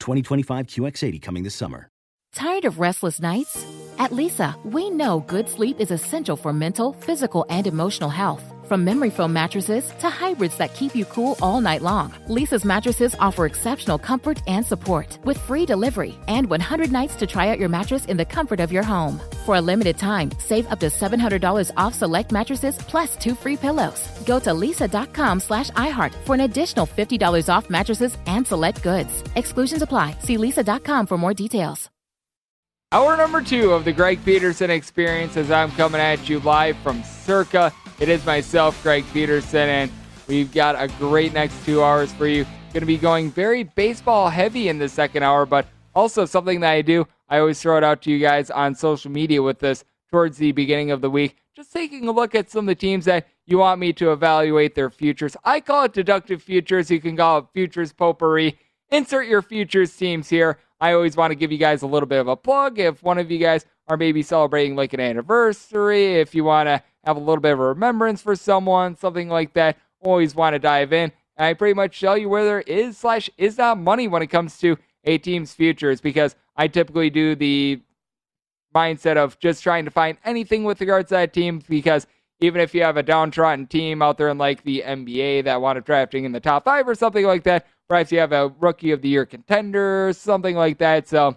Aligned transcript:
2025 0.00 0.66
QX80 0.66 1.22
coming 1.22 1.42
this 1.42 1.54
summer. 1.54 1.88
Tired 2.34 2.64
of 2.64 2.78
restless 2.78 3.20
nights? 3.20 3.66
At 3.98 4.10
Leesa, 4.10 4.56
we 4.64 4.88
know 4.88 5.20
good 5.20 5.48
sleep 5.50 5.78
is 5.80 5.90
essential 5.90 6.34
for 6.34 6.52
mental, 6.52 6.94
physical, 6.94 7.44
and 7.50 7.66
emotional 7.66 8.08
health. 8.08 8.42
From 8.66 8.84
memory 8.84 9.10
foam 9.10 9.34
mattresses 9.34 9.92
to 9.98 10.08
hybrids 10.08 10.56
that 10.56 10.72
keep 10.72 10.94
you 10.94 11.04
cool 11.04 11.36
all 11.42 11.60
night 11.60 11.82
long, 11.82 12.10
Leesa's 12.28 12.64
mattresses 12.64 13.14
offer 13.18 13.44
exceptional 13.44 13.98
comfort 13.98 14.42
and 14.46 14.64
support 14.64 15.18
with 15.24 15.36
free 15.36 15.66
delivery 15.66 16.14
and 16.26 16.48
100 16.48 16.90
nights 16.90 17.16
to 17.16 17.26
try 17.26 17.48
out 17.48 17.58
your 17.58 17.68
mattress 17.68 18.06
in 18.06 18.16
the 18.16 18.24
comfort 18.24 18.60
of 18.60 18.72
your 18.72 18.82
home. 18.82 19.20
For 19.44 19.56
a 19.56 19.60
limited 19.60 19.98
time, 19.98 20.30
save 20.38 20.70
up 20.70 20.80
to 20.80 20.86
$700 20.86 21.70
off 21.76 21.94
select 21.94 22.32
mattresses 22.32 22.78
plus 22.78 23.16
two 23.16 23.34
free 23.34 23.56
pillows. 23.56 24.00
Go 24.24 24.38
to 24.40 24.50
leesa.com 24.50 25.40
slash 25.40 25.70
iHeart 25.70 26.14
for 26.24 26.34
an 26.34 26.42
additional 26.42 26.86
$50 26.86 27.48
off 27.48 27.68
mattresses 27.68 28.16
and 28.26 28.46
select 28.46 28.82
goods. 28.82 29.22
Exclusions 29.36 29.82
apply. 29.82 30.16
See 30.20 30.36
leesa.com 30.36 31.06
for 31.06 31.18
more 31.18 31.34
details. 31.34 31.90
Hour 32.92 33.16
number 33.16 33.40
two 33.40 33.72
of 33.72 33.84
the 33.86 33.92
Greg 33.92 34.22
Peterson 34.24 34.70
experience 34.70 35.36
as 35.38 35.50
I'm 35.50 35.70
coming 35.72 36.00
at 36.00 36.28
you 36.28 36.40
live 36.40 36.76
from 36.78 37.02
Circa 37.02 37.72
it 38.02 38.08
is 38.08 38.26
myself, 38.26 38.82
Greg 38.82 39.04
Peterson, 39.12 39.68
and 39.68 39.90
we've 40.26 40.52
got 40.52 40.74
a 40.76 40.88
great 40.98 41.32
next 41.32 41.64
two 41.64 41.84
hours 41.84 42.12
for 42.12 42.26
you. 42.26 42.44
Going 42.72 42.80
to 42.80 42.86
be 42.86 42.98
going 42.98 43.30
very 43.30 43.62
baseball 43.62 44.28
heavy 44.28 44.68
in 44.68 44.78
the 44.78 44.88
second 44.88 45.22
hour, 45.22 45.46
but 45.46 45.68
also 45.94 46.24
something 46.24 46.58
that 46.60 46.72
I 46.72 46.82
do. 46.82 47.06
I 47.32 47.38
always 47.38 47.62
throw 47.62 47.78
it 47.78 47.84
out 47.84 48.02
to 48.02 48.10
you 48.10 48.18
guys 48.18 48.50
on 48.50 48.74
social 48.74 49.10
media 49.10 49.42
with 49.42 49.58
this 49.58 49.86
towards 50.10 50.36
the 50.36 50.52
beginning 50.52 50.90
of 50.90 51.00
the 51.00 51.08
week. 51.08 51.38
Just 51.56 51.72
taking 51.72 52.06
a 52.06 52.12
look 52.12 52.34
at 52.34 52.50
some 52.50 52.64
of 52.64 52.66
the 52.66 52.74
teams 52.74 53.06
that 53.06 53.26
you 53.46 53.56
want 53.56 53.80
me 53.80 53.94
to 53.94 54.12
evaluate 54.12 54.74
their 54.74 54.90
futures. 54.90 55.34
I 55.42 55.60
call 55.60 55.84
it 55.84 55.94
deductive 55.94 56.42
futures. 56.42 56.90
You 56.90 57.00
can 57.00 57.16
call 57.16 57.38
it 57.38 57.46
futures 57.54 57.90
potpourri. 57.90 58.58
Insert 58.90 59.28
your 59.28 59.40
futures 59.40 59.96
teams 59.96 60.28
here. 60.28 60.58
I 60.78 60.92
always 60.92 61.16
want 61.16 61.30
to 61.30 61.34
give 61.34 61.50
you 61.50 61.56
guys 61.56 61.80
a 61.80 61.86
little 61.86 62.06
bit 62.06 62.20
of 62.20 62.28
a 62.28 62.36
plug. 62.36 62.78
If 62.78 63.02
one 63.02 63.16
of 63.16 63.30
you 63.30 63.38
guys 63.38 63.64
are 63.88 63.96
maybe 63.96 64.22
celebrating 64.22 64.76
like 64.76 64.92
an 64.92 65.00
anniversary, 65.00 66.16
if 66.16 66.34
you 66.34 66.44
want 66.44 66.66
to 66.66 66.82
have 67.04 67.16
a 67.16 67.20
little 67.20 67.40
bit 67.40 67.54
of 67.54 67.60
a 67.60 67.68
remembrance 67.68 68.20
for 68.20 68.36
someone, 68.36 68.94
something 68.94 69.30
like 69.30 69.54
that, 69.54 69.78
always 70.02 70.34
want 70.34 70.52
to 70.52 70.58
dive 70.58 70.92
in. 70.92 71.10
I 71.38 71.54
pretty 71.54 71.72
much 71.72 71.98
tell 71.98 72.18
you 72.18 72.28
where 72.28 72.44
there 72.44 72.60
is 72.60 72.98
slash 72.98 73.30
is 73.38 73.56
not 73.56 73.78
money 73.78 74.06
when 74.06 74.20
it 74.20 74.26
comes 74.26 74.58
to 74.58 74.76
a 75.04 75.18
team's 75.18 75.52
futures 75.52 76.00
because 76.00 76.36
I 76.56 76.68
typically 76.68 77.10
do 77.10 77.34
the 77.34 77.80
mindset 78.74 79.16
of 79.16 79.38
just 79.38 79.62
trying 79.62 79.84
to 79.84 79.90
find 79.90 80.18
anything 80.24 80.64
with 80.64 80.80
regards 80.80 81.08
to 81.10 81.16
that 81.16 81.32
team 81.32 81.62
because 81.68 82.06
even 82.40 82.60
if 82.60 82.74
you 82.74 82.82
have 82.82 82.96
a 82.96 83.02
downtrodden 83.02 83.66
team 83.66 84.02
out 84.02 84.18
there 84.18 84.28
in 84.28 84.38
like 84.38 84.64
the 84.64 84.82
NBA 84.84 85.44
that 85.44 85.60
want 85.60 85.76
to 85.76 85.80
drafting 85.80 86.24
in 86.24 86.32
the 86.32 86.40
top 86.40 86.64
five 86.64 86.88
or 86.88 86.94
something 86.94 87.24
like 87.24 87.44
that, 87.44 87.66
perhaps 87.88 88.10
you 88.10 88.18
have 88.18 88.32
a 88.32 88.52
rookie 88.60 88.90
of 88.90 89.02
the 89.02 89.08
year 89.08 89.24
contender, 89.26 90.12
something 90.12 90.56
like 90.56 90.78
that. 90.78 91.08
So 91.08 91.36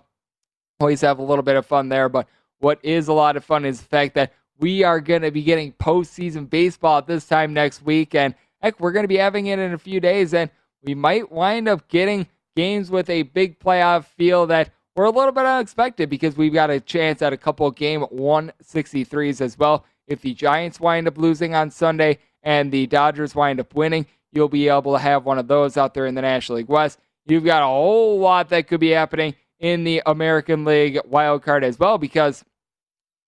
always 0.79 1.01
have 1.01 1.19
a 1.19 1.23
little 1.23 1.43
bit 1.43 1.55
of 1.55 1.65
fun 1.65 1.89
there. 1.89 2.09
But 2.09 2.27
what 2.59 2.79
is 2.83 3.07
a 3.07 3.13
lot 3.13 3.37
of 3.37 3.45
fun 3.45 3.65
is 3.65 3.79
the 3.81 3.87
fact 3.87 4.15
that 4.15 4.33
we 4.57 4.83
are 4.83 4.99
going 4.99 5.21
to 5.21 5.31
be 5.31 5.43
getting 5.43 5.73
postseason 5.73 6.49
baseball 6.49 6.99
at 6.99 7.07
this 7.07 7.27
time 7.27 7.53
next 7.53 7.83
week. 7.83 8.15
And 8.15 8.33
heck, 8.61 8.79
we're 8.79 8.91
going 8.91 9.03
to 9.03 9.09
be 9.09 9.17
having 9.17 9.47
it 9.47 9.59
in 9.59 9.73
a 9.73 9.77
few 9.77 9.99
days. 9.99 10.33
And 10.33 10.49
we 10.81 10.95
might 10.95 11.31
wind 11.31 11.67
up 11.67 11.87
getting 11.87 12.27
games 12.55 12.89
with 12.89 13.09
a 13.09 13.23
big 13.23 13.59
playoff 13.59 14.05
feel 14.05 14.47
that 14.47 14.71
were 14.95 15.05
a 15.05 15.09
little 15.09 15.31
bit 15.31 15.45
unexpected 15.45 16.09
because 16.09 16.37
we've 16.37 16.53
got 16.53 16.69
a 16.69 16.79
chance 16.79 17.21
at 17.21 17.33
a 17.33 17.37
couple 17.37 17.69
game 17.71 18.01
163s 18.13 19.41
as 19.41 19.57
well. 19.57 19.85
If 20.07 20.21
the 20.21 20.33
Giants 20.33 20.79
wind 20.79 21.07
up 21.07 21.17
losing 21.17 21.55
on 21.55 21.71
Sunday 21.71 22.19
and 22.43 22.71
the 22.71 22.87
Dodgers 22.87 23.35
wind 23.35 23.59
up 23.59 23.73
winning, 23.75 24.05
you'll 24.31 24.49
be 24.49 24.69
able 24.69 24.93
to 24.93 24.99
have 24.99 25.25
one 25.25 25.39
of 25.39 25.47
those 25.47 25.77
out 25.77 25.93
there 25.93 26.05
in 26.05 26.15
the 26.15 26.21
National 26.21 26.57
League 26.57 26.69
West. 26.69 26.99
You've 27.25 27.43
got 27.43 27.63
a 27.63 27.67
whole 27.67 28.19
lot 28.19 28.49
that 28.49 28.67
could 28.67 28.79
be 28.79 28.91
happening 28.91 29.35
in 29.59 29.83
the 29.83 30.01
American 30.05 30.63
League 30.63 30.99
wild 31.05 31.43
card 31.43 31.63
as 31.63 31.79
well 31.79 31.97
because 31.97 32.45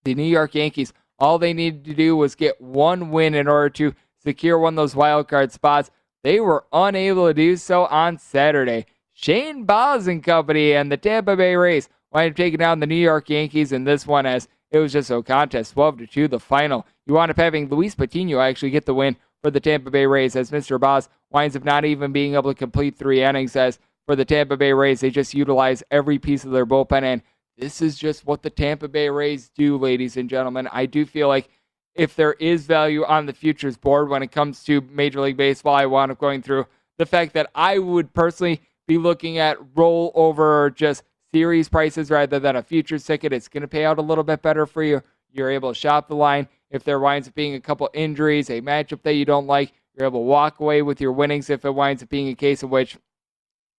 the 0.03 0.13
New 0.13 0.23
York 0.23 0.53
Yankees 0.55 0.94
all 1.19 1.39
they 1.39 1.53
needed 1.53 1.85
to 1.85 1.94
do 1.94 2.15
was 2.15 2.35
get 2.35 2.61
one 2.61 3.09
win 3.09 3.33
in 3.33 3.47
order 3.47 3.69
to 3.71 3.95
secure 4.23 4.59
one 4.59 4.73
of 4.73 4.77
those 4.77 4.95
wild 4.95 5.27
card 5.27 5.51
spots. 5.51 5.89
They 6.23 6.39
were 6.39 6.65
unable 6.71 7.27
to 7.27 7.33
do 7.33 7.57
so 7.57 7.85
on 7.85 8.19
Saturday. 8.19 8.85
Shane 9.19 9.63
Baz 9.63 10.07
and 10.07 10.23
company 10.23 10.73
and 10.73 10.91
the 10.91 10.95
Tampa 10.95 11.35
Bay 11.35 11.55
Rays 11.55 11.89
wind 12.11 12.29
up 12.29 12.38
taking 12.38 12.59
down 12.59 12.79
the 12.79 12.85
New 12.85 12.94
York 12.94 13.31
Yankees 13.31 13.72
in 13.72 13.83
this 13.83 14.05
one 14.05 14.28
as 14.28 14.47
it 14.69 14.78
was 14.78 14.94
just 14.94 15.09
a 15.09 15.23
contest, 15.23 15.73
12 15.73 15.97
to 15.97 16.07
2, 16.07 16.28
the 16.28 16.39
final. 16.39 16.85
You 17.07 17.16
wind 17.16 17.31
up 17.31 17.38
having 17.38 17.67
Luis 17.67 17.95
Patino 17.95 18.39
actually 18.39 18.69
get 18.69 18.85
the 18.85 18.94
win 18.94 19.17
for 19.41 19.50
the 19.50 19.59
Tampa 19.59 19.89
Bay 19.89 20.06
Rays 20.06 20.35
as 20.35 20.51
Mr. 20.51 20.79
Baz 20.79 21.09
winds 21.31 21.56
up 21.56 21.63
not 21.63 21.83
even 21.83 22.11
being 22.11 22.35
able 22.35 22.53
to 22.53 22.57
complete 22.57 22.95
three 22.95 23.23
innings 23.23 23.56
as 23.56 23.79
for 24.06 24.16
the 24.16 24.23
Tampa 24.23 24.56
Bay 24.56 24.72
Rays, 24.72 25.00
they 25.00 25.09
just 25.09 25.33
utilize 25.33 25.81
every 25.89 26.19
piece 26.19 26.45
of 26.45 26.51
their 26.51 26.67
bullpen 26.67 27.01
and 27.01 27.23
this 27.57 27.81
is 27.81 27.97
just 27.97 28.27
what 28.27 28.44
the 28.44 28.51
Tampa 28.51 28.88
Bay 28.88 29.09
Rays 29.09 29.50
do, 29.50 29.77
ladies 29.77 30.16
and 30.16 30.29
gentlemen. 30.29 30.69
I 30.72 30.85
do 30.85 31.07
feel 31.07 31.27
like 31.27 31.50
if 31.95 32.16
there 32.16 32.33
is 32.33 32.67
value 32.67 33.03
on 33.03 33.25
the 33.25 33.33
futures 33.33 33.77
board 33.77 34.09
when 34.09 34.22
it 34.22 34.31
comes 34.31 34.63
to 34.66 34.81
Major 34.81 35.22
League 35.22 35.38
Baseball, 35.38 35.73
I 35.73 35.88
wound 35.88 36.11
up 36.11 36.19
going 36.19 36.44
through 36.44 36.67
the 37.00 37.07
fact 37.07 37.33
that 37.33 37.50
I 37.56 37.79
would 37.79 38.13
personally 38.13 38.61
be 38.88 38.98
looking 38.98 39.38
at 39.38 39.58
rollover 39.75 40.74
just 40.74 41.03
series 41.34 41.70
prices 41.70 42.10
rather 42.10 42.39
than 42.39 42.56
a 42.56 42.63
futures 42.63 43.04
ticket. 43.04 43.34
It's 43.34 43.48
going 43.48 43.62
to 43.62 43.68
pay 43.68 43.86
out 43.86 43.98
a 43.98 44.01
little 44.01 44.24
bit 44.24 44.42
better 44.42 44.66
for 44.66 44.84
you. 44.84 45.01
You're 45.31 45.51
able 45.51 45.74
to 45.74 45.80
shop 45.80 46.07
the 46.07 46.16
line. 46.16 46.48
If 46.72 46.84
there 46.84 47.00
winds 47.00 47.28
up 47.28 47.36
being 47.36 47.56
a 47.56 47.60
couple 47.60 47.89
injuries, 47.94 48.50
a 48.50 48.62
matchup 48.62 49.04
that 49.04 49.13
you 49.13 49.25
don't 49.25 49.48
like, 49.48 49.74
you're 49.95 50.07
able 50.07 50.19
to 50.19 50.25
walk 50.25 50.60
away 50.60 50.81
with 50.81 51.01
your 51.01 51.12
winnings 51.12 51.50
if 51.50 51.66
it 51.66 51.72
winds 51.72 52.04
up 52.04 52.10
being 52.10 52.30
a 52.30 52.36
case 52.36 52.63
in 52.63 52.69
which 52.69 52.98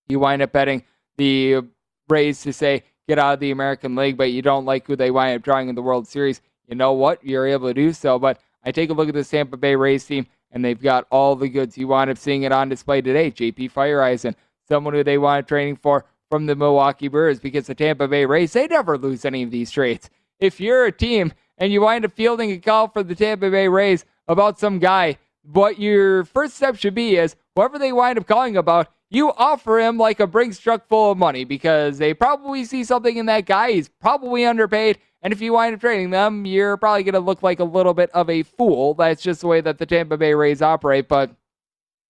you 0.08 0.18
wind 0.18 0.42
up 0.42 0.52
betting 0.52 0.82
the 1.16 1.62
Rays 2.08 2.42
to 2.42 2.52
say, 2.52 2.84
get 3.06 3.18
out 3.18 3.34
of 3.34 3.40
the 3.40 3.50
American 3.50 3.94
League, 3.94 4.16
but 4.16 4.32
you 4.32 4.42
don't 4.42 4.64
like 4.64 4.86
who 4.86 4.96
they 4.96 5.10
wind 5.10 5.36
up 5.36 5.42
drawing 5.42 5.68
in 5.68 5.74
the 5.74 5.82
World 5.82 6.06
Series, 6.08 6.40
you 6.66 6.74
know 6.74 6.92
what? 6.92 7.22
You're 7.24 7.46
able 7.46 7.68
to 7.68 7.74
do 7.74 7.92
so. 7.92 8.18
But 8.18 8.40
I 8.64 8.72
take 8.72 8.90
a 8.90 8.92
look 8.92 9.08
at 9.08 9.14
the 9.14 9.24
Tampa 9.24 9.56
Bay 9.56 9.74
Rays 9.74 10.04
team, 10.04 10.26
and 10.52 10.64
they've 10.64 10.80
got 10.80 11.06
all 11.10 11.36
the 11.36 11.48
goods. 11.48 11.76
You 11.76 11.88
wind 11.88 12.10
up 12.10 12.18
seeing 12.18 12.42
it 12.42 12.52
on 12.52 12.68
display 12.68 13.00
today. 13.00 13.30
JP 13.30 13.72
Feyereisen, 13.72 14.34
someone 14.68 14.94
who 14.94 15.02
they 15.02 15.18
wanted 15.18 15.48
training 15.48 15.76
for 15.76 16.04
from 16.30 16.46
the 16.46 16.54
Milwaukee 16.54 17.08
Brewers, 17.08 17.40
because 17.40 17.66
the 17.66 17.74
Tampa 17.74 18.06
Bay 18.06 18.26
Rays, 18.26 18.52
they 18.52 18.66
never 18.66 18.98
lose 18.98 19.24
any 19.24 19.42
of 19.42 19.50
these 19.50 19.70
trades. 19.70 20.10
If 20.38 20.60
you're 20.60 20.84
a 20.84 20.92
team 20.92 21.32
and 21.56 21.72
you 21.72 21.80
wind 21.80 22.04
up 22.04 22.12
fielding 22.12 22.50
a 22.50 22.58
call 22.58 22.88
for 22.88 23.02
the 23.02 23.14
Tampa 23.14 23.50
Bay 23.50 23.66
Rays 23.68 24.04
about 24.28 24.58
some 24.58 24.78
guy, 24.78 25.16
what 25.42 25.78
your 25.78 26.24
first 26.24 26.54
step 26.54 26.76
should 26.76 26.94
be 26.94 27.16
is 27.16 27.34
whoever 27.56 27.78
they 27.78 27.92
wind 27.92 28.18
up 28.18 28.26
calling 28.26 28.56
about, 28.56 28.88
you 29.10 29.32
offer 29.32 29.78
him 29.78 29.96
like 29.96 30.20
a 30.20 30.26
Brinks 30.26 30.58
truck 30.58 30.86
full 30.86 31.12
of 31.12 31.18
money 31.18 31.44
because 31.44 31.96
they 31.96 32.12
probably 32.12 32.64
see 32.66 32.84
something 32.84 33.16
in 33.16 33.26
that 33.26 33.46
guy. 33.46 33.72
He's 33.72 33.88
probably 33.88 34.44
underpaid. 34.44 34.98
And 35.22 35.32
if 35.32 35.40
you 35.40 35.54
wind 35.54 35.74
up 35.74 35.80
trading 35.80 36.10
them, 36.10 36.44
you're 36.44 36.76
probably 36.76 37.04
going 37.04 37.14
to 37.14 37.20
look 37.20 37.42
like 37.42 37.58
a 37.58 37.64
little 37.64 37.94
bit 37.94 38.10
of 38.10 38.28
a 38.28 38.42
fool. 38.42 38.92
That's 38.94 39.22
just 39.22 39.40
the 39.40 39.46
way 39.46 39.62
that 39.62 39.78
the 39.78 39.86
Tampa 39.86 40.18
Bay 40.18 40.34
Rays 40.34 40.60
operate. 40.60 41.08
But 41.08 41.30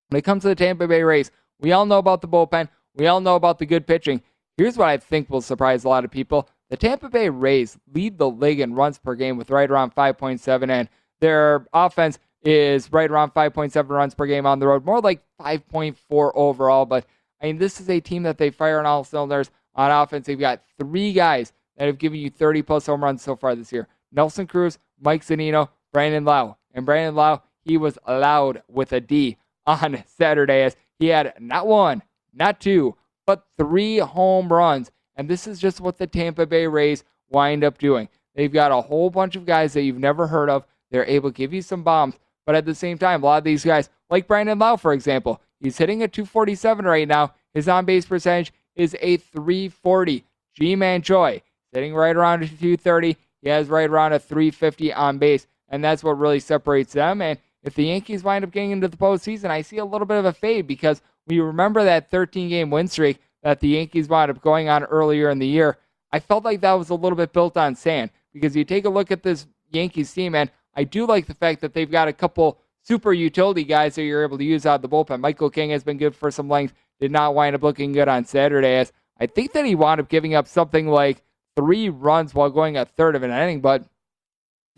when 0.09 0.19
it 0.19 0.23
comes 0.23 0.43
to 0.43 0.49
the 0.49 0.57
Tampa 0.57 0.89
Bay 0.89 1.05
Rays, 1.05 1.31
we 1.61 1.73
all 1.73 1.87
know 1.87 1.99
about 1.99 2.21
the 2.21 2.29
bullpen. 2.29 2.69
We 2.95 3.07
all 3.07 3.21
know 3.21 3.37
about 3.37 3.59
the 3.59 3.67
good 3.67 3.87
pitching. 3.87 4.23
Here's 4.57 4.77
what 4.77 4.89
I 4.89 4.97
think 4.97 5.31
will 5.31 5.41
surprise 5.41 5.85
a 5.85 5.89
lot 5.89 6.05
of 6.05 6.11
people. 6.11 6.49
The 6.71 6.77
Tampa 6.77 7.09
Bay 7.09 7.29
Rays 7.29 7.79
lead 7.93 8.19
the 8.19 8.29
league 8.29 8.61
in 8.61 8.75
runs 8.75 8.99
per 8.99 9.15
game 9.15 9.37
with 9.37 9.51
right 9.51 9.71
around 9.71 9.95
5.7, 9.95 10.69
and 10.69 10.89
their 11.21 11.67
offense 11.73 12.19
is 12.43 12.93
right 12.93 13.11
around 13.11 13.33
5.7 13.35 13.89
runs 13.89 14.15
per 14.15 14.27
game 14.27 14.47
on 14.47 14.59
the 14.59 14.67
road, 14.67 14.85
more 14.85 15.01
like 15.01 15.23
5.4 15.41 16.33
overall. 16.35 16.87
But 16.87 17.07
I 17.41 17.47
mean, 17.47 17.59
this 17.59 17.81
is 17.81 17.89
a 17.89 18.01
team 18.01 18.25
that 18.25 18.39
they 18.39 18.51
fire 18.51 18.79
on 18.79 18.87
all 18.87 19.05
cylinders 19.05 19.51
on 19.75 19.91
offense. 19.91 20.27
They've 20.27 20.39
got 20.39 20.63
three 20.79 21.13
guys 21.13 21.53
that 21.77 21.87
have 21.87 21.99
given 21.99 22.21
you 22.21 22.31
30 22.31 22.63
plus 22.63 22.87
home 22.87 23.03
runs 23.03 23.23
so 23.23 23.37
far 23.37 23.55
this 23.55 23.73
year 23.73 23.89
Nelson 24.13 24.47
Cruz, 24.47 24.79
Mike 25.01 25.25
Zunino, 25.25 25.69
Brandon 25.93 26.25
Lowe. 26.25 26.57
And 26.75 26.85
Brandon 26.85 27.15
Lowe, 27.15 27.43
he 27.63 27.77
was 27.77 27.99
allowed 28.05 28.63
with 28.69 28.93
a 28.93 29.01
D 29.01 29.37
on 29.67 30.03
Saturday 30.07 30.63
as 30.63 30.77
he 30.99 31.09
had 31.09 31.35
not 31.39 31.67
one, 31.67 32.03
not 32.33 32.61
two, 32.61 32.97
but 33.27 33.47
three 33.57 33.99
home 33.99 34.53
runs. 34.53 34.91
And 35.17 35.29
this 35.29 35.47
is 35.47 35.59
just 35.59 35.81
what 35.81 35.99
the 35.99 36.07
Tampa 36.07 36.47
Bay 36.47 36.67
Rays 36.67 37.05
wind 37.29 37.65
up 37.65 37.79
doing. 37.79 38.09
They've 38.35 38.53
got 38.53 38.73
a 38.73 38.81
whole 38.81 39.11
bunch 39.11 39.37
of 39.37 39.47
guys 39.47 39.73
that 39.73 39.83
you've 39.83 39.99
never 39.99 40.27
heard 40.27 40.49
of. 40.49 40.65
They're 40.91 41.05
able 41.05 41.31
to 41.31 41.37
give 41.37 41.53
you 41.53 41.63
some 41.63 41.83
bombs, 41.83 42.15
but 42.47 42.55
at 42.55 42.65
the 42.65 42.75
same 42.75 42.99
time, 42.99 43.23
a 43.23 43.27
lot 43.27 43.39
of 43.39 43.45
these 43.45 43.65
guys, 43.65 43.91
like 44.11 44.27
Brandon 44.27 44.59
Lowe, 44.59 44.77
for 44.77 44.93
example, 44.93 45.43
he's 45.61 45.77
hitting 45.77 46.03
a 46.03 46.09
247 46.09 46.85
right 46.85 47.07
now. 47.07 47.35
His 47.53 47.69
on 47.69 47.85
base 47.85 48.07
percentage 48.07 48.53
is 48.77 48.97
a 49.01 49.17
340. 49.19 50.25
Ji-Man 50.55 51.03
Choi 51.03 51.43
sitting 51.73 51.95
right 51.95 52.17
around 52.17 52.43
a 52.43 52.49
230. 52.49 53.17
He 53.43 53.49
has 53.49 53.69
right 53.69 53.89
around 53.89 54.13
a 54.13 54.19
350 54.19 54.93
on 54.93 55.19
base, 55.19 55.47
and 55.69 55.85
that's 55.85 56.03
what 56.03 56.19
really 56.19 56.41
separates 56.41 56.93
them. 56.93 57.23
And 57.23 57.39
if 57.69 57.75
the 57.75 57.85
Yankees 57.85 58.25
wind 58.25 58.45
up 58.45 58.51
getting 58.51 58.71
into 58.71 58.89
the 58.89 58.97
postseason, 58.97 59.51
I 59.51 59.61
see 59.61 59.77
a 59.77 59.85
little 59.85 60.07
bit 60.07 60.17
of 60.17 60.25
a 60.25 60.33
fade 60.33 60.67
because 60.67 61.03
we 61.27 61.39
remember 61.39 61.85
that 61.85 62.11
13 62.11 62.49
game 62.49 62.71
win 62.71 62.89
streak 62.89 63.21
that 63.43 63.61
the 63.61 63.69
Yankees 63.69 64.09
wound 64.09 64.31
up 64.31 64.41
going 64.41 64.71
on 64.71 64.85
earlier 64.85 65.29
in 65.29 65.39
the 65.39 65.47
year. 65.47 65.77
I 66.11 66.19
felt 66.19 66.45
like 66.45 66.63
that 66.63 66.73
was 66.73 66.89
a 66.89 66.95
little 66.95 67.17
bit 67.17 67.35
built 67.35 67.59
on 67.59 67.75
sand 67.75 68.11
because 68.33 68.57
you 68.57 68.65
take 68.65 68.87
a 68.87 68.91
look 68.91 69.11
at 69.11 69.23
this 69.23 69.47
Yankees 69.71 70.11
team, 70.13 70.35
and 70.35 70.51
I 70.75 70.85
do 70.85 71.07
like 71.07 71.27
the 71.27 71.35
fact 71.35 71.61
that 71.61 71.75
they've 71.75 71.91
got 71.91 72.09
a 72.09 72.13
couple 72.15 72.59
super 72.83 73.13
utility 73.13 73.65
guys 73.65 73.95
that 73.97 74.05
you're 74.05 74.23
able 74.23 74.39
to 74.39 74.45
use 74.45 74.65
out 74.65 74.77
of 74.77 74.83
the 74.83 74.89
bullpen. 74.89 75.21
Michael 75.21 75.51
King 75.51 75.69
has 75.71 75.85
been 75.85 75.99
good 75.99 76.17
for 76.17 76.31
some 76.31 76.49
length, 76.49 76.73
did 77.01 77.11
not 77.11 77.35
wind 77.35 77.55
up 77.55 77.63
looking 77.63 77.93
good 77.93 78.09
on 78.09 78.25
Saturday. 78.25 78.77
As 78.77 78.93
I 79.21 79.27
think 79.27 79.53
that 79.53 79.67
he 79.67 79.75
wound 79.75 80.01
up 80.01 80.09
giving 80.09 80.35
up 80.35 80.49
something 80.49 80.89
like 80.89 81.23
three 81.55 81.91
runs 81.91 82.35
while 82.35 82.49
going 82.49 82.79
a 82.79 82.87
third 82.87 83.15
of 83.15 83.23
an 83.23 83.31
inning, 83.31 83.61
but 83.61 83.85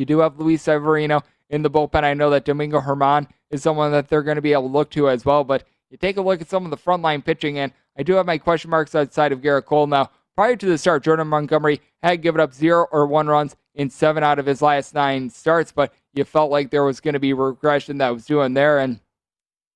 you 0.00 0.06
do 0.06 0.18
have 0.18 0.40
Luis 0.40 0.62
Severino 0.62 1.22
in 1.50 1.62
the 1.62 1.70
bullpen. 1.70 2.04
I 2.04 2.14
know 2.14 2.30
that 2.30 2.46
Domingo 2.46 2.80
Germán 2.80 3.28
is 3.50 3.62
someone 3.62 3.92
that 3.92 4.08
they're 4.08 4.22
going 4.22 4.36
to 4.36 4.42
be 4.42 4.54
able 4.54 4.68
to 4.68 4.72
look 4.72 4.90
to 4.92 5.10
as 5.10 5.24
well, 5.24 5.44
but 5.44 5.64
you 5.90 5.98
take 5.98 6.16
a 6.16 6.22
look 6.22 6.40
at 6.40 6.48
some 6.48 6.64
of 6.64 6.70
the 6.70 6.76
frontline 6.76 7.24
pitching, 7.24 7.58
and 7.58 7.72
I 7.98 8.02
do 8.02 8.14
have 8.14 8.26
my 8.26 8.38
question 8.38 8.70
marks 8.70 8.94
outside 8.94 9.32
of 9.32 9.40
Gerrit 9.40 9.66
Cole 9.66 9.86
now. 9.86 10.10
Prior 10.36 10.56
to 10.56 10.66
the 10.66 10.78
start, 10.78 11.04
Jordan 11.04 11.28
Montgomery 11.28 11.82
had 12.02 12.22
given 12.22 12.40
up 12.40 12.54
zero 12.54 12.86
or 12.92 13.06
one 13.06 13.26
runs 13.26 13.56
in 13.74 13.90
seven 13.90 14.22
out 14.22 14.38
of 14.38 14.46
his 14.46 14.62
last 14.62 14.94
nine 14.94 15.28
starts, 15.28 15.72
but 15.72 15.92
you 16.14 16.24
felt 16.24 16.50
like 16.50 16.70
there 16.70 16.84
was 16.84 17.00
going 17.00 17.14
to 17.14 17.20
be 17.20 17.32
regression 17.32 17.98
that 17.98 18.14
was 18.14 18.24
doing 18.24 18.54
there. 18.54 18.78
And 18.78 19.00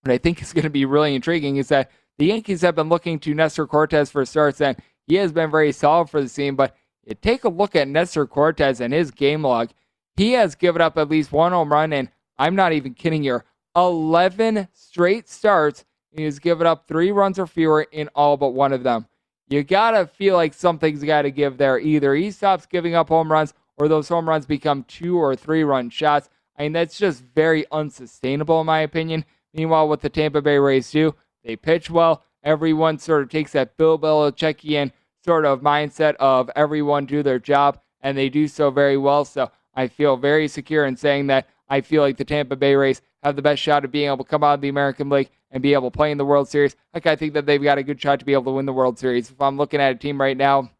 what 0.02 0.12
I 0.12 0.18
think 0.18 0.40
is 0.40 0.52
going 0.52 0.64
to 0.64 0.70
be 0.70 0.84
really 0.84 1.14
intriguing 1.14 1.56
is 1.56 1.68
that 1.68 1.90
the 2.18 2.26
Yankees 2.26 2.62
have 2.62 2.76
been 2.76 2.88
looking 2.88 3.18
to 3.20 3.34
Nestor 3.34 3.66
Cortes 3.66 4.10
for 4.10 4.24
starts, 4.24 4.60
and 4.60 4.78
he 5.06 5.16
has 5.16 5.32
been 5.32 5.50
very 5.50 5.72
solid 5.72 6.08
for 6.08 6.22
the 6.22 6.28
team. 6.28 6.54
But 6.56 6.76
you 7.04 7.14
take 7.14 7.44
a 7.44 7.48
look 7.48 7.74
at 7.76 7.88
Nestor 7.88 8.26
Cortes 8.26 8.80
and 8.80 8.94
his 8.94 9.10
game 9.10 9.42
log. 9.42 9.70
He 10.16 10.32
has 10.32 10.54
given 10.54 10.80
up 10.80 10.96
at 10.96 11.08
least 11.08 11.32
one 11.32 11.52
home 11.52 11.72
run, 11.72 11.92
and 11.92 12.08
I'm 12.38 12.54
not 12.54 12.72
even 12.72 12.94
kidding 12.94 13.22
here. 13.22 13.44
11 13.76 14.68
straight 14.72 15.28
starts. 15.28 15.84
He 16.12 16.24
has 16.24 16.38
given 16.38 16.66
up 16.66 16.86
three 16.86 17.10
runs 17.10 17.38
or 17.38 17.46
fewer 17.46 17.82
in 17.90 18.08
all 18.14 18.36
but 18.36 18.50
one 18.50 18.72
of 18.72 18.84
them. 18.84 19.06
You 19.48 19.62
got 19.62 19.90
to 19.92 20.06
feel 20.06 20.36
like 20.36 20.54
something's 20.54 21.02
got 21.02 21.22
to 21.22 21.30
give 21.30 21.58
there. 21.58 21.78
Either 21.78 22.14
he 22.14 22.30
stops 22.30 22.66
giving 22.66 22.94
up 22.94 23.08
home 23.08 23.30
runs 23.30 23.52
or 23.76 23.88
those 23.88 24.08
home 24.08 24.28
runs 24.28 24.46
become 24.46 24.84
two 24.84 25.18
or 25.18 25.34
three 25.34 25.64
run 25.64 25.90
shots. 25.90 26.30
I 26.56 26.62
mean, 26.62 26.72
that's 26.72 26.96
just 26.96 27.24
very 27.34 27.66
unsustainable, 27.72 28.60
in 28.60 28.66
my 28.66 28.80
opinion. 28.80 29.24
Meanwhile, 29.52 29.88
what 29.88 30.00
the 30.00 30.08
Tampa 30.08 30.40
Bay 30.40 30.58
Rays 30.58 30.90
do, 30.90 31.14
they 31.42 31.56
pitch 31.56 31.90
well. 31.90 32.24
Everyone 32.42 32.98
sort 32.98 33.22
of 33.22 33.30
takes 33.30 33.52
that 33.52 33.76
Bill 33.76 33.98
Belichickian 33.98 34.92
sort 35.24 35.44
of 35.44 35.60
mindset 35.60 36.14
of 36.16 36.50
everyone 36.54 37.06
do 37.06 37.22
their 37.22 37.38
job, 37.38 37.80
and 38.00 38.16
they 38.16 38.28
do 38.28 38.46
so 38.46 38.70
very 38.70 38.96
well. 38.96 39.24
So 39.24 39.50
I 39.74 39.88
feel 39.88 40.16
very 40.16 40.48
secure 40.48 40.86
in 40.86 40.96
saying 40.96 41.26
that 41.28 41.48
I 41.68 41.80
feel 41.80 42.02
like 42.02 42.16
the 42.16 42.24
Tampa 42.24 42.56
Bay 42.56 42.74
Rays 42.74 43.02
have 43.22 43.36
the 43.36 43.42
best 43.42 43.62
shot 43.62 43.84
of 43.84 43.90
being 43.90 44.06
able 44.06 44.18
to 44.18 44.24
come 44.24 44.44
out 44.44 44.54
of 44.54 44.60
the 44.60 44.68
American 44.68 45.08
League 45.08 45.30
and 45.50 45.62
be 45.62 45.72
able 45.72 45.90
to 45.90 45.96
play 45.96 46.10
in 46.10 46.18
the 46.18 46.24
World 46.24 46.48
Series. 46.48 46.76
Like 46.92 47.06
I 47.06 47.16
think 47.16 47.32
that 47.34 47.46
they've 47.46 47.62
got 47.62 47.78
a 47.78 47.82
good 47.82 48.00
shot 48.00 48.18
to 48.18 48.24
be 48.24 48.32
able 48.32 48.44
to 48.44 48.50
win 48.52 48.66
the 48.66 48.72
World 48.72 48.98
Series. 48.98 49.30
If 49.30 49.40
I'm 49.40 49.56
looking 49.56 49.80
at 49.80 49.92
a 49.92 49.98
team 49.98 50.20
right 50.20 50.36
now 50.36 50.70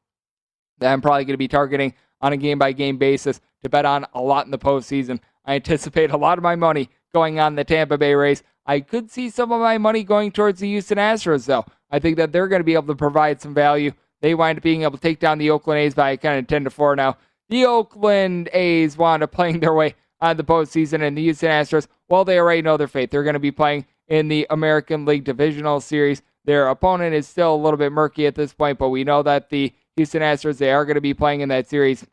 that 0.79 0.93
I'm 0.93 1.01
probably 1.01 1.25
going 1.25 1.35
to 1.35 1.39
be 1.39 1.49
targeting 1.49 1.95
on 2.21 2.33
a 2.33 2.37
game 2.37 2.59
by 2.59 2.73
game 2.73 2.99
basis 2.99 3.41
to 3.63 3.69
bet 3.69 3.87
on 3.87 4.07
a 4.15 4.21
lot 4.21 4.45
in 4.45 4.51
the 4.51 4.59
postseason, 4.59 5.21
I 5.45 5.55
anticipate 5.55 6.11
a 6.11 6.17
lot 6.17 6.39
of 6.39 6.45
my 6.45 6.57
money 6.57 6.91
going 7.13 7.39
on 7.39 7.55
the 7.55 7.65
Tampa 7.65 7.97
Bay 7.97 8.15
Rays. 8.15 8.43
I 8.67 8.81
could 8.81 9.11
see 9.11 9.31
some 9.31 9.53
of 9.53 9.61
my 9.61 9.79
money 9.79 10.05
going 10.05 10.33
towards 10.33 10.61
the 10.61 10.69
Houston 10.69 10.99
Astros, 10.99 11.47
though. 11.47 11.65
I 11.91 11.99
think 11.99 12.17
that 12.17 12.33
they're 12.33 12.49
going 12.49 12.61
to 12.61 12.65
be 12.65 12.75
able 12.75 12.89
to 12.89 12.95
provide 12.95 13.41
some 13.41 13.55
value. 13.55 13.93
They 14.21 14.35
wind 14.35 14.59
up 14.59 14.63
being 14.63 14.83
able 14.83 14.97
to 14.97 15.03
take 15.03 15.21
down 15.21 15.39
the 15.39 15.51
Oakland 15.51 15.81
A's 15.81 15.95
by 15.95 16.17
kind 16.17 16.39
of 16.39 16.47
10 16.47 16.65
to 16.65 16.71
4 16.71 16.97
now. 16.97 17.19
The 17.55 17.67
Oakland 17.67 18.51
A's 18.53 18.99
wound 18.99 19.23
up 19.23 19.31
playing 19.31 19.61
their 19.61 19.73
way 19.73 19.95
on 20.21 20.37
the 20.37 20.43
postseason, 20.43 21.07
and 21.07 21.17
the 21.17 21.23
Houston 21.23 21.51
Astros, 21.51 21.87
well, 22.09 22.25
they 22.25 22.37
already 22.37 22.63
know 22.63 22.77
their 22.77 22.89
fate. 22.89 23.13
They're 23.13 23.23
going 23.23 23.35
to 23.35 23.39
be 23.39 23.53
playing 23.53 23.87
in 24.09 24.27
the 24.27 24.45
American 24.51 25.05
League 25.05 25.23
Divisional 25.23 25.81
Series. 25.81 26.21
Their 26.45 26.67
opponent 26.67 27.15
is 27.15 27.29
still 27.29 27.55
a 27.55 27.63
little 27.63 27.77
bit 27.77 27.93
murky 27.93 28.27
at 28.27 28.35
this 28.35 28.53
point, 28.53 28.81
but 28.81 28.89
we 28.89 29.05
know 29.05 29.23
that 29.23 29.51
the 29.51 29.73
Houston 29.95 30.21
Astros, 30.21 30.59
they 30.59 30.73
are 30.73 30.85
going 30.85 30.97
to 30.97 31.01
be 31.01 31.15
playing 31.15 31.43
in 31.43 31.49
that 31.51 31.69
series. 31.69 32.05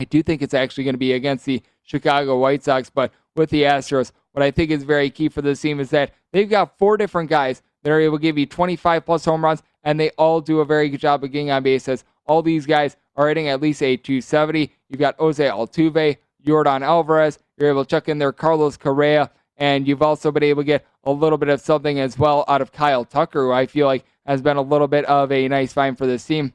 I 0.00 0.04
do 0.06 0.24
think 0.24 0.42
it's 0.42 0.54
actually 0.54 0.82
going 0.82 0.94
to 0.94 0.98
be 0.98 1.12
against 1.12 1.44
the 1.44 1.62
Chicago 1.84 2.36
White 2.36 2.64
Sox, 2.64 2.90
but 2.90 3.12
with 3.36 3.50
the 3.50 3.62
Astros, 3.62 4.10
what 4.32 4.42
I 4.42 4.50
think 4.50 4.72
is 4.72 4.82
very 4.82 5.08
key 5.08 5.28
for 5.28 5.40
this 5.40 5.60
team 5.60 5.78
is 5.78 5.90
that 5.90 6.14
they've 6.32 6.50
got 6.50 6.76
four 6.78 6.96
different 6.96 7.30
guys 7.30 7.62
that 7.84 7.92
are 7.92 8.00
able 8.00 8.18
to 8.18 8.22
give 8.22 8.36
you 8.36 8.46
25 8.46 9.06
plus 9.06 9.24
home 9.24 9.44
runs, 9.44 9.62
and 9.84 10.00
they 10.00 10.10
all 10.18 10.40
do 10.40 10.58
a 10.58 10.64
very 10.64 10.88
good 10.88 10.98
job 10.98 11.22
of 11.22 11.30
getting 11.30 11.52
on 11.52 11.62
bases. 11.62 12.04
All 12.28 12.42
these 12.42 12.66
guys 12.66 12.96
are 13.16 13.26
hitting 13.28 13.48
at 13.48 13.60
least 13.60 13.82
a 13.82 13.96
270. 13.96 14.70
You've 14.88 15.00
got 15.00 15.16
Jose 15.18 15.44
Altuve, 15.44 16.18
Yordan 16.46 16.82
Alvarez. 16.82 17.38
You're 17.56 17.70
able 17.70 17.84
to 17.84 17.90
chuck 17.90 18.08
in 18.08 18.18
there 18.18 18.32
Carlos 18.32 18.76
Correa, 18.76 19.30
and 19.56 19.88
you've 19.88 20.02
also 20.02 20.30
been 20.30 20.44
able 20.44 20.62
to 20.62 20.66
get 20.66 20.86
a 21.04 21.10
little 21.10 21.38
bit 21.38 21.48
of 21.48 21.60
something 21.60 21.98
as 21.98 22.18
well 22.18 22.44
out 22.46 22.60
of 22.60 22.70
Kyle 22.70 23.04
Tucker, 23.04 23.46
who 23.46 23.52
I 23.52 23.66
feel 23.66 23.86
like 23.86 24.04
has 24.26 24.42
been 24.42 24.58
a 24.58 24.62
little 24.62 24.86
bit 24.86 25.06
of 25.06 25.32
a 25.32 25.48
nice 25.48 25.72
find 25.72 25.96
for 25.96 26.06
this 26.06 26.24
team. 26.24 26.52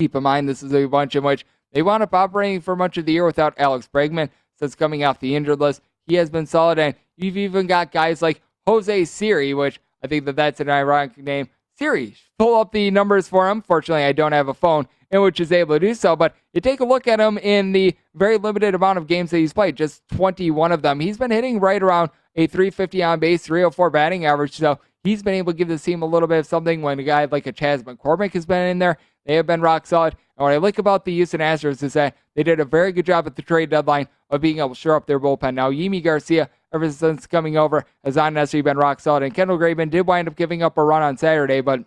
Keep 0.00 0.16
in 0.16 0.22
mind, 0.22 0.48
this 0.48 0.62
is 0.62 0.72
a 0.72 0.86
bunch 0.86 1.14
in 1.14 1.22
which 1.22 1.44
they 1.72 1.82
wound 1.82 2.02
up 2.02 2.14
operating 2.14 2.60
for 2.60 2.74
much 2.74 2.96
of 2.96 3.04
the 3.04 3.12
year 3.12 3.26
without 3.26 3.54
Alex 3.58 3.88
Bregman 3.92 4.30
since 4.58 4.74
coming 4.74 5.04
off 5.04 5.20
the 5.20 5.36
injured 5.36 5.60
list. 5.60 5.82
He 6.06 6.14
has 6.14 6.30
been 6.30 6.46
solid, 6.46 6.78
and 6.78 6.94
you've 7.16 7.36
even 7.36 7.66
got 7.66 7.92
guys 7.92 8.22
like 8.22 8.40
Jose 8.66 9.04
Siri, 9.04 9.54
which 9.54 9.78
I 10.02 10.06
think 10.06 10.24
that 10.24 10.36
that's 10.36 10.60
an 10.60 10.70
ironic 10.70 11.18
name. 11.18 11.48
Siri, 11.80 12.14
pull 12.38 12.60
up 12.60 12.72
the 12.72 12.90
numbers 12.90 13.26
for 13.26 13.48
him. 13.48 13.62
Fortunately, 13.62 14.04
I 14.04 14.12
don't 14.12 14.32
have 14.32 14.48
a 14.48 14.54
phone 14.54 14.86
in 15.10 15.22
which 15.22 15.40
is 15.40 15.50
able 15.50 15.76
to 15.76 15.80
do 15.80 15.94
so. 15.94 16.14
But 16.14 16.36
you 16.52 16.60
take 16.60 16.80
a 16.80 16.84
look 16.84 17.08
at 17.08 17.18
him 17.18 17.38
in 17.38 17.72
the 17.72 17.96
very 18.14 18.36
limited 18.36 18.74
amount 18.74 18.98
of 18.98 19.06
games 19.06 19.30
that 19.30 19.38
he's 19.38 19.54
played, 19.54 19.76
just 19.76 20.06
21 20.08 20.72
of 20.72 20.82
them. 20.82 21.00
He's 21.00 21.16
been 21.16 21.30
hitting 21.30 21.58
right 21.58 21.82
around 21.82 22.10
a 22.36 22.46
350 22.46 23.02
on 23.02 23.18
base, 23.18 23.42
304 23.44 23.88
batting 23.88 24.26
average. 24.26 24.58
So 24.58 24.78
he's 25.02 25.22
been 25.22 25.32
able 25.32 25.52
to 25.52 25.56
give 25.56 25.68
this 25.68 25.82
team 25.82 26.02
a 26.02 26.06
little 26.06 26.28
bit 26.28 26.40
of 26.40 26.46
something 26.46 26.82
when 26.82 26.98
a 26.98 27.02
guy 27.02 27.24
like 27.24 27.46
a 27.46 27.52
Chas 27.52 27.82
McCormick 27.82 28.34
has 28.34 28.44
been 28.44 28.68
in 28.68 28.78
there. 28.78 28.98
They 29.24 29.36
have 29.36 29.46
been 29.46 29.62
rock 29.62 29.86
solid. 29.86 30.16
And 30.36 30.44
what 30.44 30.52
I 30.52 30.58
like 30.58 30.78
about 30.78 31.06
the 31.06 31.14
Houston 31.14 31.40
Astros 31.40 31.82
is 31.82 31.94
that 31.94 32.14
they 32.34 32.42
did 32.42 32.60
a 32.60 32.64
very 32.66 32.92
good 32.92 33.06
job 33.06 33.26
at 33.26 33.36
the 33.36 33.42
trade 33.42 33.70
deadline 33.70 34.08
of 34.28 34.42
being 34.42 34.58
able 34.58 34.70
to 34.70 34.74
shore 34.74 34.96
up 34.96 35.06
their 35.06 35.18
bullpen. 35.18 35.54
Now, 35.54 35.70
Yimi 35.70 36.02
Garcia, 36.04 36.50
ever 36.72 36.90
since 36.90 37.26
coming 37.26 37.56
over, 37.56 37.84
has 38.04 38.16
not 38.16 38.32
necessarily 38.32 38.62
been 38.62 38.78
rock 38.78 39.00
solid. 39.00 39.22
And 39.22 39.34
Kendall 39.34 39.58
Graveman 39.58 39.90
did 39.90 40.06
wind 40.06 40.28
up 40.28 40.36
giving 40.36 40.62
up 40.62 40.78
a 40.78 40.84
run 40.84 41.02
on 41.02 41.16
Saturday, 41.16 41.60
but 41.60 41.84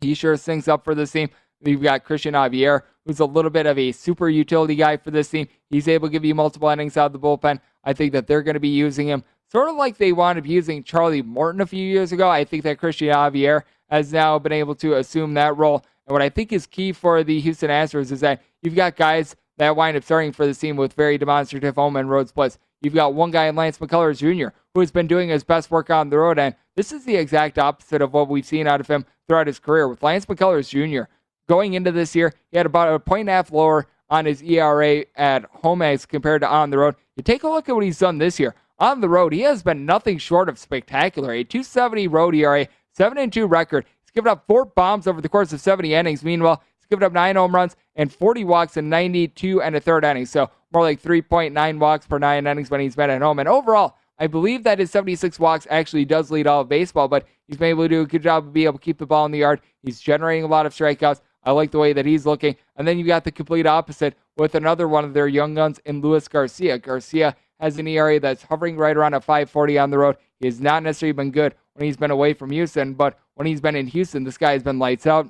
he 0.00 0.14
sure 0.14 0.36
sings 0.36 0.68
up 0.68 0.84
for 0.84 0.94
this 0.94 1.12
team. 1.12 1.30
We've 1.62 1.82
got 1.82 2.04
Cristian 2.04 2.32
Javier, 2.32 2.82
who's 3.04 3.20
a 3.20 3.24
little 3.24 3.50
bit 3.50 3.66
of 3.66 3.78
a 3.78 3.92
super 3.92 4.28
utility 4.28 4.76
guy 4.76 4.98
for 4.98 5.10
this 5.10 5.30
team. 5.30 5.48
He's 5.70 5.88
able 5.88 6.08
to 6.08 6.12
give 6.12 6.24
you 6.24 6.34
multiple 6.34 6.68
innings 6.68 6.96
out 6.96 7.06
of 7.06 7.12
the 7.12 7.18
bullpen. 7.18 7.60
I 7.82 7.92
think 7.92 8.12
that 8.12 8.26
they're 8.26 8.42
going 8.42 8.54
to 8.54 8.60
be 8.60 8.68
using 8.68 9.08
him 9.08 9.24
sort 9.50 9.68
of 9.68 9.76
like 9.76 9.96
they 9.96 10.12
wound 10.12 10.38
up 10.38 10.46
using 10.46 10.82
Charlie 10.82 11.22
Morton 11.22 11.60
a 11.60 11.66
few 11.66 11.84
years 11.84 12.12
ago. 12.12 12.28
I 12.28 12.44
think 12.44 12.64
that 12.64 12.78
Cristian 12.78 13.12
Javier 13.12 13.62
has 13.88 14.12
now 14.12 14.38
been 14.38 14.52
able 14.52 14.74
to 14.76 14.94
assume 14.94 15.34
that 15.34 15.56
role. 15.56 15.84
And 16.06 16.12
what 16.12 16.22
I 16.22 16.28
think 16.28 16.52
is 16.52 16.66
key 16.66 16.92
for 16.92 17.22
the 17.24 17.40
Houston 17.40 17.70
Astros 17.70 18.12
is 18.12 18.20
that 18.20 18.42
you've 18.62 18.74
got 18.74 18.96
guys 18.96 19.36
that 19.58 19.76
wind 19.76 19.96
up 19.96 20.04
starting 20.04 20.32
for 20.32 20.46
the 20.46 20.54
team 20.54 20.76
with 20.76 20.92
very 20.92 21.18
demonstrative 21.18 21.74
home 21.74 21.96
and 21.96 22.10
road 22.10 22.28
splits. 22.28 22.58
You've 22.80 22.94
got 22.94 23.14
one 23.14 23.30
guy 23.30 23.46
in 23.46 23.56
Lance 23.56 23.78
McCullers 23.78 24.18
Jr. 24.18 24.54
who 24.74 24.80
has 24.80 24.90
been 24.90 25.06
doing 25.06 25.28
his 25.28 25.44
best 25.44 25.70
work 25.70 25.90
on 25.90 26.10
the 26.10 26.18
road. 26.18 26.38
And 26.38 26.54
this 26.74 26.92
is 26.92 27.04
the 27.04 27.16
exact 27.16 27.58
opposite 27.58 28.02
of 28.02 28.12
what 28.12 28.28
we've 28.28 28.44
seen 28.44 28.66
out 28.66 28.80
of 28.80 28.86
him 28.86 29.04
throughout 29.26 29.46
his 29.46 29.58
career. 29.58 29.88
With 29.88 30.02
Lance 30.02 30.26
McCullers 30.26 30.68
Jr. 30.68 31.10
going 31.48 31.74
into 31.74 31.92
this 31.92 32.14
year, 32.14 32.32
he 32.50 32.56
had 32.56 32.66
about 32.66 32.94
a 32.94 32.98
point 32.98 33.20
and 33.20 33.30
a 33.30 33.32
half 33.32 33.52
lower 33.52 33.86
on 34.08 34.24
his 34.24 34.42
ERA 34.42 35.04
at 35.16 35.44
home 35.46 35.82
as 35.82 36.06
compared 36.06 36.42
to 36.42 36.48
on 36.48 36.70
the 36.70 36.78
road. 36.78 36.94
You 37.16 37.22
take 37.22 37.42
a 37.42 37.48
look 37.48 37.68
at 37.68 37.74
what 37.74 37.84
he's 37.84 37.98
done 37.98 38.18
this 38.18 38.38
year. 38.38 38.54
On 38.78 39.00
the 39.00 39.08
road, 39.08 39.32
he 39.32 39.40
has 39.40 39.62
been 39.62 39.86
nothing 39.86 40.18
short 40.18 40.48
of 40.48 40.58
spectacular. 40.58 41.32
A 41.32 41.44
270 41.44 42.08
road 42.08 42.34
ERA, 42.34 42.68
7 42.92 43.16
and 43.18 43.32
2 43.32 43.46
record. 43.46 43.86
He's 44.02 44.10
given 44.10 44.30
up 44.30 44.44
four 44.46 44.66
bombs 44.66 45.06
over 45.06 45.20
the 45.20 45.28
course 45.28 45.52
of 45.52 45.60
70 45.60 45.94
innings. 45.94 46.22
Meanwhile, 46.22 46.62
he's 46.78 46.86
given 46.86 47.02
up 47.02 47.12
nine 47.12 47.36
home 47.36 47.54
runs 47.54 47.74
and 47.94 48.12
40 48.12 48.44
walks 48.44 48.76
in 48.76 48.90
92 48.90 49.62
and 49.62 49.74
a 49.74 49.80
third 49.80 50.04
innings. 50.04 50.30
So 50.30 50.50
more 50.72 50.82
like 50.82 51.02
3.9 51.02 51.78
walks 51.78 52.06
per 52.06 52.18
nine 52.18 52.46
innings 52.46 52.70
when 52.70 52.80
he's 52.80 52.96
been 52.96 53.10
at 53.10 53.22
home. 53.22 53.38
And 53.38 53.48
overall, 53.48 53.96
I 54.18 54.26
believe 54.26 54.64
that 54.64 54.78
his 54.78 54.90
76 54.90 55.38
walks 55.38 55.66
actually 55.70 56.04
does 56.04 56.30
lead 56.30 56.46
all 56.46 56.62
of 56.62 56.68
baseball, 56.68 57.08
but 57.08 57.26
he's 57.46 57.56
been 57.56 57.68
able 57.68 57.84
to 57.84 57.88
do 57.88 58.00
a 58.02 58.06
good 58.06 58.22
job 58.22 58.46
of 58.46 58.52
being 58.52 58.66
able 58.66 58.78
to 58.78 58.84
keep 58.84 58.98
the 58.98 59.06
ball 59.06 59.26
in 59.26 59.32
the 59.32 59.38
yard. 59.38 59.60
He's 59.82 60.00
generating 60.00 60.44
a 60.44 60.48
lot 60.48 60.66
of 60.66 60.74
strikeouts. 60.74 61.20
I 61.44 61.52
like 61.52 61.70
the 61.70 61.78
way 61.78 61.92
that 61.92 62.06
he's 62.06 62.26
looking. 62.26 62.56
And 62.76 62.88
then 62.88 62.98
you 62.98 63.04
got 63.04 63.24
the 63.24 63.30
complete 63.30 63.66
opposite 63.66 64.16
with 64.36 64.54
another 64.54 64.88
one 64.88 65.04
of 65.04 65.14
their 65.14 65.28
young 65.28 65.54
guns 65.54 65.80
in 65.84 66.00
Luis 66.00 66.28
Garcia. 66.28 66.78
Garcia 66.78 67.36
has 67.60 67.78
an 67.78 67.86
ERA 67.86 68.18
that's 68.18 68.42
hovering 68.42 68.76
right 68.76 68.96
around 68.96 69.14
a 69.14 69.20
540 69.20 69.78
on 69.78 69.90
the 69.90 69.98
road. 69.98 70.16
He 70.40 70.46
has 70.46 70.60
not 70.60 70.82
necessarily 70.82 71.12
been 71.12 71.30
good 71.30 71.54
when 71.74 71.86
he's 71.86 71.96
been 71.96 72.10
away 72.10 72.34
from 72.34 72.50
Houston, 72.50 72.94
but 72.94 73.18
when 73.34 73.46
he's 73.46 73.60
been 73.60 73.76
in 73.76 73.86
Houston, 73.86 74.24
this 74.24 74.38
guy 74.38 74.52
has 74.52 74.62
been 74.62 74.78
lights 74.78 75.06
out. 75.06 75.28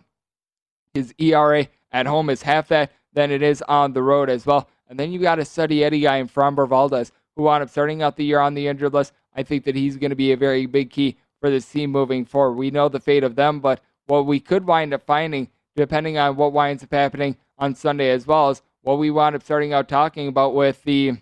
His 0.95 1.13
ERA 1.19 1.69
at 1.93 2.07
home 2.07 2.31
is 2.31 2.43
half 2.43 2.69
that 2.69 2.93
than 3.13 3.31
it 3.31 3.43
is 3.43 3.63
on 3.63 3.93
the 3.93 4.03
road 4.03 4.31
as 4.31 4.47
well. 4.47 4.69
And 4.89 4.99
then 4.99 5.13
you 5.13 5.19
got 5.19 5.39
a 5.39 5.45
steady 5.45 5.85
Eddie 5.85 6.01
guy 6.01 6.17
in 6.17 6.29
Framber 6.29 6.69
Valdez 6.69 7.13
who 7.35 7.43
wound 7.43 7.63
up 7.63 7.71
starting 7.71 8.03
out 8.03 8.17
the 8.17 8.25
year 8.25 8.41
on 8.41 8.55
the 8.55 8.67
injured 8.67 8.95
list. 8.95 9.13
I 9.35 9.43
think 9.43 9.65
that 9.65 9.75
he's 9.75 9.97
going 9.97 10.11
to 10.11 10.17
be 10.17 10.33
a 10.33 10.37
very 10.37 10.67
big 10.67 10.91
key 10.91 11.17
for 11.41 11.51
this 11.51 11.71
team 11.71 11.91
moving 11.91 12.25
forward. 12.25 12.57
We 12.57 12.71
know 12.71 12.89
the 12.89 13.01
fate 13.01 13.25
of 13.25 13.37
them, 13.37 13.61
but 13.61 13.81
what 14.07 14.27
we 14.27 14.41
could 14.41 14.67
wind 14.67 14.95
up 14.95 15.05
finding, 15.05 15.49
depending 15.75 16.17
on 16.17 16.37
what 16.37 16.53
winds 16.53 16.83
up 16.83 16.93
happening 16.93 17.37
on 17.59 17.75
Sunday 17.75 18.11
as 18.11 18.27
well, 18.27 18.51
as 18.51 18.63
what 18.83 18.99
we 18.99 19.11
wound 19.11 19.37
up 19.37 19.43
starting 19.43 19.73
out 19.73 19.89
talking 19.89 20.29
about 20.29 20.55
with 20.55 20.83
the 20.85 21.13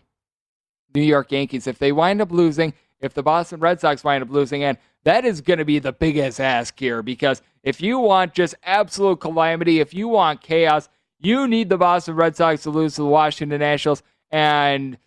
New 0.95 1.03
York 1.03 1.33
Yankees. 1.33 1.67
If 1.67 1.79
they 1.79 1.93
wind 1.93 2.21
up 2.21 2.31
losing, 2.31 2.75
if 3.01 3.15
the 3.15 3.23
Boston 3.23 3.61
Red 3.61 3.81
Sox 3.81 4.05
wind 4.05 4.23
up 4.23 4.31
losing, 4.31 4.63
and 4.63 4.79
that 5.05 5.25
is 5.25 5.41
going 5.41 5.59
to 5.59 5.65
be 5.65 5.79
the 5.79 5.93
biggest 5.93 6.41
ask 6.41 6.79
here 6.79 7.03
because 7.03 7.43
if 7.63 7.81
you 7.81 7.99
want 7.99 8.35
just 8.35 8.55
absolute 8.63 9.21
calamity, 9.21 9.81
if 9.81 9.93
you 9.93 10.09
want 10.09 10.41
chaos, 10.41 10.89
you 11.25 11.49
need 11.49 11.69
the 11.69 11.79
Boston 11.79 12.15
Red 12.15 12.37
Sox 12.37 12.63
to 12.65 12.71
lose 12.71 12.97
to 12.97 13.03
the 13.03 13.09
Washington 13.09 13.59
Nationals. 13.61 14.03
And 14.31 14.99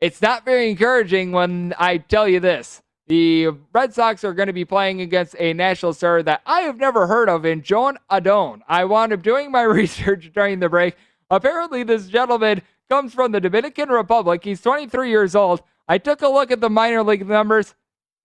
it's 0.00 0.22
not 0.22 0.44
very 0.44 0.70
encouraging 0.70 1.32
when 1.32 1.74
I 1.78 1.98
tell 1.98 2.28
you 2.28 2.40
this. 2.40 2.82
The 3.06 3.48
Red 3.72 3.92
Sox 3.92 4.24
are 4.24 4.32
going 4.32 4.46
to 4.46 4.54
be 4.54 4.64
playing 4.64 5.00
against 5.00 5.36
a 5.38 5.52
national 5.52 5.92
star 5.92 6.22
that 6.22 6.40
I 6.46 6.60
have 6.60 6.78
never 6.78 7.06
heard 7.06 7.28
of 7.28 7.44
in 7.44 7.62
John 7.62 7.98
Adon. 8.08 8.62
I 8.66 8.84
wound 8.84 9.12
up 9.12 9.22
doing 9.22 9.50
my 9.50 9.62
research 9.62 10.30
during 10.34 10.60
the 10.60 10.68
break. 10.68 10.96
Apparently, 11.28 11.82
this 11.82 12.06
gentleman 12.06 12.62
comes 12.88 13.12
from 13.12 13.32
the 13.32 13.40
Dominican 13.40 13.88
Republic. 13.88 14.44
He's 14.44 14.60
23 14.62 15.10
years 15.10 15.34
old. 15.34 15.62
I 15.88 15.98
took 15.98 16.22
a 16.22 16.28
look 16.28 16.50
at 16.50 16.60
the 16.60 16.70
minor 16.70 17.02
league 17.02 17.26
numbers. 17.26 17.74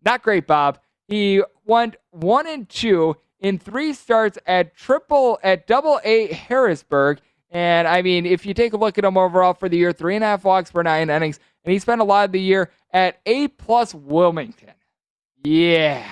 Not 0.04 0.22
great, 0.22 0.48
Bob. 0.48 0.80
He 1.08 1.44
went 1.66 1.98
one 2.12 2.48
and 2.48 2.70
two 2.70 3.18
in 3.40 3.58
three 3.58 3.94
starts 3.94 4.38
at 4.46 4.76
triple 4.76 5.40
at 5.44 5.68
double 5.68 6.00
A 6.04 6.32
Harrisburg. 6.32 7.20
And 7.52 7.88
I 7.88 8.02
mean, 8.02 8.26
if 8.26 8.46
you 8.46 8.54
take 8.54 8.74
a 8.74 8.78
look 8.78 8.98
at 8.98 9.06
him 9.06 9.18
overall 9.18 9.54
for 9.54 9.70
the 9.70 9.78
year, 9.78 9.92
three 9.92 10.16
and 10.16 10.24
a 10.24 10.28
half 10.28 10.44
walks 10.44 10.72
per 10.72 10.84
nine 10.84 11.10
innings, 11.10 11.40
and 11.64 11.74
he 11.74 11.80
spent 11.80 12.02
a 12.02 12.04
lot 12.04 12.26
of 12.26 12.32
the 12.32 12.40
year 12.40 12.72
at 12.92 13.20
A 13.26 13.48
plus 13.48 13.94
Wilmington. 13.94 14.74
Yeah. 15.44 16.06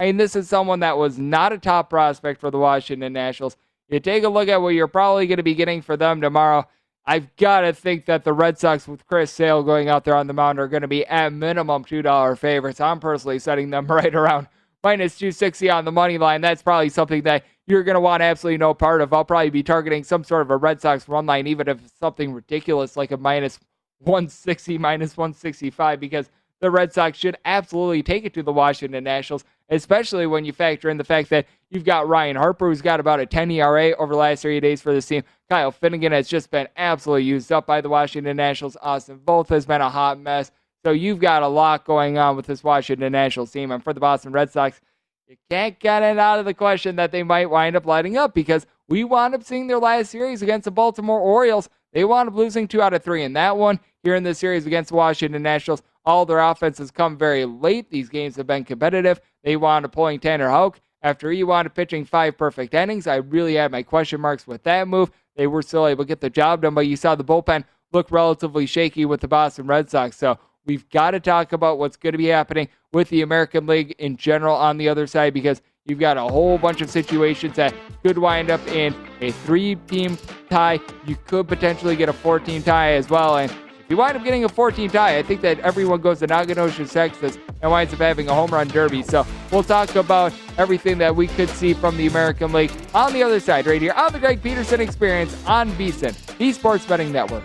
I 0.00 0.06
mean, 0.06 0.16
this 0.16 0.34
is 0.34 0.48
someone 0.48 0.80
that 0.80 0.98
was 0.98 1.18
not 1.18 1.52
a 1.52 1.58
top 1.58 1.90
prospect 1.90 2.40
for 2.40 2.50
the 2.50 2.58
Washington 2.58 3.12
Nationals. 3.12 3.56
You 3.88 4.00
take 4.00 4.24
a 4.24 4.28
look 4.28 4.48
at 4.48 4.60
what 4.60 4.70
you're 4.70 4.88
probably 4.88 5.26
going 5.26 5.36
to 5.36 5.42
be 5.42 5.54
getting 5.54 5.82
for 5.82 5.96
them 5.96 6.20
tomorrow. 6.20 6.66
I've 7.04 7.34
got 7.36 7.62
to 7.62 7.72
think 7.72 8.06
that 8.06 8.24
the 8.24 8.32
Red 8.32 8.58
Sox 8.58 8.86
with 8.88 9.06
Chris 9.06 9.32
Sale 9.32 9.64
going 9.64 9.88
out 9.88 10.04
there 10.04 10.16
on 10.16 10.28
the 10.28 10.32
mound 10.32 10.58
are 10.58 10.68
going 10.68 10.82
to 10.82 10.88
be 10.88 11.04
at 11.06 11.32
minimum 11.32 11.84
$2 11.84 12.38
favorites. 12.38 12.80
I'm 12.80 13.00
personally 13.00 13.38
setting 13.38 13.70
them 13.70 13.86
right 13.88 14.14
around 14.14 14.48
minus 14.82 15.16
260 15.18 15.70
on 15.70 15.84
the 15.84 15.92
money 15.92 16.18
line. 16.18 16.40
That's 16.40 16.62
probably 16.62 16.88
something 16.88 17.22
that 17.22 17.44
you're 17.66 17.84
going 17.84 17.94
to 17.94 18.00
want 18.00 18.22
absolutely 18.22 18.58
no 18.58 18.74
part 18.74 19.00
of. 19.00 19.12
I'll 19.12 19.24
probably 19.24 19.50
be 19.50 19.62
targeting 19.62 20.04
some 20.04 20.24
sort 20.24 20.42
of 20.42 20.50
a 20.50 20.56
Red 20.56 20.80
Sox 20.80 21.08
run 21.08 21.26
line, 21.26 21.46
even 21.46 21.68
if 21.68 21.82
it's 21.84 21.98
something 21.98 22.32
ridiculous 22.32 22.96
like 22.96 23.12
a 23.12 23.16
minus 23.16 23.58
160, 24.00 24.78
minus 24.78 25.16
165, 25.16 26.00
because 26.00 26.28
the 26.60 26.70
Red 26.70 26.92
Sox 26.92 27.18
should 27.18 27.36
absolutely 27.44 28.02
take 28.02 28.24
it 28.24 28.34
to 28.34 28.42
the 28.42 28.52
Washington 28.52 29.04
Nationals, 29.04 29.44
especially 29.68 30.26
when 30.26 30.44
you 30.44 30.52
factor 30.52 30.90
in 30.90 30.96
the 30.96 31.04
fact 31.04 31.28
that 31.30 31.46
you've 31.70 31.84
got 31.84 32.08
Ryan 32.08 32.36
Harper, 32.36 32.68
who's 32.68 32.82
got 32.82 33.00
about 33.00 33.20
a 33.20 33.26
10 33.26 33.50
ERA 33.50 33.92
over 33.96 34.12
the 34.12 34.18
last 34.18 34.42
30 34.42 34.60
days 34.60 34.80
for 34.80 34.92
this 34.92 35.06
team. 35.06 35.24
Kyle 35.48 35.72
Finnegan 35.72 36.12
has 36.12 36.28
just 36.28 36.50
been 36.50 36.68
absolutely 36.76 37.24
used 37.24 37.50
up 37.50 37.66
by 37.66 37.80
the 37.80 37.88
Washington 37.88 38.36
Nationals. 38.36 38.76
Austin 38.80 39.18
Voth 39.18 39.48
has 39.48 39.66
been 39.66 39.80
a 39.80 39.90
hot 39.90 40.20
mess. 40.20 40.50
So 40.84 40.90
you've 40.90 41.20
got 41.20 41.42
a 41.42 41.48
lot 41.48 41.84
going 41.84 42.18
on 42.18 42.36
with 42.36 42.46
this 42.46 42.64
Washington 42.64 43.12
Nationals 43.12 43.52
team. 43.52 43.70
And 43.70 43.82
for 43.82 43.92
the 43.92 44.00
Boston 44.00 44.32
Red 44.32 44.50
Sox, 44.50 44.80
you 45.28 45.36
can't 45.48 45.78
get 45.78 46.02
it 46.02 46.18
out 46.18 46.38
of 46.38 46.44
the 46.44 46.54
question 46.54 46.96
that 46.96 47.12
they 47.12 47.22
might 47.22 47.50
wind 47.50 47.76
up 47.76 47.86
lighting 47.86 48.16
up 48.16 48.34
because 48.34 48.66
we 48.88 49.04
wound 49.04 49.34
up 49.34 49.44
seeing 49.44 49.66
their 49.66 49.78
last 49.78 50.10
series 50.10 50.42
against 50.42 50.64
the 50.64 50.70
Baltimore 50.70 51.20
Orioles. 51.20 51.68
They 51.92 52.04
wound 52.04 52.28
up 52.28 52.34
losing 52.34 52.66
two 52.66 52.82
out 52.82 52.94
of 52.94 53.02
three 53.02 53.22
in 53.22 53.32
that 53.34 53.56
one. 53.56 53.80
Here 54.02 54.16
in 54.16 54.24
the 54.24 54.34
series 54.34 54.66
against 54.66 54.90
the 54.90 54.96
Washington 54.96 55.42
Nationals, 55.42 55.82
all 56.04 56.26
their 56.26 56.40
offenses 56.40 56.90
come 56.90 57.16
very 57.16 57.44
late. 57.44 57.88
These 57.90 58.08
games 58.08 58.34
have 58.36 58.48
been 58.48 58.64
competitive. 58.64 59.20
They 59.44 59.56
wound 59.56 59.84
up 59.84 59.92
pulling 59.92 60.18
Tanner 60.18 60.50
Houck 60.50 60.80
after 61.02 61.30
he 61.30 61.44
wound 61.44 61.66
up 61.66 61.74
pitching 61.74 62.04
five 62.04 62.36
perfect 62.36 62.74
innings. 62.74 63.06
I 63.06 63.16
really 63.16 63.54
had 63.54 63.70
my 63.70 63.82
question 63.82 64.20
marks 64.20 64.46
with 64.46 64.64
that 64.64 64.88
move. 64.88 65.12
They 65.36 65.46
were 65.46 65.62
still 65.62 65.86
able 65.86 66.04
to 66.04 66.08
get 66.08 66.20
the 66.20 66.30
job 66.30 66.62
done, 66.62 66.74
but 66.74 66.88
you 66.88 66.96
saw 66.96 67.14
the 67.14 67.24
bullpen 67.24 67.64
look 67.92 68.10
relatively 68.10 68.66
shaky 68.66 69.04
with 69.04 69.20
the 69.20 69.28
Boston 69.28 69.66
Red 69.66 69.88
Sox. 69.88 70.16
So 70.16 70.38
we've 70.66 70.88
got 70.90 71.12
to 71.12 71.20
talk 71.20 71.52
about 71.52 71.78
what's 71.78 71.96
going 71.96 72.12
to 72.12 72.18
be 72.18 72.26
happening 72.26 72.68
with 72.92 73.08
the 73.08 73.22
American 73.22 73.66
League 73.66 73.94
in 73.98 74.16
general 74.16 74.54
on 74.54 74.76
the 74.78 74.88
other 74.88 75.06
side 75.06 75.34
because 75.34 75.62
you've 75.86 75.98
got 75.98 76.16
a 76.16 76.22
whole 76.22 76.58
bunch 76.58 76.80
of 76.80 76.90
situations 76.90 77.56
that 77.56 77.74
could 78.02 78.18
wind 78.18 78.50
up 78.50 78.66
in 78.68 78.94
a 79.20 79.32
three 79.32 79.76
team 79.86 80.16
tie. 80.50 80.80
You 81.06 81.16
could 81.26 81.48
potentially 81.48 81.96
get 81.96 82.08
a 82.08 82.12
four 82.12 82.38
team 82.38 82.62
tie 82.62 82.92
as 82.92 83.08
well. 83.08 83.36
And 83.36 83.50
if 83.50 83.90
you 83.90 83.96
wind 83.96 84.16
up 84.16 84.24
getting 84.24 84.44
a 84.44 84.48
14 84.48 84.90
tie, 84.90 85.18
I 85.18 85.22
think 85.22 85.40
that 85.40 85.58
everyone 85.60 86.00
goes 86.00 86.20
to 86.20 86.26
Nacogdoches, 86.26 86.92
Texas, 86.92 87.38
and 87.60 87.70
winds 87.70 87.92
up 87.92 87.98
having 87.98 88.28
a 88.28 88.34
home 88.34 88.50
run 88.50 88.68
derby. 88.68 89.02
So 89.02 89.26
we'll 89.50 89.64
talk 89.64 89.94
about 89.96 90.32
everything 90.56 90.98
that 90.98 91.14
we 91.14 91.26
could 91.26 91.48
see 91.48 91.74
from 91.74 91.96
the 91.96 92.06
American 92.06 92.52
League 92.52 92.72
on 92.94 93.12
the 93.12 93.22
other 93.22 93.40
side, 93.40 93.66
right 93.66 93.82
here 93.82 93.92
on 93.92 94.12
the 94.12 94.18
Greg 94.18 94.42
Peterson 94.42 94.80
Experience 94.80 95.36
on 95.46 95.70
VSiN, 95.72 96.14
the 96.38 96.52
Sports 96.52 96.86
Betting 96.86 97.12
Network. 97.12 97.44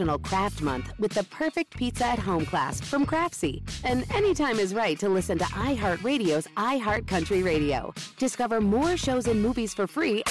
National 0.00 0.18
Craft 0.18 0.62
Month 0.62 0.92
with 0.98 1.12
the 1.12 1.24
perfect 1.24 1.76
pizza 1.76 2.06
at 2.06 2.18
home 2.18 2.46
class 2.46 2.80
from 2.80 3.04
Craftsy. 3.04 3.60
And 3.84 4.10
anytime 4.14 4.58
is 4.58 4.72
right 4.72 4.98
to 4.98 5.10
listen 5.10 5.36
to 5.36 5.44
iHeartRadio's 5.44 6.48
iHeart 6.56 7.06
Country 7.06 7.42
Radio. 7.42 7.92
Discover 8.18 8.62
more 8.62 8.96
shows 8.96 9.26
and 9.26 9.42
movies 9.42 9.74
for 9.74 9.86
free. 9.86 10.22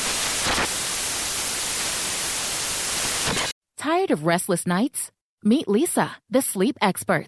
Tired 3.77 4.09
of 4.09 4.25
restless 4.25 4.65
nights? 4.65 5.11
Meet 5.43 5.67
Leesa, 5.67 6.09
the 6.31 6.41
sleep 6.41 6.75
experts. 6.81 7.27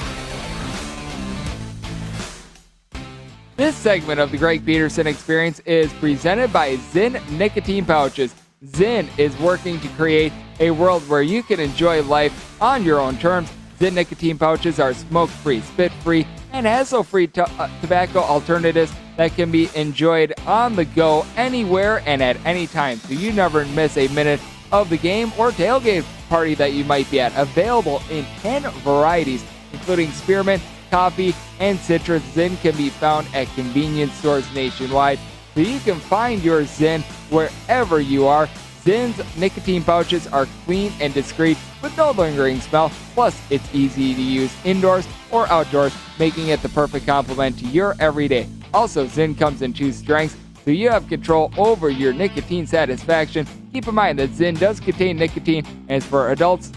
This 3.57 3.75
segment 3.75 4.19
of 4.19 4.31
the 4.31 4.37
Greg 4.37 4.65
Peterson 4.65 5.07
Experience 5.07 5.59
is 5.61 5.91
presented 5.93 6.51
by 6.51 6.77
Zyn 6.77 7.21
Nicotine 7.31 7.85
Pouches. 7.85 8.33
Zyn 8.65 9.07
is 9.19 9.37
working 9.39 9.79
to 9.81 9.87
create 9.89 10.31
a 10.59 10.71
world 10.71 11.07
where 11.07 11.21
you 11.21 11.43
can 11.43 11.59
enjoy 11.59 12.01
life 12.03 12.61
on 12.61 12.83
your 12.83 12.99
own 12.99 13.17
terms. 13.17 13.51
Zyn 13.79 13.93
Nicotine 13.93 14.37
Pouches 14.37 14.79
are 14.79 14.93
smoke-free, 14.93 15.61
spit-free, 15.61 16.25
and 16.53 16.65
hassle-free 16.65 17.27
to- 17.27 17.49
uh, 17.59 17.69
tobacco 17.81 18.19
alternatives 18.19 18.91
that 19.17 19.35
can 19.35 19.51
be 19.51 19.69
enjoyed 19.75 20.33
on 20.47 20.75
the 20.75 20.85
go 20.85 21.25
anywhere 21.35 22.01
and 22.05 22.23
at 22.23 22.37
any 22.45 22.67
time, 22.67 22.97
so 22.99 23.13
you 23.13 23.31
never 23.33 23.65
miss 23.65 23.97
a 23.97 24.07
minute 24.09 24.39
of 24.71 24.89
the 24.89 24.97
game 24.97 25.31
or 25.37 25.51
tailgate 25.51 26.05
party 26.29 26.55
that 26.55 26.73
you 26.73 26.83
might 26.85 27.09
be 27.11 27.19
at. 27.19 27.33
Available 27.35 28.01
in 28.09 28.25
10 28.41 28.63
varieties, 28.83 29.43
including 29.73 30.09
spearmint, 30.11 30.61
coffee, 30.91 31.33
and 31.59 31.79
citrus. 31.79 32.21
Zyn 32.35 32.61
can 32.61 32.77
be 32.77 32.89
found 32.89 33.27
at 33.33 33.47
convenience 33.55 34.13
stores 34.13 34.53
nationwide, 34.53 35.17
so 35.55 35.61
you 35.61 35.79
can 35.79 35.99
find 35.99 36.43
your 36.43 36.61
Zyn 36.61 37.01
wherever 37.31 37.99
you 37.99 38.27
are. 38.27 38.47
Zyn's 38.83 39.19
nicotine 39.37 39.83
pouches 39.83 40.27
are 40.27 40.47
clean 40.65 40.91
and 40.99 41.13
discreet 41.13 41.57
with 41.81 41.95
no 41.97 42.11
lingering 42.11 42.59
smell. 42.59 42.91
Plus, 43.13 43.39
it's 43.49 43.73
easy 43.73 44.13
to 44.13 44.21
use 44.21 44.53
indoors 44.65 45.07
or 45.31 45.47
outdoors, 45.47 45.95
making 46.19 46.49
it 46.49 46.61
the 46.61 46.69
perfect 46.69 47.05
complement 47.05 47.57
to 47.59 47.65
your 47.67 47.95
everyday. 47.99 48.47
Also, 48.73 49.05
Zyn 49.05 49.37
comes 49.37 49.61
in 49.61 49.73
two 49.73 49.91
strengths, 49.91 50.35
so 50.63 50.71
you 50.71 50.89
have 50.89 51.07
control 51.07 51.51
over 51.57 51.89
your 51.89 52.13
nicotine 52.13 52.67
satisfaction. 52.67 53.47
Keep 53.71 53.87
in 53.87 53.95
mind 53.95 54.19
that 54.19 54.29
Zyn 54.31 54.59
does 54.59 54.79
contain 54.79 55.17
nicotine 55.17 55.65
and 55.87 56.03
is 56.03 56.05
for 56.05 56.31
adults 56.31 56.71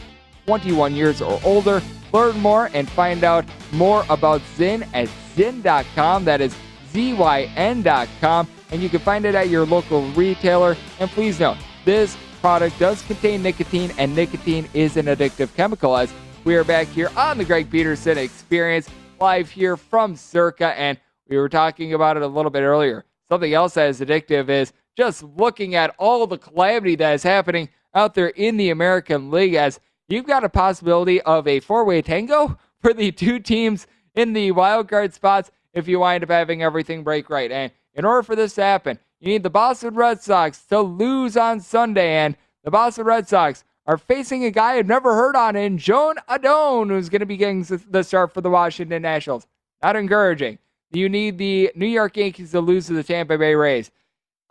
21 0.47 0.95
years 0.95 1.23
or 1.23 1.41
older. 1.45 1.81
Learn 2.15 2.39
more 2.39 2.71
and 2.75 2.89
find 2.89 3.25
out 3.25 3.45
more 3.73 4.05
about 4.09 4.41
Zyn 4.57 4.89
at 4.95 5.09
Zyn.com. 5.35 6.25
That 6.25 6.41
is 6.41 6.55
ZYN.com. 6.93 8.49
And 8.71 8.81
you 8.81 8.89
can 8.89 9.01
find 9.01 9.25
it 9.25 9.35
at 9.35 9.49
your 9.49 9.67
local 9.67 10.07
retailer. 10.13 10.77
And 11.01 11.11
please 11.11 11.41
note, 11.41 11.57
this 11.85 12.17
product 12.41 12.79
does 12.79 13.03
contain 13.03 13.43
nicotine, 13.43 13.91
and 13.99 14.15
nicotine 14.15 14.69
is 14.75 14.97
an 14.97 15.07
addictive 15.07 15.53
chemical. 15.57 15.97
As 15.97 16.15
we 16.45 16.55
are 16.55 16.63
back 16.63 16.87
here 16.87 17.11
on 17.17 17.37
the 17.37 17.45
Greg 17.45 17.69
Peterson 17.69 18.17
Experience, 18.17 18.89
live 19.19 19.51
here 19.51 19.77
from 19.77 20.15
Circa, 20.15 20.79
and 20.79 21.01
we 21.29 21.37
were 21.37 21.49
talking 21.49 21.95
about 21.95 22.17
it 22.17 22.23
a 22.23 22.29
little 22.29 22.51
bit 22.51 22.63
earlier. 22.63 23.05
Something 23.29 23.55
else 23.55 23.75
that 23.75 23.89
is 23.89 24.01
addictive 24.01 24.51
is 24.51 24.73
just 24.97 25.25
looking 25.25 25.75
at 25.75 25.93
all 25.99 26.25
the 26.29 26.39
calamity 26.39 26.95
that 26.95 27.15
is 27.15 27.25
happening 27.25 27.71
out 27.93 28.15
there 28.15 28.29
in 28.29 28.57
the 28.57 28.71
American 28.71 29.33
League 29.33 29.55
as 29.55 29.81
you've 30.09 30.27
got 30.27 30.45
a 30.45 30.49
possibility 30.49 31.21
of 31.23 31.47
a 31.47 31.61
four-way 31.61 32.03
tango 32.03 32.59
for 32.81 32.93
the 32.93 33.13
two 33.13 33.39
teams 33.39 33.87
in 34.15 34.33
the 34.33 34.51
wild 34.53 34.89
card 34.89 35.13
spots 35.13 35.51
if 35.73 35.89
you 35.89 36.01
wind 36.01 36.23
up 36.23 36.31
having 36.31 36.63
everything 36.63 37.03
break 37.03 37.29
right. 37.31 37.51
And 37.51 37.73
in 37.95 38.05
order 38.05 38.23
for 38.23 38.37
this 38.37 38.55
to 38.55 38.63
happen, 38.63 38.99
you 39.21 39.29
need 39.29 39.43
the 39.43 39.51
Boston 39.51 39.95
Red 39.95 40.23
Sox 40.23 40.65
to 40.67 40.81
lose 40.81 41.37
on 41.37 41.61
Sunday. 41.61 42.11
And 42.11 42.37
the 42.63 42.71
Boston 42.71 43.07
Red 43.07 43.29
Sox 43.29 43.65
are 43.87 43.99
facing 43.99 44.45
a 44.45 44.51
guy 44.51 44.75
I've 44.75 44.87
never 44.87 45.15
heard 45.15 45.37
on 45.37 45.57
in 45.57 45.79
Joan 45.79 46.17
Adon, 46.29 46.89
who's 46.89 47.09
going 47.09 47.21
to 47.21 47.27
be 47.27 47.37
getting 47.37 47.63
the 47.63 48.03
start 48.03 48.33
for 48.33 48.41
the 48.41 48.51
Washington 48.51 49.03
Nationals. 49.03 49.47
Not 49.83 49.97
encouraging. 49.97 50.59
You 50.93 51.09
need 51.09 51.39
the 51.39 51.73
New 51.75 51.87
York 51.87 52.17
Yankees 52.17 52.53
to 52.53 52.61
lose 52.61 52.87
to 52.87 52.93
the 52.93 53.03
Tampa 53.03 53.37
Bay 53.37 53.55
Rays. 53.55 53.91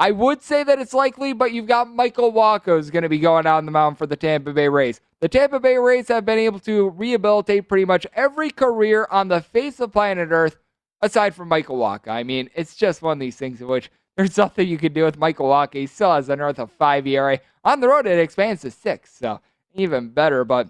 I 0.03 0.11
would 0.11 0.41
say 0.41 0.65
that 0.65 0.79
it's 0.79 0.93
likely, 0.93 1.31
but 1.31 1.53
you've 1.53 1.65
got 1.65 1.89
Michael 1.89 2.33
Wacha 2.33 2.65
who's 2.65 2.89
going 2.89 3.03
to 3.03 3.09
be 3.09 3.19
going 3.19 3.47
out 3.47 3.59
on 3.59 3.65
the 3.65 3.71
mound 3.71 3.97
for 3.97 4.05
the 4.05 4.17
Tampa 4.17 4.51
Bay 4.51 4.67
Rays. 4.67 4.99
The 5.21 5.29
Tampa 5.29 5.61
Bay 5.61 5.77
Rays 5.77 6.09
have 6.09 6.25
been 6.25 6.39
able 6.39 6.59
to 6.59 6.89
rehabilitate 6.89 7.69
pretty 7.69 7.85
much 7.85 8.05
every 8.13 8.49
career 8.49 9.07
on 9.09 9.29
the 9.29 9.39
face 9.39 9.79
of 9.79 9.93
planet 9.93 10.27
Earth 10.29 10.57
aside 11.01 11.33
from 11.33 11.47
Michael 11.47 11.77
Wacha. 11.77 12.09
I 12.09 12.23
mean, 12.23 12.49
it's 12.53 12.75
just 12.75 13.01
one 13.01 13.13
of 13.13 13.19
these 13.21 13.37
things 13.37 13.61
in 13.61 13.67
which 13.67 13.89
there's 14.17 14.37
nothing 14.37 14.67
you 14.67 14.77
can 14.77 14.91
do 14.91 15.05
with 15.05 15.17
Michael 15.17 15.47
Wacha. 15.47 15.75
He 15.75 15.87
still 15.87 16.13
has 16.13 16.27
a 16.27 16.35
north 16.35 16.59
of 16.59 16.69
five 16.69 17.07
ERA. 17.07 17.39
On 17.63 17.79
the 17.79 17.87
road, 17.87 18.05
it 18.05 18.19
expands 18.19 18.63
to 18.63 18.71
six, 18.71 19.17
so 19.17 19.39
even 19.73 20.09
better. 20.09 20.43
But 20.43 20.67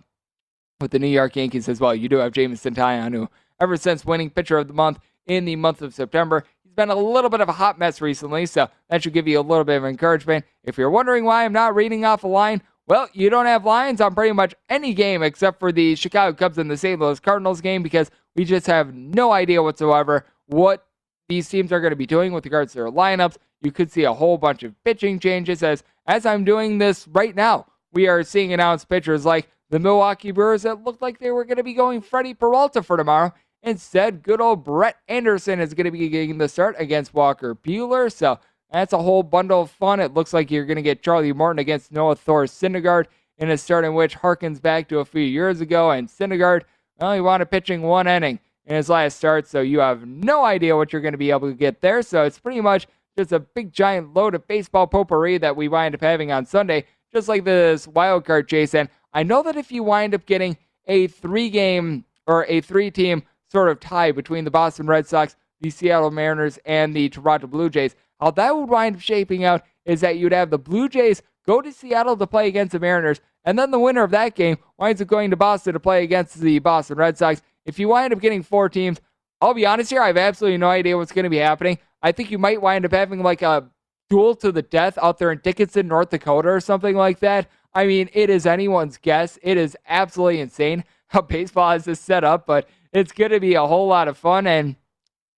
with 0.79 0.91
the 0.91 0.99
New 0.99 1.07
York 1.07 1.35
Yankees 1.35 1.67
as 1.67 1.79
well, 1.79 1.95
you 1.95 2.07
do 2.07 2.17
have 2.17 2.33
Jameson 2.33 2.75
Taillon, 2.75 3.15
who 3.15 3.27
ever 3.59 3.77
since 3.77 4.05
winning 4.05 4.29
Pitcher 4.29 4.59
of 4.59 4.67
the 4.67 4.75
Month 4.75 4.99
in 5.25 5.45
the 5.45 5.55
month 5.55 5.81
of 5.81 5.95
September, 5.95 6.43
he's 6.73 6.75
been 6.75 6.89
a 6.89 6.99
little 6.99 7.29
bit 7.29 7.41
of 7.41 7.49
a 7.49 7.53
hot 7.53 7.77
mess 7.77 8.01
recently, 8.01 8.45
so 8.47 8.67
that 8.89 9.03
should 9.03 9.13
give 9.13 9.27
you 9.27 9.39
a 9.39 9.41
little 9.41 9.63
bit 9.63 9.77
of 9.77 9.85
encouragement. 9.85 10.43
If 10.63 10.77
you're 10.77 10.89
wondering 10.89 11.23
why 11.23 11.45
I'm 11.45 11.53
not 11.53 11.75
reading 11.75 12.03
off 12.03 12.23
a 12.23 12.27
line, 12.27 12.63
well, 12.87 13.07
you 13.13 13.29
don't 13.29 13.45
have 13.45 13.63
lines 13.63 14.01
on 14.01 14.15
pretty 14.15 14.33
much 14.33 14.55
any 14.69 14.93
game 14.93 15.21
except 15.21 15.59
for 15.59 15.71
the 15.71 15.95
Chicago 15.95 16.35
Cubs 16.35 16.57
and 16.57 16.69
the 16.69 16.77
St. 16.77 16.99
Louis 16.99 17.19
Cardinals 17.19 17.61
game 17.61 17.83
because 17.83 18.09
we 18.35 18.43
just 18.43 18.65
have 18.65 18.93
no 18.93 19.31
idea 19.31 19.61
whatsoever 19.61 20.25
what 20.47 20.85
these 21.29 21.47
teams 21.47 21.71
are 21.71 21.79
going 21.79 21.91
to 21.91 21.97
be 21.97 22.07
doing 22.07 22.33
with 22.33 22.45
regards 22.45 22.73
to 22.73 22.79
their 22.79 22.91
lineups. 22.91 23.37
You 23.61 23.71
could 23.71 23.91
see 23.91 24.03
a 24.03 24.13
whole 24.13 24.37
bunch 24.37 24.63
of 24.63 24.73
pitching 24.83 25.19
changes 25.19 25.61
as 25.61 25.83
as 26.07 26.25
I'm 26.25 26.43
doing 26.43 26.79
this 26.79 27.07
right 27.07 27.35
now. 27.35 27.67
We 27.93 28.07
are 28.07 28.23
seeing 28.23 28.51
announced 28.51 28.89
pitchers 28.89 29.25
like 29.25 29.47
the 29.69 29.79
Milwaukee 29.79 30.31
Brewers 30.31 30.63
that 30.63 30.83
looked 30.83 31.01
like 31.01 31.19
they 31.19 31.31
were 31.31 31.45
going 31.45 31.57
to 31.57 31.63
be 31.63 31.73
going 31.73 32.01
Freddie 32.01 32.33
Peralta 32.33 32.83
for 32.83 32.97
tomorrow. 32.97 33.31
Instead, 33.63 34.23
good 34.23 34.41
old 34.41 34.65
Brett 34.65 34.97
Anderson 35.07 35.61
is 35.61 35.73
going 35.73 35.85
to 35.85 35.91
be 35.91 36.09
getting 36.09 36.37
the 36.37 36.49
start 36.49 36.75
against 36.77 37.13
Walker 37.13 37.55
Buehler. 37.55 38.11
So 38.11 38.37
that's 38.69 38.91
a 38.91 38.97
whole 38.97 39.23
bundle 39.23 39.61
of 39.61 39.71
fun. 39.71 40.01
It 40.01 40.13
looks 40.13 40.33
like 40.33 40.51
you're 40.51 40.65
going 40.65 40.75
to 40.75 40.81
get 40.81 41.01
Charlie 41.01 41.31
Morton 41.31 41.59
against 41.59 41.91
Noah 41.91 42.17
Thor 42.17 42.43
Syndergaard 42.43 43.05
in 43.37 43.49
a 43.49 43.57
start 43.57 43.85
in 43.85 43.93
which 43.93 44.17
harkens 44.17 44.61
back 44.61 44.89
to 44.89 44.99
a 44.99 45.05
few 45.05 45.21
years 45.21 45.61
ago. 45.61 45.91
And 45.91 46.09
Syndergaard, 46.09 46.63
well, 46.99 47.23
wanted 47.23 47.49
pitching 47.49 47.83
one 47.83 48.05
inning 48.05 48.39
in 48.65 48.75
his 48.75 48.89
last 48.89 49.17
start, 49.17 49.47
so 49.47 49.61
you 49.61 49.79
have 49.79 50.05
no 50.05 50.45
idea 50.45 50.75
what 50.75 50.93
you're 50.93 51.01
going 51.01 51.13
to 51.13 51.17
be 51.17 51.31
able 51.31 51.49
to 51.49 51.55
get 51.55 51.81
there. 51.81 52.01
So 52.01 52.23
it's 52.23 52.39
pretty 52.39 52.61
much 52.61 52.87
just 53.17 53.31
a 53.31 53.39
big 53.39 53.71
giant 53.71 54.13
load 54.13 54.35
of 54.35 54.47
baseball 54.47 54.87
potpourri 54.87 55.37
that 55.37 55.55
we 55.55 55.67
wind 55.67 55.95
up 55.95 56.01
having 56.01 56.31
on 56.31 56.45
Sunday, 56.45 56.85
just 57.13 57.27
like 57.27 57.45
this 57.45 57.87
wild 57.87 58.25
card 58.25 58.47
chase. 58.49 58.73
And 58.73 58.89
I 59.13 59.23
know 59.23 59.41
that 59.43 59.55
if 59.55 59.71
you 59.71 59.83
wind 59.83 60.13
up 60.13 60.25
getting 60.25 60.57
a 60.87 61.07
three 61.07 61.49
game 61.49 62.05
or 62.25 62.45
a 62.45 62.61
three 62.61 62.91
team 62.91 63.23
sort 63.53 63.69
of 63.69 63.79
tie 63.79 64.11
between 64.11 64.43
the 64.43 64.51
Boston 64.51 64.87
Red 64.87 65.07
Sox, 65.07 65.35
the 65.61 65.69
Seattle 65.69 66.11
Mariners, 66.11 66.59
and 66.65 66.93
the 66.93 67.07
Toronto 67.09 67.47
Blue 67.47 67.69
Jays, 67.69 67.95
how 68.19 68.31
that 68.31 68.55
would 68.55 68.69
wind 68.69 68.95
up 68.95 69.01
shaping 69.01 69.45
out 69.45 69.63
is 69.85 70.01
that 70.01 70.17
you'd 70.17 70.31
have 70.31 70.49
the 70.49 70.57
Blue 70.57 70.89
Jays 70.89 71.21
go 71.45 71.61
to 71.61 71.71
Seattle 71.71 72.17
to 72.17 72.27
play 72.27 72.47
against 72.47 72.71
the 72.71 72.79
Mariners, 72.79 73.21
and 73.45 73.57
then 73.59 73.71
the 73.71 73.79
winner 73.79 74.03
of 74.03 74.11
that 74.11 74.35
game 74.35 74.57
winds 74.77 75.01
up 75.01 75.07
going 75.07 75.29
to 75.29 75.37
Boston 75.37 75.73
to 75.73 75.79
play 75.79 76.03
against 76.03 76.39
the 76.39 76.59
Boston 76.59 76.97
Red 76.97 77.17
Sox. 77.17 77.41
If 77.65 77.79
you 77.79 77.89
wind 77.89 78.13
up 78.13 78.21
getting 78.21 78.43
four 78.43 78.69
teams, 78.69 78.99
I'll 79.39 79.53
be 79.53 79.65
honest 79.65 79.91
here, 79.91 80.01
I 80.01 80.07
have 80.07 80.17
absolutely 80.17 80.57
no 80.57 80.69
idea 80.69 80.97
what's 80.97 81.11
going 81.11 81.23
to 81.23 81.29
be 81.29 81.37
happening. 81.37 81.77
I 82.01 82.11
think 82.11 82.31
you 82.31 82.37
might 82.37 82.61
wind 82.61 82.85
up 82.85 82.91
having 82.91 83.21
like 83.21 83.41
a 83.41 83.69
duel 84.09 84.35
to 84.35 84.51
the 84.51 84.61
death 84.61 84.97
out 85.01 85.17
there 85.19 85.31
in 85.31 85.39
Dickinson, 85.43 85.87
North 85.87 86.09
Dakota, 86.09 86.49
or 86.49 86.59
something 86.59 86.95
like 86.95 87.19
that. 87.19 87.49
I 87.73 87.85
mean, 87.85 88.09
it 88.13 88.29
is 88.29 88.45
anyone's 88.45 88.97
guess. 88.97 89.37
It 89.41 89.57
is 89.57 89.75
absolutely 89.87 90.39
insane 90.39 90.85
how 91.07 91.21
baseball 91.23 91.71
has 91.71 91.85
this 91.85 91.99
set 91.99 92.23
up, 92.23 92.45
but 92.45 92.67
it's 92.93 93.11
going 93.11 93.31
to 93.31 93.39
be 93.39 93.55
a 93.55 93.65
whole 93.65 93.87
lot 93.87 94.07
of 94.07 94.17
fun. 94.17 94.47
And 94.47 94.75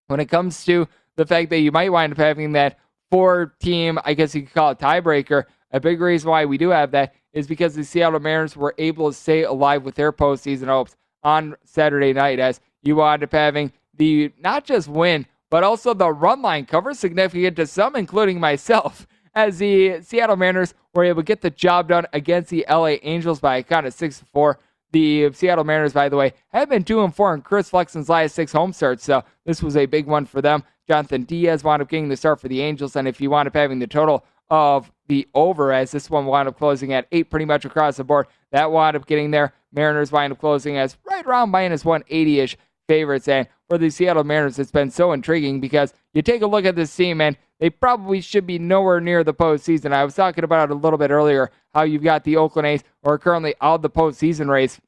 when 0.06 0.20
it 0.20 0.26
comes 0.26 0.64
to 0.66 0.86
the 1.16 1.26
fact 1.26 1.50
that 1.50 1.60
you 1.60 1.72
might 1.72 1.90
wind 1.90 2.12
up 2.12 2.18
having 2.18 2.52
that 2.52 2.78
four 3.10 3.54
team, 3.60 3.98
I 4.04 4.14
guess 4.14 4.34
you 4.34 4.42
could 4.42 4.54
call 4.54 4.70
it 4.70 4.78
tiebreaker, 4.78 5.44
a 5.72 5.80
big 5.80 6.00
reason 6.00 6.30
why 6.30 6.44
we 6.44 6.58
do 6.58 6.68
have 6.70 6.92
that 6.92 7.14
is 7.32 7.46
because 7.46 7.74
the 7.74 7.84
Seattle 7.84 8.20
Mariners 8.20 8.56
were 8.56 8.74
able 8.78 9.10
to 9.10 9.16
stay 9.16 9.42
alive 9.42 9.82
with 9.82 9.94
their 9.94 10.12
postseason 10.12 10.68
hopes 10.68 10.96
on 11.22 11.56
Saturday 11.64 12.12
night 12.12 12.38
as 12.38 12.60
you 12.82 12.96
wound 12.96 13.22
up 13.22 13.32
having 13.32 13.72
the 13.94 14.32
not 14.38 14.64
just 14.64 14.88
win, 14.88 15.26
but 15.50 15.64
also 15.64 15.92
the 15.92 16.10
run 16.10 16.42
line 16.42 16.66
cover 16.66 16.94
significant 16.94 17.56
to 17.56 17.66
some, 17.66 17.96
including 17.96 18.38
myself, 18.38 19.06
as 19.34 19.58
the 19.58 20.00
Seattle 20.02 20.36
Mariners 20.36 20.74
were 20.94 21.04
able 21.04 21.22
to 21.22 21.26
get 21.26 21.40
the 21.40 21.50
job 21.50 21.88
done 21.88 22.06
against 22.12 22.50
the 22.50 22.64
LA 22.68 22.96
Angels 23.02 23.40
by 23.40 23.58
a 23.58 23.62
count 23.62 23.86
of 23.86 23.94
6 23.94 24.18
to 24.20 24.24
4. 24.26 24.58
The 24.92 25.32
Seattle 25.32 25.64
Mariners, 25.64 25.92
by 25.92 26.08
the 26.08 26.16
way, 26.16 26.32
have 26.48 26.68
been 26.68 26.84
2 26.84 27.02
and 27.02 27.14
4 27.14 27.34
in 27.34 27.42
Chris 27.42 27.70
Flexen's 27.70 28.08
last 28.08 28.34
six 28.34 28.52
home 28.52 28.72
starts, 28.72 29.04
so 29.04 29.24
this 29.44 29.62
was 29.62 29.76
a 29.76 29.86
big 29.86 30.06
one 30.06 30.26
for 30.26 30.40
them. 30.40 30.64
Jhonathan 30.88 31.26
Diaz 31.26 31.64
wound 31.64 31.82
up 31.82 31.88
getting 31.88 32.08
the 32.08 32.16
start 32.16 32.40
for 32.40 32.48
the 32.48 32.60
Angels, 32.62 32.96
and 32.96 33.08
if 33.08 33.20
you 33.20 33.30
wound 33.30 33.48
up 33.48 33.54
having 33.54 33.78
the 33.78 33.86
total 33.86 34.24
of 34.48 34.92
the 35.08 35.26
over, 35.34 35.72
as 35.72 35.90
this 35.90 36.08
one 36.08 36.26
wound 36.26 36.48
up 36.48 36.56
closing 36.56 36.92
at 36.92 37.06
eight 37.12 37.30
pretty 37.30 37.44
much 37.44 37.64
across 37.64 37.96
the 37.96 38.04
board, 38.04 38.26
that 38.52 38.70
wound 38.70 38.96
up 38.96 39.06
getting 39.06 39.30
there. 39.30 39.52
Mariners 39.72 40.12
wind 40.12 40.32
up 40.32 40.38
closing 40.38 40.78
as 40.78 40.96
right 41.04 41.26
around 41.26 41.50
minus 41.50 41.84
180 41.84 42.40
ish 42.40 42.56
favorites. 42.88 43.28
And 43.28 43.46
for 43.68 43.78
the 43.78 43.90
Seattle 43.90 44.24
Mariners, 44.24 44.58
it's 44.58 44.70
been 44.70 44.90
so 44.90 45.12
intriguing 45.12 45.60
because 45.60 45.92
you 46.14 46.22
take 46.22 46.42
a 46.42 46.46
look 46.46 46.64
at 46.64 46.76
this 46.76 46.94
team 46.94 47.20
and 47.20 47.36
they 47.58 47.70
probably 47.70 48.20
should 48.20 48.46
be 48.46 48.58
nowhere 48.58 49.00
near 49.00 49.24
the 49.24 49.34
postseason. 49.34 49.92
I 49.92 50.04
was 50.04 50.14
talking 50.14 50.44
about 50.44 50.70
it 50.70 50.74
a 50.74 50.78
little 50.78 50.98
bit 50.98 51.10
earlier 51.10 51.50
how 51.74 51.82
you've 51.82 52.02
got 52.02 52.24
the 52.24 52.36
Oakland 52.36 52.66
A's 52.66 52.84
are 53.04 53.18
currently 53.18 53.54
out 53.60 53.76
of 53.76 53.82
the 53.82 53.90
postseason 53.90 54.48
race. 54.48 54.80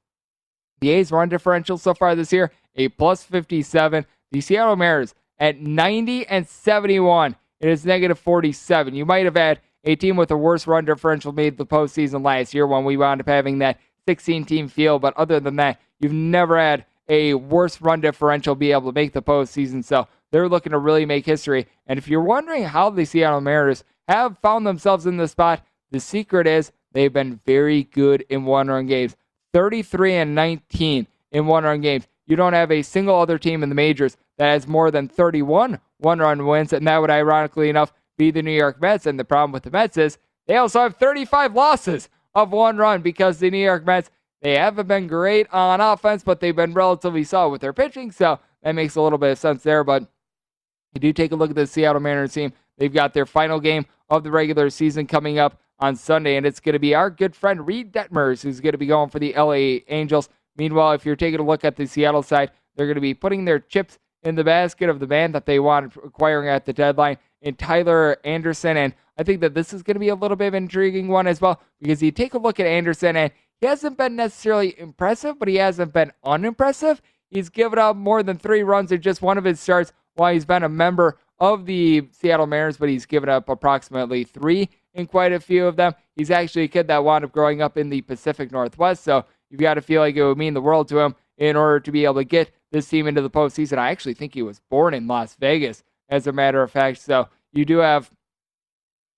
The 0.81 0.90
A's 0.90 1.12
run 1.12 1.28
differential 1.28 1.76
so 1.76 1.92
far 1.92 2.14
this 2.14 2.33
year, 2.33 2.50
a 2.76 2.88
plus 2.88 3.22
57. 3.22 4.07
The 4.31 4.40
Seattle 4.40 4.76
Mariners 4.76 5.14
at 5.38 5.61
90 5.61 6.26
and 6.26 6.46
71. 6.46 7.37
It 7.61 7.68
is 7.68 7.85
negative 7.85 8.18
47. 8.18 8.94
You 8.94 9.04
might 9.04 9.24
have 9.24 9.37
had 9.37 9.61
a 9.85 9.96
team 9.96 10.16
with 10.16 10.31
a 10.31 10.37
worse 10.37 10.66
run 10.66 10.85
differential 10.85 11.33
made 11.33 11.57
the 11.57 11.66
postseason 11.66 12.24
last 12.24 12.54
year 12.54 12.66
when 12.66 12.85
we 12.85 12.96
wound 12.96 13.20
up 13.20 13.28
having 13.28 13.59
that 13.59 13.78
16 14.07 14.44
team 14.44 14.68
field. 14.68 15.02
But 15.02 15.16
other 15.16 15.40
than 15.40 15.57
that, 15.57 15.81
you've 16.00 16.12
never 16.12 16.59
had 16.59 16.85
a 17.09 17.35
worse 17.35 17.81
run 17.81 18.00
differential 18.00 18.54
be 18.54 18.72
able 18.72 18.92
to 18.92 18.94
make 18.94 19.12
the 19.12 19.22
postseason. 19.22 19.85
So 19.85 20.07
they're 20.30 20.48
looking 20.48 20.72
to 20.72 20.78
really 20.78 21.06
make 21.06 21.26
history. 21.26 21.66
And 21.86 21.98
if 21.98 22.08
you're 22.08 22.22
wondering 22.22 22.64
how 22.64 22.90
the 22.90 23.04
Seattle 23.04 23.40
Mariners 23.40 23.84
have 24.08 24.38
found 24.38 24.66
themselves 24.66 25.06
in 25.06 25.16
this 25.16 25.32
spot, 25.32 25.64
the 25.90 26.00
secret 26.00 26.46
is 26.46 26.72
they've 26.92 27.12
been 27.12 27.40
very 27.46 27.84
good 27.84 28.24
in 28.28 28.44
one 28.44 28.68
run 28.68 28.86
games 28.86 29.16
33 29.52 30.14
and 30.14 30.34
19 30.34 31.06
in 31.32 31.46
one 31.46 31.64
run 31.64 31.80
games. 31.80 32.06
You 32.26 32.36
don't 32.36 32.52
have 32.52 32.70
a 32.70 32.82
single 32.82 33.16
other 33.16 33.38
team 33.38 33.62
in 33.62 33.68
the 33.70 33.74
majors 33.74 34.16
that 34.36 34.52
has 34.52 34.66
more 34.66 34.90
than 34.90 35.08
31 35.08 35.80
one 35.98 36.20
run 36.20 36.46
wins, 36.46 36.72
and 36.72 36.86
that 36.86 36.98
would 36.98 37.10
ironically 37.10 37.68
enough 37.68 37.92
be 38.16 38.30
the 38.30 38.42
New 38.42 38.52
York 38.52 38.80
Mets. 38.80 39.06
And 39.06 39.18
the 39.18 39.24
problem 39.24 39.52
with 39.52 39.64
the 39.64 39.70
Mets 39.70 39.96
is 39.96 40.18
they 40.46 40.56
also 40.56 40.80
have 40.80 40.96
35 40.96 41.54
losses 41.54 42.08
of 42.34 42.52
one 42.52 42.76
run 42.76 43.02
because 43.02 43.38
the 43.38 43.50
New 43.50 43.58
York 43.58 43.84
Mets 43.84 44.10
they 44.40 44.56
haven't 44.56 44.86
been 44.86 45.08
great 45.08 45.52
on 45.52 45.80
offense, 45.80 46.22
but 46.22 46.40
they've 46.40 46.54
been 46.54 46.74
relatively 46.74 47.24
solid 47.24 47.50
with 47.50 47.60
their 47.60 47.72
pitching. 47.72 48.12
So 48.12 48.38
that 48.62 48.74
makes 48.74 48.94
a 48.94 49.00
little 49.00 49.18
bit 49.18 49.32
of 49.32 49.38
sense 49.38 49.62
there. 49.62 49.82
But 49.82 50.08
you 50.94 51.01
do 51.01 51.12
take 51.12 51.33
a 51.33 51.37
look 51.37 51.51
at 51.51 51.57
the 51.57 51.66
Seattle 51.66 52.01
Mariners 52.01 52.33
team. 52.33 52.53
They've 52.77 52.92
got 52.92 53.14
their 53.14 53.27
final 53.27 53.61
game 53.61 53.87
of 54.09 54.24
the 54.24 54.31
regular 54.31 54.70
season 54.70 55.07
coming 55.07 55.38
up 55.38 55.61
on 55.79 55.96
Sunday, 55.96 56.37
and 56.37 56.46
it's 56.46 56.61
going 56.61 56.72
to 56.72 56.79
be 56.79 56.94
our 56.94 57.11
good 57.11 57.37
friend 57.37 57.66
Reid 57.66 57.92
Detmers 57.92 58.42
who's 58.42 58.61
going 58.61 58.72
to 58.72 58.79
be 58.79 58.87
going 58.87 59.11
for 59.11 59.18
the 59.18 59.35
LA 59.37 59.81
Angels. 59.88 60.29
Meanwhile, 60.57 60.92
if 60.92 61.07
you're 61.07 61.16
taking 61.16 61.40
a 61.40 61.44
look 61.44 61.64
at 61.64 61.77
the 61.77 61.87
Seattle 61.87 62.22
side, 62.22 62.51
they're 62.74 62.87
going 62.87 62.96
to 62.96 63.01
be 63.01 63.14
putting 63.14 63.44
their 63.44 63.59
chips 63.59 63.98
in 64.22 64.35
the 64.35 64.44
basket 64.44 64.88
of 64.88 64.98
the 64.98 65.07
man 65.07 65.33
that 65.33 65.46
they 65.46 65.61
want 65.61 65.94
acquiring 65.96 66.48
at 66.48 66.66
the 66.66 66.72
deadline 66.72 67.18
in 67.42 67.55
Tyler 67.55 68.16
Anderson. 68.24 68.77
And 68.77 68.94
I 69.16 69.22
think 69.22 69.40
that 69.40 69.55
this 69.55 69.72
is 69.72 69.83
going 69.83 69.94
to 69.94 70.01
be 70.01 70.09
a 70.09 70.14
little 70.14 70.37
bit 70.37 70.48
of 70.48 70.55
an 70.55 70.64
intriguing 70.64 71.09
one 71.09 71.27
as 71.27 71.40
well 71.40 71.61
because 71.81 72.03
you 72.03 72.11
take 72.11 72.35
a 72.35 72.38
look 72.38 72.59
at 72.59 72.66
Anderson 72.66 73.16
and 73.16 73.33
he 73.61 73.66
hasn't 73.66 73.96
been 73.96 74.16
necessarily 74.16 74.79
impressive, 74.79 75.38
but 75.38 75.48
he 75.48 75.57
hasn't 75.57 75.92
been 75.92 76.12
unimpressive. 76.24 77.03
He's 77.31 77.48
given 77.48 77.79
up 77.79 77.96
more 77.96 78.22
than 78.22 78.38
three 78.38 78.62
runs 78.62 78.90
in 78.90 79.01
just 79.01 79.22
one 79.22 79.38
of 79.38 79.44
his 79.44 79.61
starts 79.61 79.92
while 80.18 80.33
he's 80.33 80.44
been 80.44 80.64
a 80.64 80.68
member 80.68 81.18
of 81.38 81.66
the 81.66 82.09
Seattle 82.11 82.46
Mariners, 82.46 82.76
but 82.76 82.88
he's 82.88 83.07
given 83.07 83.28
up 83.28 83.48
approximately 83.48 84.24
three 84.24 84.68
in 84.94 85.07
quite 85.07 85.33
a 85.33 85.40
few 85.40 85.66
of 85.66 85.76
them. 85.76 85.94
He's 86.16 86.31
actually 86.31 86.64
a 86.64 86.68
kid 86.68 86.88
that 86.88 87.04
wound 87.04 87.24
up 87.24 87.33
growing 87.33 87.62
up 87.62 87.78
in 87.78 87.88
the 87.88 88.00
Pacific 88.02 88.50
Northwest, 88.50 89.04
so 89.04 89.24
you've 89.48 89.61
got 89.61 89.74
to 89.74 89.83
feel 89.83 90.00
like 90.00 90.16
it 90.16 90.24
would 90.24 90.38
mean 90.38 90.54
the 90.54 90.61
world 90.61 90.88
to 90.88 90.98
him 90.98 91.14
in 91.37 91.54
order 91.54 91.78
to 91.78 91.92
be 91.92 92.04
able 92.04 92.16
to 92.16 92.24
get 92.24 92.50
this 92.72 92.88
team 92.88 93.07
into 93.07 93.22
the 93.22 93.31
postseason. 93.31 93.78
I 93.78 93.90
actually 93.90 94.14
think 94.14 94.35
he 94.35 94.42
was 94.42 94.61
born 94.68 94.92
in 94.92 95.07
Las 95.07 95.37
Vegas, 95.37 95.85
as 96.09 96.26
a 96.26 96.33
matter 96.33 96.62
of 96.62 96.72
fact. 96.72 97.00
So 97.00 97.28
you 97.52 97.64
do 97.64 97.78
have 97.78 98.11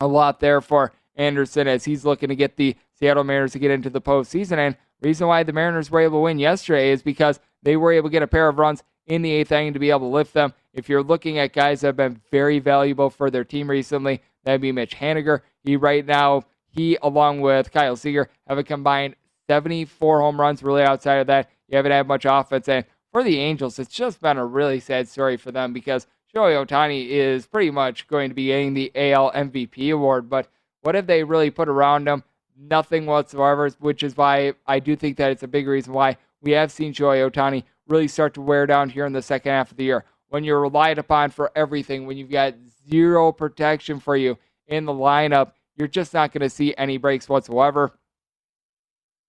a 0.00 0.06
lot 0.06 0.40
there 0.40 0.60
for 0.60 0.92
Anderson 1.16 1.66
as 1.66 1.84
he's 1.84 2.04
looking 2.04 2.28
to 2.28 2.36
get 2.36 2.56
the 2.56 2.76
Seattle 2.92 3.24
Mariners 3.24 3.52
to 3.52 3.58
get 3.58 3.70
into 3.70 3.90
the 3.90 4.00
postseason. 4.00 4.58
And 4.58 4.76
reason 5.00 5.26
why 5.26 5.42
the 5.42 5.52
Mariners 5.52 5.90
were 5.90 6.00
able 6.00 6.18
to 6.18 6.24
win 6.24 6.38
yesterday 6.38 6.90
is 6.90 7.02
because 7.02 7.40
they 7.62 7.76
were 7.76 7.92
able 7.92 8.08
to 8.08 8.12
get 8.12 8.22
a 8.22 8.26
pair 8.26 8.48
of 8.48 8.58
runs 8.58 8.82
in 9.10 9.22
the 9.22 9.32
eighth 9.32 9.52
inning 9.52 9.72
to 9.72 9.78
be 9.78 9.90
able 9.90 10.00
to 10.00 10.06
lift 10.06 10.32
them. 10.32 10.54
If 10.72 10.88
you're 10.88 11.02
looking 11.02 11.38
at 11.38 11.52
guys 11.52 11.80
that 11.80 11.88
have 11.88 11.96
been 11.96 12.20
very 12.30 12.60
valuable 12.60 13.10
for 13.10 13.28
their 13.28 13.44
team 13.44 13.68
recently, 13.68 14.22
that'd 14.44 14.60
be 14.60 14.72
Mitch 14.72 14.96
Haniger. 14.96 15.40
He 15.64 15.76
right 15.76 16.06
now, 16.06 16.44
he 16.68 16.96
along 17.02 17.40
with 17.40 17.72
Kyle 17.72 17.96
Seager 17.96 18.30
have 18.46 18.56
a 18.56 18.62
combined 18.62 19.16
74 19.48 20.20
home 20.20 20.40
runs. 20.40 20.62
Really 20.62 20.84
outside 20.84 21.16
of 21.16 21.26
that, 21.26 21.50
you 21.68 21.76
haven't 21.76 21.92
had 21.92 22.06
much 22.06 22.24
offense. 22.24 22.68
And 22.68 22.84
for 23.10 23.24
the 23.24 23.38
Angels, 23.38 23.80
it's 23.80 23.92
just 23.92 24.20
been 24.20 24.38
a 24.38 24.46
really 24.46 24.78
sad 24.78 25.08
story 25.08 25.36
for 25.36 25.50
them 25.50 25.72
because 25.72 26.06
Shohei 26.32 26.64
Ohtani 26.64 27.08
is 27.08 27.46
pretty 27.46 27.72
much 27.72 28.06
going 28.06 28.28
to 28.28 28.34
be 28.34 28.46
getting 28.46 28.74
the 28.74 28.92
AL 28.94 29.32
MVP 29.32 29.92
award. 29.92 30.30
But 30.30 30.48
what 30.82 30.94
have 30.94 31.08
they 31.08 31.24
really 31.24 31.50
put 31.50 31.68
around 31.68 32.06
him? 32.06 32.22
Nothing 32.56 33.06
whatsoever, 33.06 33.70
which 33.80 34.04
is 34.04 34.16
why 34.16 34.52
I 34.66 34.78
do 34.78 34.94
think 34.94 35.16
that 35.16 35.32
it's 35.32 35.42
a 35.42 35.48
big 35.48 35.66
reason 35.66 35.92
why 35.92 36.16
we 36.40 36.52
have 36.52 36.70
seen 36.70 36.92
Shohei 36.94 37.28
Ohtani 37.28 37.64
really 37.90 38.08
start 38.08 38.34
to 38.34 38.40
wear 38.40 38.66
down 38.66 38.88
here 38.88 39.04
in 39.04 39.12
the 39.12 39.22
second 39.22 39.52
half 39.52 39.70
of 39.70 39.76
the 39.76 39.84
year. 39.84 40.04
When 40.28 40.44
you're 40.44 40.60
relied 40.60 40.98
upon 40.98 41.30
for 41.30 41.50
everything, 41.56 42.06
when 42.06 42.16
you've 42.16 42.30
got 42.30 42.54
zero 42.88 43.32
protection 43.32 43.98
for 43.98 44.16
you 44.16 44.38
in 44.68 44.84
the 44.84 44.92
lineup, 44.92 45.52
you're 45.76 45.88
just 45.88 46.14
not 46.14 46.32
going 46.32 46.42
to 46.42 46.50
see 46.50 46.74
any 46.78 46.98
breaks 46.98 47.28
whatsoever. 47.28 47.92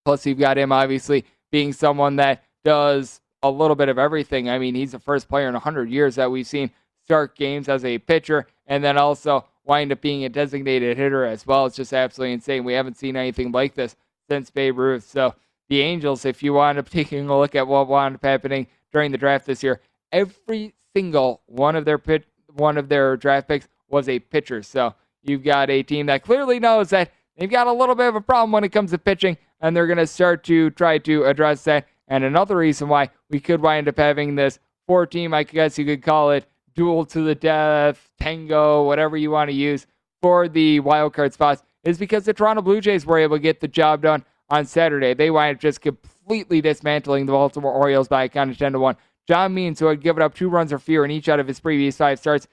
Plus, 0.06 0.26
you've 0.26 0.40
got 0.40 0.58
him 0.58 0.72
obviously 0.72 1.26
being 1.52 1.74
someone 1.74 2.18
that 2.18 2.44
does 2.64 3.22
a 3.44 3.50
little 3.50 3.76
bit 3.76 3.90
of 3.90 3.98
everything. 3.98 4.50
I 4.50 4.60
mean, 4.60 4.76
he's 4.76 4.92
the 4.92 5.00
first 5.00 5.28
player 5.28 5.48
in 5.48 5.54
100 5.54 5.90
years 5.90 6.16
that 6.16 6.30
we've 6.30 6.48
seen 6.48 6.72
start 7.04 7.36
games 7.36 7.68
as 7.68 7.84
a 7.84 7.98
pitcher 7.98 8.48
and 8.68 8.84
then 8.84 8.98
also 8.98 9.46
wind 9.64 9.92
up 9.92 10.02
being 10.02 10.24
a 10.24 10.30
designated 10.30 10.98
hitter 10.98 11.26
as 11.26 11.46
well. 11.46 11.66
It's 11.66 11.76
just 11.76 11.94
absolutely 11.94 12.34
insane. 12.34 12.64
We 12.64 12.74
haven't 12.74 12.98
seen 12.98 13.16
anything 13.16 13.52
like 13.52 13.74
this 13.74 13.96
since 14.30 14.50
Babe 14.50 14.78
Ruth. 14.78 15.04
So 15.04 15.36
the 15.72 15.82
Angels, 15.82 16.26
if 16.26 16.44
you 16.44 16.52
wind 16.54 16.78
up 16.78 16.90
taking 17.00 17.30
a 17.30 17.40
look 17.40 17.56
at 17.56 17.66
what 17.66 17.88
wound 17.88 18.16
up 18.16 18.26
happening 18.26 18.68
during 18.92 19.12
the 19.12 19.18
draft 19.18 19.46
this 19.46 19.64
year, 19.64 19.80
every 20.12 20.74
single 20.94 21.42
one 21.46 21.78
of 21.78 21.86
their 21.86 21.98
pit, 21.98 22.26
one 22.54 22.78
of 22.78 22.90
their 22.90 23.16
draft 23.16 23.48
picks 23.48 23.70
was 23.88 24.10
a 24.10 24.20
pitcher. 24.20 24.62
So 24.64 24.94
you've 25.24 25.46
got 25.46 25.70
a 25.70 25.82
team 25.82 26.08
that 26.08 26.24
clearly 26.24 26.60
knows 26.60 26.90
that 26.90 27.14
they've 27.38 27.50
got 27.50 27.68
a 27.68 27.72
little 27.72 27.96
bit 27.96 28.10
of 28.10 28.16
a 28.16 28.22
problem 28.22 28.52
when 28.52 28.66
it 28.66 28.74
comes 28.74 28.92
to 28.92 28.98
pitching, 28.98 29.38
and 29.62 29.74
they're 29.74 29.88
going 29.88 29.98
to 29.98 30.06
start 30.06 30.44
to 30.44 30.72
try 30.72 30.98
to 30.98 31.24
address 31.24 31.64
that. 31.64 31.88
And 32.10 32.26
another 32.26 32.58
reason 32.58 32.90
why 32.90 33.10
we 33.30 33.40
could 33.40 33.62
wind 33.62 33.88
up 33.88 33.98
having 33.98 34.36
this 34.36 34.60
four 34.88 35.06
team, 35.06 35.34
I 35.34 35.44
guess 35.44 35.80
you 35.80 35.86
could 35.86 36.04
call 36.04 36.32
it 36.32 36.46
duel 36.76 37.06
to 37.06 37.22
the 37.22 37.36
death, 37.36 38.10
tango, 38.20 38.84
whatever 38.84 39.16
you 39.16 39.32
want 39.32 39.50
to 39.50 39.56
use 39.56 39.88
for 40.22 40.50
the 40.50 40.82
wild 40.82 41.14
card 41.14 41.32
spots, 41.32 41.64
is 41.86 41.98
because 41.98 42.26
the 42.26 42.34
Toronto 42.34 42.62
Blue 42.62 42.82
Jays 42.82 43.06
were 43.06 43.18
able 43.18 43.38
to 43.38 43.42
get 43.42 43.62
the 43.62 43.70
job 43.70 44.02
done 44.02 44.26
on 44.52 44.66
Saturday. 44.66 45.14
They 45.14 45.32
wind 45.32 45.56
up 45.56 45.62
just 45.62 45.82
completely 45.82 46.62
dismantling 46.62 47.26
the 47.26 47.32
Baltimore 47.32 47.74
Orioles 47.74 48.08
by 48.08 48.26
a 48.26 48.30
count 48.30 48.52
of 48.52 48.58
10 48.58 48.74
to 48.74 48.80
1. 48.80 48.96
John 49.28 49.54
Means, 49.54 49.80
who 49.80 49.86
had 49.86 50.02
given 50.02 50.22
up 50.22 50.36
two 50.36 50.50
runs 50.50 50.74
or 50.74 50.80
fewer 50.80 51.06
in 51.06 51.12
each 51.12 51.30
out 51.30 51.40
of 51.40 51.48
his 51.48 51.60
previous 51.60 51.98
five 51.98 52.20
starts, 52.20 52.48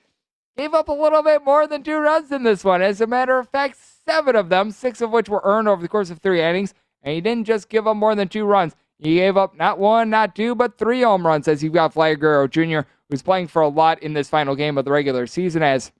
gave 0.56 0.74
up 0.74 0.88
a 0.88 0.92
little 0.92 1.22
bit 1.22 1.44
more 1.44 1.66
than 1.66 1.82
two 1.82 1.98
runs 1.98 2.30
in 2.30 2.44
this 2.44 2.64
one. 2.64 2.82
As 2.82 3.00
a 3.00 3.06
matter 3.06 3.38
of 3.38 3.48
fact, 3.48 3.76
seven 4.06 4.36
of 4.36 4.48
them, 4.48 4.70
six 4.70 5.00
of 5.00 5.10
which 5.10 5.28
were 5.28 5.42
earned 5.44 5.68
over 5.68 5.82
the 5.82 5.88
course 5.88 6.10
of 6.10 6.20
three 6.20 6.40
innings. 6.40 6.72
And 7.02 7.14
he 7.14 7.20
didn't 7.20 7.46
just 7.46 7.68
give 7.68 7.86
up 7.86 7.96
more 7.96 8.14
than 8.14 8.28
two 8.28 8.44
runs. 8.44 8.74
He 8.98 9.16
gave 9.16 9.36
up 9.36 9.56
not 9.56 9.78
one, 9.78 10.10
not 10.10 10.34
two, 10.34 10.54
but 10.54 10.78
three 10.78 11.02
home 11.02 11.26
runs 11.26 11.48
as 11.48 11.62
you've 11.62 11.72
got 11.72 11.94
Vlad 11.94 12.18
Guerrero 12.18 12.48
Jr., 12.48 12.80
who's 13.08 13.22
playing 13.22 13.48
for 13.48 13.62
a 13.62 13.68
lot 13.68 14.02
in 14.02 14.12
this 14.12 14.28
final 14.28 14.56
game 14.56 14.76
of 14.76 14.84
the 14.84 14.90
regular 14.90 15.26
season, 15.26 15.62
as 15.62 15.92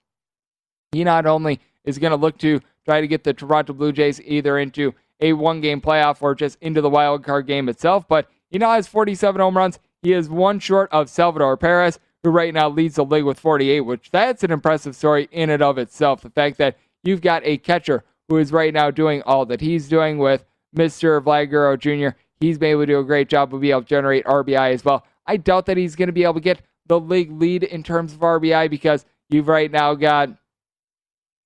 he 0.91 1.03
not 1.03 1.25
only 1.25 1.59
is 1.85 1.97
going 1.97 2.11
to 2.11 2.17
look 2.17 2.37
to 2.39 2.59
try 2.85 2.99
to 3.01 3.07
get 3.07 3.23
the 3.23 3.33
Toronto 3.33 3.73
Blue 3.73 3.91
Jays 3.91 4.21
either 4.21 4.57
into 4.57 4.93
a 5.19 5.33
one 5.33 5.61
game 5.61 5.81
playoff 5.81 6.21
or 6.21 6.35
just 6.35 6.57
into 6.61 6.81
the 6.81 6.89
wild 6.89 7.23
card 7.23 7.47
game 7.47 7.69
itself, 7.69 8.07
but 8.07 8.29
he 8.49 8.57
now 8.57 8.71
has 8.71 8.87
47 8.87 9.39
home 9.39 9.57
runs. 9.57 9.79
He 10.01 10.13
is 10.13 10.29
one 10.29 10.59
short 10.59 10.89
of 10.91 11.09
Salvador 11.09 11.57
Perez, 11.57 11.99
who 12.23 12.29
right 12.29 12.53
now 12.53 12.69
leads 12.69 12.95
the 12.95 13.05
league 13.05 13.25
with 13.25 13.39
48, 13.39 13.81
which 13.81 14.11
that's 14.11 14.43
an 14.43 14.51
impressive 14.51 14.95
story 14.95 15.27
in 15.31 15.49
and 15.49 15.61
of 15.61 15.77
itself. 15.77 16.21
The 16.21 16.29
fact 16.29 16.57
that 16.57 16.77
you've 17.03 17.21
got 17.21 17.41
a 17.45 17.57
catcher 17.57 18.03
who 18.27 18.37
is 18.37 18.51
right 18.51 18.73
now 18.73 18.91
doing 18.91 19.21
all 19.23 19.45
that 19.47 19.61
he's 19.61 19.87
doing 19.87 20.17
with 20.17 20.45
Mr. 20.75 21.21
Vlad 21.21 21.49
Guerrero 21.49 21.75
Jr. 21.75 22.15
He's 22.39 22.57
been 22.57 22.71
able 22.71 22.83
to 22.83 22.85
do 22.87 22.99
a 22.99 23.03
great 23.03 23.27
job 23.29 23.53
of 23.53 23.61
being 23.61 23.71
able 23.71 23.81
to 23.81 23.87
generate 23.87 24.25
RBI 24.25 24.73
as 24.73 24.85
well. 24.85 25.05
I 25.25 25.37
doubt 25.37 25.65
that 25.65 25.77
he's 25.77 25.95
going 25.95 26.07
to 26.07 26.13
be 26.13 26.23
able 26.23 26.35
to 26.35 26.39
get 26.39 26.61
the 26.87 26.99
league 26.99 27.31
lead 27.31 27.63
in 27.63 27.83
terms 27.83 28.13
of 28.13 28.19
RBI 28.19 28.69
because 28.69 29.05
you've 29.29 29.47
right 29.47 29.71
now 29.71 29.93
got 29.93 30.29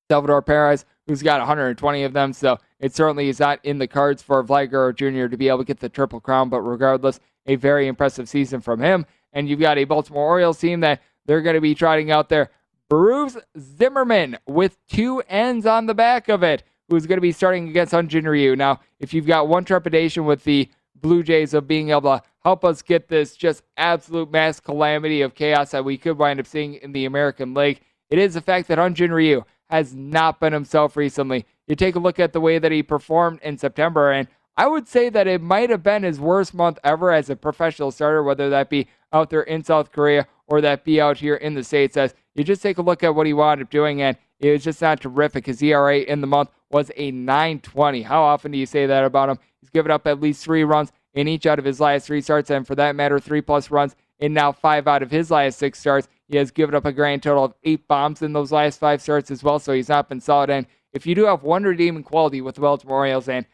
Salvador 0.10 0.42
Perez, 0.42 0.86
who's 1.08 1.22
got 1.22 1.40
120 1.40 2.04
of 2.04 2.14
them. 2.14 2.34
So 2.34 2.58
it 2.80 2.96
certainly 2.96 3.30
is 3.30 3.40
not 3.40 3.60
in 3.64 3.78
the 3.78 3.88
cards 3.88 4.22
for 4.22 4.44
Vlad 4.44 4.70
Guerrero 4.70 4.94
Jr. 4.94 5.28
to 5.28 5.38
be 5.38 5.48
able 5.48 5.60
to 5.60 5.64
get 5.64 5.80
the 5.80 5.90
triple 5.90 6.20
crown. 6.20 6.50
But 6.50 6.62
regardless, 6.62 7.20
a 7.46 7.56
very 7.56 7.88
impressive 7.88 8.30
season 8.30 8.62
from 8.62 8.80
him. 8.82 9.06
And 9.34 9.50
you've 9.50 9.60
got 9.60 9.78
a 9.78 9.84
Baltimore 9.84 10.26
Orioles 10.26 10.60
team 10.60 10.80
that 10.82 11.02
they're 11.26 11.42
going 11.42 11.56
to 11.56 11.62
be 11.62 11.76
trotting 11.76 12.12
out 12.12 12.30
there. 12.30 12.52
Bruce 12.90 13.38
Zimmermann 13.58 14.38
with 14.46 14.78
two 14.88 15.22
ends 15.28 15.66
on 15.66 15.88
the 15.88 15.96
back 15.96 16.30
of 16.30 16.44
it, 16.44 16.64
who's 16.90 17.08
going 17.08 17.18
to 17.18 17.22
be 17.22 17.32
starting 17.32 17.70
against 17.70 17.94
Hyun-Jin 17.94 18.28
Ryu. 18.28 18.56
Now, 18.56 18.82
if 19.00 19.14
you've 19.14 19.26
got 19.26 19.48
one 19.48 19.66
trepidation 19.66 20.26
with 20.26 20.44
the 20.44 20.70
Blue 20.96 21.24
Jays 21.24 21.54
of 21.54 21.68
being 21.68 21.90
able 21.90 22.02
to 22.02 22.22
help 22.44 22.64
us 22.64 22.82
get 22.82 23.08
this 23.08 23.36
just 23.36 23.64
absolute 23.78 24.32
mass 24.32 24.60
calamity 24.60 25.22
of 25.22 25.34
chaos 25.34 25.72
that 25.72 25.84
we 25.84 25.98
could 25.98 26.18
wind 26.18 26.40
up 26.40 26.46
seeing 26.46 26.76
in 26.76 26.92
the 26.92 27.06
American 27.06 27.54
League, 27.54 27.82
it 28.10 28.20
is 28.20 28.36
the 28.36 28.42
fact 28.42 28.68
that 28.68 28.78
Hyun-Jin 28.78 29.12
Ryu 29.12 29.44
has 29.74 29.96
not 29.96 30.40
been 30.40 30.54
himself 30.54 30.96
recently. 30.96 31.48
You 31.66 31.76
take 31.76 31.96
a 31.96 32.00
look 32.00 32.20
at 32.20 32.32
the 32.32 32.40
way 32.40 32.60
that 32.60 32.72
he 32.72 32.84
performed 32.84 33.40
in 33.42 33.58
September, 33.58 34.12
and 34.12 34.28
I 34.56 34.68
would 34.68 34.88
say 34.88 35.10
that 35.10 35.26
it 35.26 35.42
might 35.42 35.72
have 35.72 35.82
been 35.82 36.04
his 36.04 36.20
worst 36.20 36.54
month 36.54 36.78
ever 36.84 37.12
as 37.12 37.28
a 37.32 37.36
professional 37.36 37.90
starter, 37.90 38.22
whether 38.22 38.52
that 38.52 38.70
be 38.70 38.88
out 39.12 39.32
there 39.32 39.42
in 39.42 39.64
South 39.64 39.92
Korea 39.92 40.28
or 40.46 40.62
that 40.62 40.84
be 40.84 41.02
out 41.02 41.18
here 41.18 41.34
in 41.34 41.56
the 41.56 41.64
States. 41.64 41.98
As 41.98 42.14
you 42.36 42.44
just 42.44 42.62
take 42.62 42.78
a 42.78 42.84
look 42.84 43.04
at 43.04 43.16
what 43.16 43.26
he 43.26 43.34
wound 43.34 43.64
up 43.64 43.72
doing, 43.72 44.00
and 44.04 44.16
it 44.40 44.52
was 44.52 44.64
just 44.64 44.80
not 44.80 45.02
terrific. 45.02 45.48
His 45.48 45.64
ERA 45.64 46.02
in 46.02 46.22
the 46.22 46.28
month 46.28 46.52
was 46.70 46.92
a 46.96 47.10
920. 47.10 48.04
How 48.04 48.22
often 48.22 48.52
do 48.52 48.60
you 48.60 48.68
say 48.68 48.86
that 48.86 49.04
about 49.04 49.30
him? 49.30 49.40
He's 49.60 49.72
given 49.72 49.92
up 49.92 50.06
at 50.06 50.22
least 50.22 50.44
three 50.44 50.64
runs 50.64 50.92
in 51.16 51.28
each 51.28 51.48
out 51.48 51.58
of 51.58 51.66
his 51.66 51.80
last 51.80 52.06
three 52.06 52.22
starts, 52.22 52.52
and 52.52 52.68
for 52.68 52.76
that 52.76 52.96
matter, 52.96 53.18
three 53.18 53.42
plus 53.42 53.72
runs 53.72 53.96
in 54.24 54.34
now 54.34 54.54
five 54.54 54.88
out 54.88 55.04
of 55.04 55.12
his 55.12 55.30
last 55.30 55.60
six 55.60 55.80
starts. 55.80 56.08
He 56.30 56.38
has 56.38 56.50
given 56.50 56.74
up 56.74 56.86
a 56.86 56.94
grand 56.94 57.24
total 57.24 57.44
of 57.44 57.54
eight 57.66 57.86
bombs 57.90 58.22
in 58.22 58.32
those 58.32 58.54
last 58.54 58.80
five 58.80 59.02
starts 59.02 59.30
as 59.30 59.44
well, 59.44 59.60
so 59.60 59.74
he's 59.74 59.90
not 59.90 60.08
been 60.08 60.22
solid. 60.22 60.50
And 60.50 60.66
if 60.94 61.06
you 61.06 61.14
do 61.14 61.26
have 61.26 61.44
one 61.44 61.64
redeeming 61.64 62.04
quality 62.04 62.40
with 62.40 62.56
the 62.56 62.62
Baltimore 62.62 63.00
Orioles, 63.00 63.28
and 63.28 63.46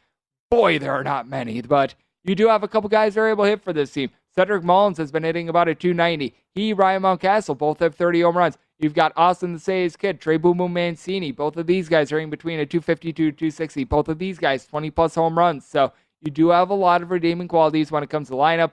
boy, 0.51 0.77
there 0.77 0.93
are 0.93 1.03
not 1.03 1.27
many, 1.27 1.60
but 1.63 1.95
you 2.23 2.36
do 2.36 2.49
have 2.49 2.62
a 2.62 2.67
couple 2.67 2.88
guys 2.88 3.15
that 3.15 3.21
are 3.21 3.29
able 3.29 3.45
to 3.45 3.49
hit 3.49 3.63
for 3.63 3.73
this 3.73 3.91
team. 3.91 4.12
Cedric 4.36 4.63
Mullins 4.63 4.99
has 4.99 5.12
been 5.12 5.23
hitting 5.23 5.49
about 5.49 5.67
a 5.67 5.73
290. 5.73 6.36
He, 6.53 6.71
Ryan 6.71 7.01
Mountcastle, 7.01 7.58
both 7.58 7.79
have 7.79 7.95
30 7.95 8.21
home 8.21 8.38
runs. 8.38 8.60
You've 8.77 8.93
got 8.93 9.12
Austin 9.15 9.53
the 9.53 9.60
Say's 9.60 9.95
kid, 9.95 10.21
Trey 10.21 10.38
Boom 10.38 10.60
Boom 10.60 10.73
Mancini. 10.73 11.32
Both 11.32 11.58
of 11.58 11.65
these 11.65 11.89
guys 11.89 12.12
are 12.12 12.19
in 12.19 12.29
between 12.29 12.60
a 12.60 12.65
252 12.67 13.32
260. 13.32 13.86
Both 13.86 14.08
of 14.08 14.19
these 14.19 14.38
guys, 14.38 14.67
20 14.67 14.91
plus 14.91 15.15
home 15.15 15.36
runs. 15.36 15.65
So 15.65 15.93
you 16.21 16.29
do 16.29 16.49
have 16.49 16.69
a 16.69 16.75
lot 16.75 17.01
of 17.01 17.10
redeeming 17.10 17.47
qualities 17.47 17.91
when 17.91 18.03
it 18.03 18.12
comes 18.12 18.27
to 18.27 18.36
lineup. 18.36 18.71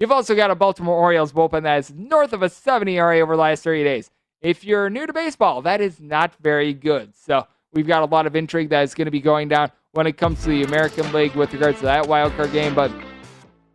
You've 0.00 0.10
also 0.10 0.34
got 0.34 0.50
a 0.50 0.56
Baltimore 0.56 0.96
Orioles 0.96 1.32
bullpen 1.32 1.62
that 1.62 1.78
is 1.78 1.92
north 1.94 2.32
of 2.32 2.42
a 2.42 2.48
70 2.48 2.96
ERA 2.96 3.20
over 3.20 3.36
the 3.36 3.42
last 3.42 3.62
30 3.62 3.84
days. 3.84 4.10
If 4.40 4.64
you're 4.64 4.90
new 4.90 5.06
to 5.06 5.12
baseball, 5.12 5.62
that 5.62 5.80
is 5.80 6.00
not 6.00 6.34
very 6.40 6.74
good. 6.74 7.14
So 7.14 7.46
we've 7.72 7.86
got 7.86 8.02
a 8.02 8.06
lot 8.06 8.26
of 8.26 8.34
intrigue 8.34 8.70
that 8.70 8.82
is 8.82 8.92
going 8.92 9.06
to 9.06 9.12
be 9.12 9.20
going 9.20 9.48
down 9.48 9.70
when 9.92 10.08
it 10.08 10.16
comes 10.16 10.42
to 10.42 10.50
the 10.50 10.64
American 10.64 11.10
League 11.12 11.36
with 11.36 11.52
regards 11.52 11.78
to 11.78 11.84
that 11.84 12.08
wild 12.08 12.34
card 12.34 12.52
game. 12.52 12.74
But 12.74 12.90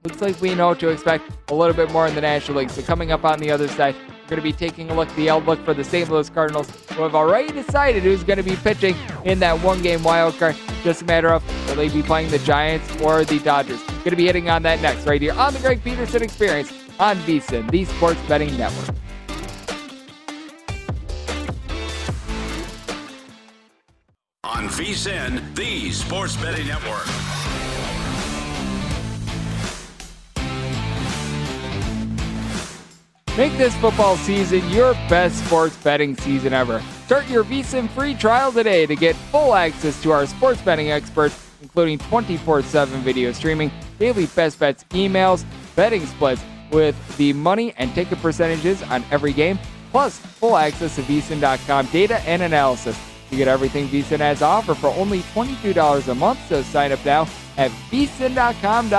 looks 0.03 0.21
like 0.21 0.39
we 0.41 0.53
know 0.55 0.67
what 0.67 0.79
to 0.82 0.89
expect 0.89 1.32
a 1.47 1.55
little 1.55 1.73
bit 1.73 1.89
more 1.91 2.05
in 2.05 2.15
the 2.15 2.21
National 2.21 2.58
League. 2.58 2.69
So 2.69 2.82
coming 2.82 3.13
up 3.13 3.23
on 3.23 3.39
the 3.39 3.49
other 3.49 3.69
side, 3.69 3.95
we're 3.95 4.27
going 4.27 4.38
to 4.38 4.41
be 4.41 4.53
taking 4.53 4.89
a 4.89 4.93
look 4.93 5.08
at 5.08 5.15
the 5.15 5.29
outlook 5.29 5.63
for 5.63 5.73
the 5.73 5.86
St. 5.86 6.10
Louis 6.10 6.29
Cardinals, 6.29 6.69
who 6.91 7.03
have 7.03 7.15
already 7.15 7.53
decided 7.53 8.03
who's 8.03 8.25
going 8.25 8.38
to 8.38 8.43
be 8.43 8.58
pitching 8.58 8.95
in 9.23 9.39
that 9.39 9.58
one-game 9.62 10.03
wild 10.03 10.38
card. 10.38 10.58
Just 10.84 11.01
a 11.01 11.05
matter 11.05 11.29
of 11.29 11.67
will 11.67 11.75
they 11.75 11.88
be 11.88 12.03
playing 12.03 12.29
the 12.29 12.39
Giants 12.39 13.01
or 13.01 13.23
the 13.23 13.39
Dodgers. 13.39 13.82
Going 13.99 14.12
to 14.12 14.15
be 14.15 14.27
hitting 14.27 14.49
on 14.49 14.63
that 14.63 14.81
next 14.81 15.05
right 15.05 15.21
here 15.21 15.33
on 15.33 15.53
the 15.53 15.59
Greg 15.59 15.83
Peterson 15.83 16.23
Experience 16.23 16.71
on 16.99 17.17
VSIN, 17.17 17.69
the 17.69 17.83
Sports 17.83 18.21
Betting 18.29 18.55
Network. 18.55 18.95
On 24.45 24.69
VSIN, 24.69 25.53
the 25.53 25.91
Sports 25.91 26.38
Betting 26.38 26.67
Network. 26.67 27.07
Make 33.38 33.57
this 33.57 33.75
football 33.77 34.15
season 34.17 34.67
your 34.69 34.93
best 35.09 35.45
sports 35.45 35.75
betting 35.77 36.15
season 36.17 36.53
ever. 36.53 36.81
Start 37.05 37.29
your 37.29 37.43
VSIN 37.43 37.89
free 37.89 38.13
trial 38.13 38.51
today 38.51 38.85
to 38.85 38.95
get 38.95 39.15
full 39.15 39.55
access 39.55 40.01
to 40.03 40.12
our 40.12 40.25
sports 40.25 40.62
betting 40.62 40.91
experts, 40.91 41.49
including 41.62 41.99
24 41.99 42.62
7 42.63 42.99
video 43.01 43.31
streaming, 43.31 43.71
daily 43.99 44.25
best 44.27 44.59
bets 44.59 44.83
emails, 44.91 45.45
betting 45.75 46.05
splits 46.05 46.41
with 46.71 46.95
the 47.17 47.33
money 47.33 47.73
and 47.77 47.93
ticket 47.93 48.19
percentages 48.19 48.81
on 48.83 49.03
every 49.12 49.33
game, 49.33 49.59
plus 49.91 50.17
full 50.17 50.57
access 50.57 50.95
to 50.95 51.01
VSIN.com 51.03 51.85
data 51.88 52.19
and 52.21 52.41
analysis. 52.41 52.97
You 53.29 53.38
get 53.38 53.47
everything 53.47 53.88
VSIN 53.89 54.19
has 54.19 54.39
to 54.39 54.45
offer 54.45 54.73
for 54.73 54.88
only 54.88 55.19
$22 55.19 56.07
a 56.07 56.15
month, 56.15 56.39
so 56.47 56.63
sign 56.63 56.91
up 56.91 57.03
now 57.05 57.27
at 57.57 57.69
VSIN.com 57.91 58.89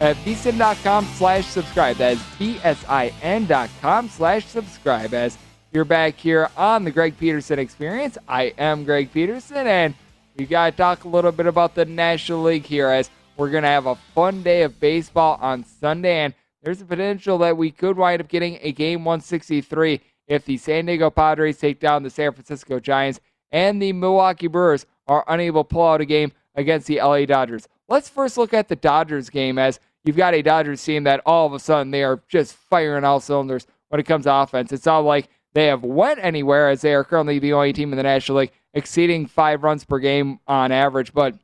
at 0.00 0.16
vsin.com 0.16 1.04
slash 1.16 1.46
subscribe. 1.46 1.96
That 1.96 2.14
is 2.14 2.22
V-S-I-N 2.38 3.46
dot 3.46 3.70
com 3.80 4.08
slash 4.08 4.44
subscribe. 4.46 5.14
As 5.14 5.38
you're 5.72 5.84
back 5.84 6.16
here 6.16 6.50
on 6.56 6.84
the 6.84 6.90
Greg 6.90 7.16
Peterson 7.18 7.58
Experience, 7.58 8.18
I 8.28 8.54
am 8.58 8.84
Greg 8.84 9.12
Peterson, 9.12 9.66
and 9.66 9.94
we 10.36 10.46
got 10.46 10.70
to 10.70 10.76
talk 10.76 11.04
a 11.04 11.08
little 11.08 11.32
bit 11.32 11.46
about 11.46 11.74
the 11.74 11.84
National 11.84 12.42
League 12.42 12.66
here 12.66 12.88
as 12.88 13.10
we're 13.36 13.50
going 13.50 13.62
to 13.62 13.68
have 13.68 13.86
a 13.86 13.96
fun 14.14 14.42
day 14.42 14.62
of 14.62 14.78
baseball 14.80 15.38
on 15.40 15.64
Sunday, 15.64 16.24
and 16.24 16.34
there's 16.62 16.80
a 16.80 16.84
potential 16.84 17.38
that 17.38 17.56
we 17.56 17.70
could 17.70 17.96
wind 17.96 18.20
up 18.20 18.28
getting 18.28 18.58
a 18.62 18.72
game 18.72 19.04
163 19.04 20.00
if 20.26 20.44
the 20.44 20.56
San 20.56 20.86
Diego 20.86 21.10
Padres 21.10 21.58
take 21.58 21.80
down 21.80 22.02
the 22.02 22.10
San 22.10 22.32
Francisco 22.32 22.80
Giants 22.80 23.20
and 23.52 23.80
the 23.80 23.92
Milwaukee 23.92 24.46
Brewers 24.46 24.86
are 25.06 25.24
unable 25.28 25.64
to 25.64 25.68
pull 25.68 25.86
out 25.86 26.00
a 26.00 26.06
game 26.06 26.32
against 26.54 26.86
the 26.86 26.96
LA 26.96 27.24
Dodgers. 27.26 27.68
Let's 27.88 28.08
first 28.08 28.38
look 28.38 28.54
at 28.54 28.68
the 28.68 28.76
Dodgers 28.76 29.28
game 29.28 29.58
as 29.58 29.78
you've 30.04 30.16
got 30.16 30.34
a 30.34 30.42
Dodgers 30.42 30.82
team 30.82 31.04
that 31.04 31.20
all 31.26 31.46
of 31.46 31.52
a 31.52 31.58
sudden 31.58 31.90
they 31.90 32.02
are 32.02 32.22
just 32.28 32.54
firing 32.54 33.04
all 33.04 33.20
cylinders 33.20 33.66
when 33.88 34.00
it 34.00 34.06
comes 34.06 34.24
to 34.24 34.34
offense. 34.34 34.72
It's 34.72 34.86
not 34.86 35.00
like 35.00 35.28
they 35.52 35.66
have 35.66 35.84
went 35.84 36.18
anywhere 36.22 36.68
as 36.68 36.80
they 36.80 36.94
are 36.94 37.04
currently 37.04 37.38
the 37.38 37.52
only 37.52 37.72
team 37.72 37.92
in 37.92 37.96
the 37.96 38.02
National 38.02 38.38
League 38.38 38.52
exceeding 38.72 39.26
five 39.26 39.62
runs 39.62 39.84
per 39.84 39.98
game 39.98 40.40
on 40.46 40.72
average. 40.72 41.12
But 41.12 41.36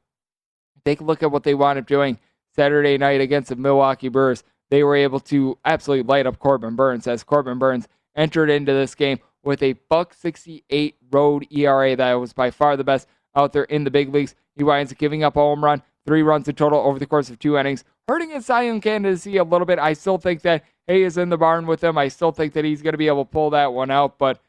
take 0.85 1.01
a 1.01 1.05
look 1.05 1.23
at 1.23 1.31
what 1.31 1.45
they 1.45 1.55
wound 1.55 1.79
up 1.79 1.87
doing 1.87 2.19
Saturday 2.55 2.99
night 2.99 3.21
against 3.21 3.49
the 3.49 3.57
Milwaukee 3.57 4.09
Brewers. 4.09 4.45
They 4.71 4.83
were 4.85 4.97
able 4.97 5.21
to 5.21 5.59
absolutely 5.65 6.07
light 6.07 6.27
up 6.27 6.39
Corbin 6.39 6.77
Burnes 6.77 7.07
as 7.07 7.25
Corbin 7.25 7.59
Burnes 7.59 7.89
entered 8.15 8.51
into 8.51 8.73
this 8.73 8.95
game 8.95 9.19
with 9.43 9.63
a 9.63 9.75
buck 9.89 10.15
68 10.15 10.97
road 11.11 11.47
ERA 11.51 11.97
that 11.97 12.15
was 12.15 12.33
by 12.33 12.51
far 12.51 12.77
the 12.77 12.85
best 12.85 13.09
out 13.35 13.53
there 13.53 13.65
in 13.65 13.85
the 13.85 13.91
big 13.91 14.13
leagues. 14.13 14.35
He 14.57 14.65
winds 14.65 14.93
up 14.93 14.99
giving 14.99 15.25
up 15.25 15.37
a 15.37 15.41
home 15.41 15.65
run, 15.65 15.83
three 16.07 16.23
runs 16.23 16.49
in 16.49 16.55
total 16.55 16.81
over 16.81 16.99
the 16.99 17.07
course 17.07 17.31
of 17.31 17.39
two 17.39 17.57
innings, 17.57 17.85
hurting 18.09 18.31
his 18.31 18.47
Cy 18.47 18.63
Young 18.63 18.81
candidacy 18.81 19.37
a 19.37 19.45
little 19.45 19.67
bit. 19.67 19.79
I 19.79 19.93
still 19.95 20.19
think 20.19 20.43
that 20.43 20.65
Hay 20.87 21.03
is 21.03 21.17
in 21.17 21.29
the 21.29 21.39
barn 21.39 21.67
with 21.67 21.83
him. 21.83 21.97
I 21.97 22.09
still 22.09 22.33
think 22.33 22.53
that 22.55 22.65
he's 22.65 22.83
going 22.83 22.93
to 22.93 22.99
be 22.99 23.07
able 23.07 23.25
to 23.25 23.31
pull 23.31 23.51
that 23.51 23.73
one 23.73 23.91
out, 23.91 24.19
but 24.19 24.41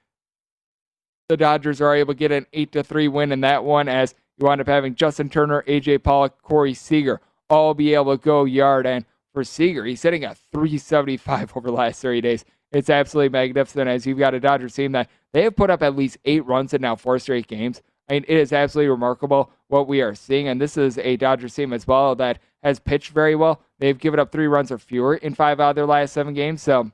the 1.30 1.38
Dodgers 1.38 1.80
are 1.80 1.96
able 1.96 2.14
to 2.14 2.18
get 2.18 2.32
an 2.32 2.46
8 2.52 2.72
to 2.74 2.84
3 2.84 3.08
win 3.08 3.32
in 3.32 3.42
that 3.42 3.64
one 3.64 3.88
as 3.88 4.16
you 4.38 4.46
wind 4.46 4.62
up 4.62 4.68
having 4.68 4.96
Justin 4.96 5.30
Turner, 5.30 5.64
AJ 5.68 6.04
Pollock, 6.04 6.42
Corey 6.42 6.74
Seager 6.74 7.22
all 7.50 7.74
be 7.74 7.94
able 7.94 8.18
to 8.18 8.24
go 8.24 8.46
yard. 8.46 8.88
And 8.88 9.06
for 9.34 9.44
Seager, 9.44 9.86
he's 9.86 10.02
sitting 10.02 10.24
at 10.24 10.38
375 10.52 11.54
over 11.56 11.68
the 11.68 11.74
last 11.74 12.02
30 12.02 12.22
days. 12.22 12.46
It's 12.72 12.90
absolutely 12.90 13.30
magnificent 13.30 13.90
as 13.90 14.06
you've 14.06 14.18
got 14.18 14.34
a 14.34 14.40
Dodgers 14.40 14.74
team 14.74 14.94
that 14.94 15.10
they 15.34 15.44
have 15.44 15.58
put 15.58 15.70
up 15.70 15.84
at 15.84 15.96
least 15.96 16.18
eight 16.24 16.46
runs 16.46 16.74
in 16.74 16.82
now 16.82 16.96
four 16.96 17.20
straight 17.20 17.48
games. 17.48 17.82
I 18.10 18.14
mean, 18.14 18.26
it 18.28 18.38
is 18.38 18.54
absolutely 18.54 18.90
remarkable 18.90 19.52
what 19.68 19.88
we 19.88 20.02
are 20.02 20.16
seeing. 20.16 20.48
And 20.48 20.60
this 20.60 20.78
is 20.78 20.98
a 20.98 21.18
Dodgers 21.18 21.54
team 21.54 21.74
as 21.74 21.86
well 21.86 22.16
that 22.16 22.40
has 22.64 22.80
pitched 22.80 23.12
very 23.12 23.36
well. 23.36 23.62
They've 23.80 23.98
given 23.98 24.20
up 24.20 24.32
three 24.32 24.48
runs 24.48 24.72
or 24.72 24.78
fewer 24.78 25.16
in 25.16 25.34
five 25.34 25.60
out 25.60 25.72
of 25.72 25.76
their 25.76 25.86
last 25.86 26.14
seven 26.14 26.34
games. 26.34 26.62
So 26.62 26.92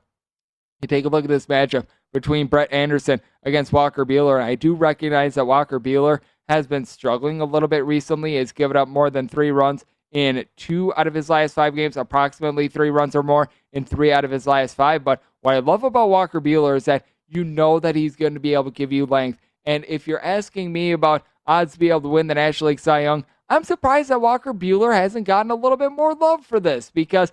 you 0.80 0.88
take 0.88 1.04
a 1.04 1.08
look 1.08 1.24
at 1.24 1.30
this 1.30 1.46
matchup 1.46 1.86
between 2.12 2.46
Brett 2.46 2.72
Anderson 2.72 3.20
against 3.42 3.72
Walker 3.72 4.04
Buehler. 4.04 4.36
And 4.36 4.44
I 4.44 4.54
do 4.54 4.74
recognize 4.74 5.34
that 5.34 5.46
Walker 5.46 5.78
Buehler 5.78 6.20
has 6.48 6.66
been 6.66 6.84
struggling 6.84 7.40
a 7.40 7.44
little 7.44 7.68
bit 7.68 7.84
recently. 7.84 8.38
He's 8.38 8.52
given 8.52 8.76
up 8.76 8.88
more 8.88 9.10
than 9.10 9.28
three 9.28 9.50
runs 9.50 9.84
in 10.10 10.44
two 10.56 10.92
out 10.96 11.06
of 11.06 11.14
his 11.14 11.28
last 11.28 11.54
five 11.54 11.74
games, 11.74 11.96
approximately 11.96 12.68
three 12.68 12.90
runs 12.90 13.14
or 13.14 13.22
more 13.22 13.48
in 13.72 13.84
three 13.84 14.12
out 14.12 14.24
of 14.24 14.30
his 14.30 14.46
last 14.46 14.74
five. 14.74 15.04
But 15.04 15.22
what 15.42 15.54
I 15.54 15.58
love 15.58 15.84
about 15.84 16.08
Walker 16.08 16.40
Buehler 16.40 16.76
is 16.76 16.86
that 16.86 17.04
you 17.26 17.44
know 17.44 17.78
that 17.78 17.94
he's 17.94 18.16
going 18.16 18.34
to 18.34 18.40
be 18.40 18.54
able 18.54 18.64
to 18.64 18.70
give 18.70 18.92
you 18.92 19.04
length. 19.04 19.38
And 19.64 19.84
if 19.86 20.08
you're 20.08 20.24
asking 20.24 20.72
me 20.72 20.92
about 20.92 21.24
odds 21.46 21.74
to 21.74 21.78
be 21.78 21.90
able 21.90 22.00
to 22.02 22.08
win 22.08 22.26
the 22.26 22.34
National 22.34 22.68
League 22.68 22.80
Cy 22.80 23.02
Young, 23.02 23.26
I'm 23.50 23.64
surprised 23.64 24.08
that 24.10 24.20
Walker 24.20 24.54
Buehler 24.54 24.94
hasn't 24.94 25.26
gotten 25.26 25.50
a 25.50 25.54
little 25.54 25.76
bit 25.76 25.92
more 25.92 26.14
love 26.14 26.44
for 26.44 26.60
this 26.60 26.90
because 26.90 27.32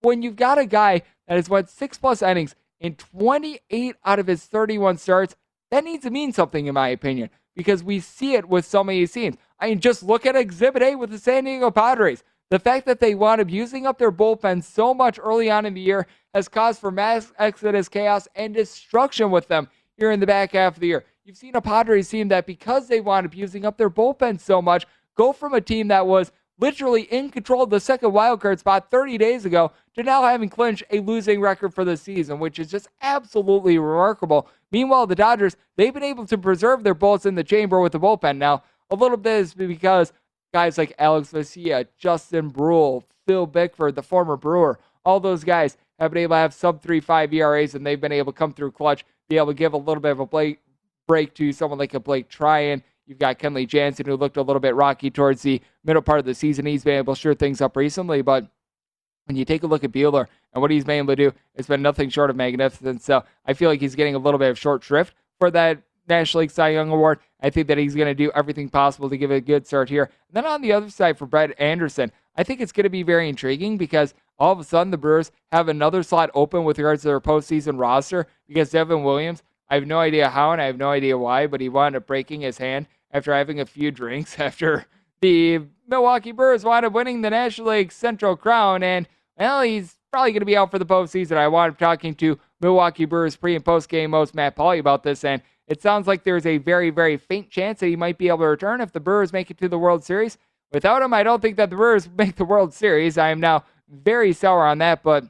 when 0.00 0.22
you've 0.22 0.36
got 0.36 0.58
a 0.58 0.66
guy 0.66 1.02
that 1.26 1.36
has 1.36 1.48
went 1.48 1.68
six 1.68 1.98
plus 1.98 2.22
innings 2.22 2.54
in 2.80 2.94
28 2.94 3.96
out 4.04 4.18
of 4.18 4.26
his 4.26 4.44
31 4.44 4.98
starts, 4.98 5.36
that 5.70 5.84
needs 5.84 6.04
to 6.04 6.10
mean 6.10 6.32
something, 6.32 6.66
in 6.66 6.74
my 6.74 6.88
opinion, 6.88 7.30
because 7.58 7.82
we 7.82 7.98
see 7.98 8.34
it 8.34 8.48
with 8.48 8.64
so 8.64 8.84
many 8.84 9.04
teams. 9.08 9.36
I 9.58 9.68
mean, 9.68 9.80
just 9.80 10.04
look 10.04 10.24
at 10.24 10.36
Exhibit 10.36 10.80
A 10.80 10.94
with 10.94 11.10
the 11.10 11.18
San 11.18 11.42
Diego 11.42 11.72
Padres. 11.72 12.22
The 12.50 12.60
fact 12.60 12.86
that 12.86 13.00
they 13.00 13.16
wound 13.16 13.40
up 13.40 13.50
using 13.50 13.84
up 13.84 13.98
their 13.98 14.12
bullpen 14.12 14.62
so 14.62 14.94
much 14.94 15.18
early 15.20 15.50
on 15.50 15.66
in 15.66 15.74
the 15.74 15.80
year 15.80 16.06
has 16.32 16.48
caused 16.48 16.78
for 16.78 16.92
mass 16.92 17.32
exodus, 17.36 17.88
chaos, 17.88 18.28
and 18.36 18.54
destruction 18.54 19.32
with 19.32 19.48
them 19.48 19.68
here 19.96 20.12
in 20.12 20.20
the 20.20 20.26
back 20.26 20.52
half 20.52 20.74
of 20.74 20.80
the 20.80 20.86
year. 20.86 21.04
You've 21.24 21.36
seen 21.36 21.56
a 21.56 21.60
Padres 21.60 22.08
team 22.08 22.28
that 22.28 22.46
because 22.46 22.86
they 22.86 23.00
wound 23.00 23.26
up 23.26 23.36
using 23.36 23.64
up 23.64 23.76
their 23.76 23.90
bullpen 23.90 24.38
so 24.38 24.62
much, 24.62 24.86
go 25.16 25.32
from 25.32 25.52
a 25.52 25.60
team 25.60 25.88
that 25.88 26.06
was 26.06 26.30
literally 26.60 27.02
in 27.02 27.28
control 27.28 27.64
of 27.64 27.70
the 27.70 27.80
second 27.80 28.12
wildcard 28.12 28.60
spot 28.60 28.88
30 28.88 29.18
days 29.18 29.44
ago 29.44 29.72
to 29.96 30.04
now 30.04 30.22
having 30.22 30.48
clinched 30.48 30.84
a 30.90 31.00
losing 31.00 31.40
record 31.40 31.74
for 31.74 31.84
the 31.84 31.96
season, 31.96 32.38
which 32.38 32.60
is 32.60 32.70
just 32.70 32.88
absolutely 33.02 33.78
remarkable. 33.78 34.48
Meanwhile, 34.70 35.06
the 35.06 35.14
Dodgers, 35.14 35.56
they've 35.76 35.94
been 35.94 36.02
able 36.02 36.26
to 36.26 36.38
preserve 36.38 36.84
their 36.84 36.94
bullets 36.94 37.26
in 37.26 37.34
the 37.34 37.44
chamber 37.44 37.80
with 37.80 37.92
the 37.92 38.00
bullpen. 38.00 38.36
Now, 38.36 38.62
a 38.90 38.94
little 38.94 39.16
bit 39.16 39.40
is 39.40 39.54
because 39.54 40.12
guys 40.52 40.78
like 40.78 40.94
Alex 40.98 41.32
Vesia, 41.32 41.86
Justin 41.96 42.50
Bruihl, 42.50 43.04
Phil 43.26 43.46
Bickford, 43.46 43.94
the 43.94 44.02
former 44.02 44.36
Brewer, 44.36 44.78
all 45.04 45.20
those 45.20 45.44
guys 45.44 45.76
have 45.98 46.12
been 46.12 46.22
able 46.22 46.34
to 46.34 46.40
have 46.40 46.54
sub 46.54 46.82
3.5 46.82 47.32
ERAs 47.32 47.74
and 47.74 47.86
they've 47.86 48.00
been 48.00 48.12
able 48.12 48.32
to 48.32 48.38
come 48.38 48.52
through 48.52 48.72
clutch, 48.72 49.04
be 49.28 49.36
able 49.36 49.48
to 49.48 49.54
give 49.54 49.72
a 49.72 49.78
little 49.78 50.00
bit 50.00 50.12
of 50.12 50.20
a 50.20 50.56
break 51.06 51.34
to 51.34 51.52
someone 51.52 51.78
like 51.78 51.94
a 51.94 52.00
Blake 52.00 52.28
Treinen. 52.28 52.82
You've 53.06 53.18
got 53.18 53.38
Kenley 53.38 53.66
Jansen, 53.66 54.04
who 54.06 54.16
looked 54.16 54.36
a 54.36 54.42
little 54.42 54.60
bit 54.60 54.74
rocky 54.74 55.10
towards 55.10 55.42
the 55.42 55.62
middle 55.82 56.02
part 56.02 56.18
of 56.18 56.26
the 56.26 56.34
season. 56.34 56.66
He's 56.66 56.84
been 56.84 56.98
able 56.98 57.14
to 57.14 57.20
sure 57.20 57.34
things 57.34 57.62
up 57.62 57.74
recently, 57.76 58.20
but 58.20 58.46
when 59.28 59.36
you 59.36 59.44
take 59.44 59.62
a 59.62 59.66
look 59.66 59.84
at 59.84 59.92
Buehler 59.92 60.26
and 60.52 60.62
what 60.62 60.70
he's 60.70 60.84
been 60.84 60.98
able 60.98 61.14
to 61.14 61.30
do, 61.30 61.32
it's 61.54 61.68
been 61.68 61.82
nothing 61.82 62.08
short 62.08 62.30
of 62.30 62.36
magnificent. 62.36 63.02
So 63.02 63.22
I 63.46 63.52
feel 63.52 63.68
like 63.68 63.80
he's 63.80 63.94
getting 63.94 64.14
a 64.14 64.18
little 64.18 64.38
bit 64.38 64.50
of 64.50 64.58
short 64.58 64.82
shrift 64.82 65.14
for 65.38 65.50
that 65.50 65.82
National 66.08 66.40
League 66.40 66.50
Cy 66.50 66.70
Young 66.70 66.90
Award. 66.90 67.20
I 67.40 67.50
think 67.50 67.68
that 67.68 67.78
he's 67.78 67.94
going 67.94 68.08
to 68.08 68.14
do 68.14 68.32
everything 68.34 68.68
possible 68.68 69.08
to 69.10 69.18
give 69.18 69.30
it 69.30 69.36
a 69.36 69.40
good 69.40 69.66
start 69.66 69.88
here. 69.88 70.04
And 70.28 70.36
then 70.36 70.46
on 70.46 70.62
the 70.62 70.72
other 70.72 70.90
side 70.90 71.18
for 71.18 71.26
Brett 71.26 71.58
Anderson, 71.60 72.10
I 72.36 72.42
think 72.42 72.60
it's 72.60 72.72
going 72.72 72.84
to 72.84 72.90
be 72.90 73.02
very 73.02 73.28
intriguing 73.28 73.76
because 73.76 74.14
all 74.38 74.52
of 74.52 74.60
a 74.60 74.64
sudden 74.64 74.90
the 74.90 74.96
Brewers 74.96 75.30
have 75.52 75.68
another 75.68 76.02
slot 76.02 76.30
open 76.34 76.64
with 76.64 76.78
regards 76.78 77.02
to 77.02 77.08
their 77.08 77.20
postseason 77.20 77.78
roster 77.78 78.26
because 78.46 78.70
Devin 78.70 79.04
Williams, 79.04 79.42
I 79.68 79.74
have 79.74 79.86
no 79.86 79.98
idea 79.98 80.30
how 80.30 80.52
and 80.52 80.62
I 80.62 80.66
have 80.66 80.78
no 80.78 80.90
idea 80.90 81.18
why, 81.18 81.46
but 81.46 81.60
he 81.60 81.68
wound 81.68 81.96
up 81.96 82.06
breaking 82.06 82.40
his 82.40 82.58
hand 82.58 82.86
after 83.10 83.34
having 83.34 83.60
a 83.60 83.66
few 83.66 83.90
drinks 83.90 84.38
after 84.40 84.86
the 85.20 85.60
Milwaukee 85.88 86.32
Brewers 86.32 86.64
wound 86.64 86.86
up 86.86 86.92
winning 86.92 87.22
the 87.22 87.30
National 87.30 87.68
League 87.68 87.92
Central 87.92 88.36
Crown. 88.36 88.82
And, 88.82 89.08
well, 89.38 89.62
he's 89.62 89.96
probably 90.10 90.32
going 90.32 90.40
to 90.40 90.46
be 90.46 90.56
out 90.56 90.70
for 90.70 90.78
the 90.78 90.86
postseason. 90.86 91.36
I 91.36 91.48
wound 91.48 91.72
up 91.72 91.78
talking 91.78 92.14
to 92.16 92.38
Milwaukee 92.60 93.04
Brewers 93.04 93.36
pre 93.36 93.54
and 93.54 93.64
post 93.64 93.88
game 93.88 94.10
host 94.10 94.34
Matt 94.34 94.56
Pauley 94.56 94.78
about 94.78 95.02
this, 95.02 95.24
and 95.24 95.42
it 95.66 95.82
sounds 95.82 96.06
like 96.06 96.24
there's 96.24 96.46
a 96.46 96.58
very, 96.58 96.90
very 96.90 97.16
faint 97.16 97.50
chance 97.50 97.80
that 97.80 97.88
he 97.88 97.96
might 97.96 98.18
be 98.18 98.28
able 98.28 98.38
to 98.38 98.46
return 98.46 98.80
if 98.80 98.92
the 98.92 99.00
Brewers 99.00 99.32
make 99.32 99.50
it 99.50 99.58
to 99.58 99.68
the 99.68 99.78
World 99.78 100.02
Series. 100.02 100.38
Without 100.72 101.02
him, 101.02 101.14
I 101.14 101.22
don't 101.22 101.40
think 101.40 101.56
that 101.56 101.70
the 101.70 101.76
Brewers 101.76 102.08
make 102.18 102.36
the 102.36 102.44
World 102.44 102.74
Series. 102.74 103.18
I 103.18 103.30
am 103.30 103.40
now 103.40 103.64
very 103.88 104.32
sour 104.32 104.66
on 104.66 104.78
that, 104.78 105.02
but 105.02 105.24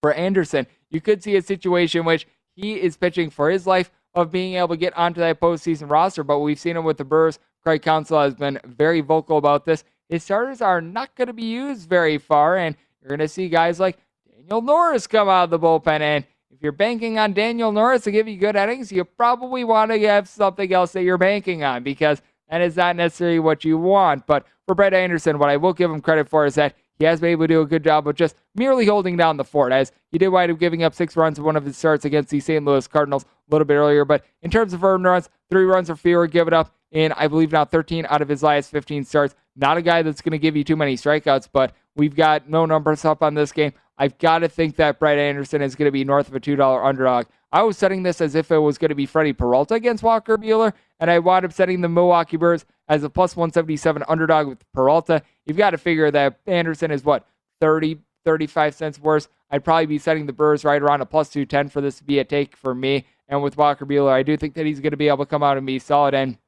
for 0.00 0.12
Anderson, 0.12 0.66
you 0.90 1.00
could 1.00 1.22
see 1.22 1.36
a 1.36 1.42
situation 1.42 2.04
which 2.04 2.26
he 2.54 2.80
is 2.80 2.96
pitching 2.96 3.30
for 3.30 3.50
his 3.50 3.66
life 3.66 3.90
of 4.14 4.30
being 4.30 4.54
able 4.54 4.68
to 4.68 4.76
get 4.76 4.96
onto 4.96 5.20
that 5.20 5.40
postseason 5.40 5.90
roster. 5.90 6.24
But 6.24 6.40
we've 6.40 6.58
seen 6.58 6.76
him 6.76 6.84
with 6.84 6.96
the 6.96 7.04
Brewers. 7.04 7.38
Craig 7.62 7.82
Counsell 7.82 8.22
has 8.22 8.34
been 8.34 8.58
very 8.64 9.00
vocal 9.00 9.36
about 9.38 9.64
this. 9.64 9.84
His 10.08 10.24
starters 10.24 10.62
are 10.62 10.80
not 10.80 11.14
going 11.14 11.26
to 11.26 11.34
be 11.34 11.44
used 11.44 11.88
very 11.88 12.16
far, 12.18 12.56
and 12.56 12.76
you're 13.00 13.08
going 13.08 13.18
to 13.20 13.28
see 13.28 13.48
guys 13.48 13.78
like 13.80 13.98
Daniel 14.30 14.62
Norris 14.62 15.06
come 15.06 15.28
out 15.28 15.44
of 15.44 15.50
the 15.50 15.58
bullpen. 15.58 16.00
And 16.00 16.24
if 16.50 16.62
you're 16.62 16.72
banking 16.72 17.18
on 17.18 17.32
Daniel 17.32 17.72
Norris 17.72 18.04
to 18.04 18.10
give 18.10 18.28
you 18.28 18.36
good 18.36 18.56
innings, 18.56 18.90
you 18.90 19.04
probably 19.04 19.64
want 19.64 19.90
to 19.90 20.00
have 20.06 20.28
something 20.28 20.72
else 20.72 20.92
that 20.92 21.02
you're 21.02 21.18
banking 21.18 21.62
on 21.62 21.82
because 21.82 22.22
that 22.50 22.60
is 22.60 22.76
not 22.76 22.96
necessarily 22.96 23.38
what 23.38 23.64
you 23.64 23.78
want. 23.78 24.26
But 24.26 24.46
for 24.66 24.74
Brett 24.74 24.94
Anderson, 24.94 25.38
what 25.38 25.50
I 25.50 25.56
will 25.56 25.72
give 25.72 25.90
him 25.90 26.00
credit 26.00 26.28
for 26.28 26.46
is 26.46 26.54
that 26.56 26.74
he 26.98 27.04
has 27.04 27.20
been 27.20 27.30
able 27.30 27.44
to 27.44 27.54
do 27.54 27.60
a 27.60 27.66
good 27.66 27.84
job 27.84 28.08
of 28.08 28.16
just 28.16 28.34
merely 28.54 28.86
holding 28.86 29.16
down 29.16 29.36
the 29.36 29.44
fort, 29.44 29.72
as 29.72 29.92
he 30.10 30.18
did 30.18 30.28
wind 30.28 30.50
up 30.50 30.58
giving 30.58 30.82
up 30.82 30.94
six 30.94 31.16
runs 31.16 31.38
in 31.38 31.44
one 31.44 31.56
of 31.56 31.64
his 31.64 31.76
starts 31.76 32.04
against 32.04 32.30
the 32.30 32.40
St. 32.40 32.64
Louis 32.64 32.88
Cardinals 32.88 33.24
a 33.24 33.52
little 33.52 33.64
bit 33.64 33.74
earlier. 33.74 34.04
But 34.04 34.24
in 34.42 34.50
terms 34.50 34.72
of 34.72 34.82
earned 34.82 35.04
runs, 35.04 35.28
three 35.48 35.64
runs 35.64 35.90
or 35.90 35.96
fewer 35.96 36.26
given 36.26 36.54
up 36.54 36.74
in, 36.90 37.12
I 37.12 37.28
believe, 37.28 37.52
now 37.52 37.64
13 37.64 38.06
out 38.08 38.20
of 38.20 38.28
his 38.28 38.42
last 38.42 38.70
15 38.70 39.04
starts. 39.04 39.36
Not 39.58 39.76
a 39.76 39.82
guy 39.82 40.02
that's 40.02 40.22
going 40.22 40.32
to 40.32 40.38
give 40.38 40.56
you 40.56 40.62
too 40.62 40.76
many 40.76 40.96
strikeouts, 40.96 41.48
but 41.52 41.74
we've 41.96 42.14
got 42.14 42.48
no 42.48 42.64
numbers 42.64 43.04
up 43.04 43.22
on 43.22 43.34
this 43.34 43.50
game. 43.50 43.72
I've 43.98 44.16
got 44.18 44.38
to 44.38 44.48
think 44.48 44.76
that 44.76 45.00
Brett 45.00 45.18
Anderson 45.18 45.60
is 45.62 45.74
going 45.74 45.88
to 45.88 45.92
be 45.92 46.04
north 46.04 46.28
of 46.28 46.36
a 46.36 46.40
$2 46.40 46.86
underdog. 46.86 47.26
I 47.50 47.62
was 47.62 47.76
setting 47.76 48.04
this 48.04 48.20
as 48.20 48.36
if 48.36 48.52
it 48.52 48.58
was 48.58 48.78
going 48.78 48.90
to 48.90 48.94
be 48.94 49.06
Freddy 49.06 49.32
Peralta 49.32 49.74
against 49.74 50.04
Walker 50.04 50.38
Buehler, 50.38 50.72
and 51.00 51.10
I 51.10 51.18
wound 51.18 51.44
up 51.44 51.52
setting 51.52 51.80
the 51.80 51.88
Milwaukee 51.88 52.36
Brewers 52.36 52.64
as 52.88 53.02
a 53.02 53.10
plus 53.10 53.34
177 53.34 54.04
underdog 54.06 54.46
with 54.46 54.72
Peralta. 54.72 55.22
You've 55.44 55.56
got 55.56 55.70
to 55.70 55.78
figure 55.78 56.10
that 56.12 56.38
Anderson 56.46 56.92
is 56.92 57.02
what, 57.02 57.26
30, 57.60 57.98
35 58.24 58.74
cents 58.74 59.00
worse. 59.00 59.28
I'd 59.50 59.64
probably 59.64 59.86
be 59.86 59.98
setting 59.98 60.26
the 60.26 60.32
Brewers 60.32 60.64
right 60.64 60.80
around 60.80 61.00
a 61.00 61.06
plus 61.06 61.30
210 61.30 61.70
for 61.70 61.80
this 61.80 61.98
to 61.98 62.04
be 62.04 62.20
a 62.20 62.24
take 62.24 62.56
for 62.56 62.74
me. 62.74 63.06
And 63.28 63.42
with 63.42 63.56
Walker 63.56 63.86
Buehler, 63.86 64.12
I 64.12 64.22
do 64.22 64.36
think 64.36 64.54
that 64.54 64.66
he's 64.66 64.80
going 64.80 64.92
to 64.92 64.96
be 64.96 65.08
able 65.08 65.24
to 65.24 65.26
come 65.26 65.42
out 65.42 65.56
and 65.56 65.66
be 65.66 65.78
solid. 65.78 66.14
And 66.14 66.38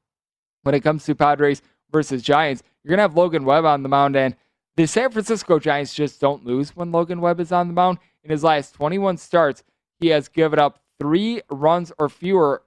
when 0.62 0.74
it 0.74 0.80
comes 0.80 1.04
to 1.06 1.14
Padres 1.14 1.62
versus 1.90 2.22
Giants, 2.22 2.62
you're 2.82 2.90
going 2.90 2.98
to 2.98 3.02
have 3.02 3.16
Logan 3.16 3.44
Webb 3.44 3.64
on 3.64 3.82
the 3.82 3.88
mound. 3.88 4.16
And 4.16 4.36
the 4.76 4.86
San 4.86 5.10
Francisco 5.10 5.58
Giants 5.58 5.94
just 5.94 6.20
don't 6.20 6.44
lose 6.44 6.74
when 6.76 6.92
Logan 6.92 7.20
Webb 7.20 7.40
is 7.40 7.52
on 7.52 7.68
the 7.68 7.74
mound. 7.74 7.98
In 8.22 8.30
his 8.30 8.44
last 8.44 8.74
21 8.74 9.16
starts, 9.16 9.64
he 9.98 10.08
has 10.08 10.28
given 10.28 10.58
up 10.58 10.80
three 10.98 11.42
runs 11.50 11.92
or 11.98 12.08
fewer. 12.08 12.62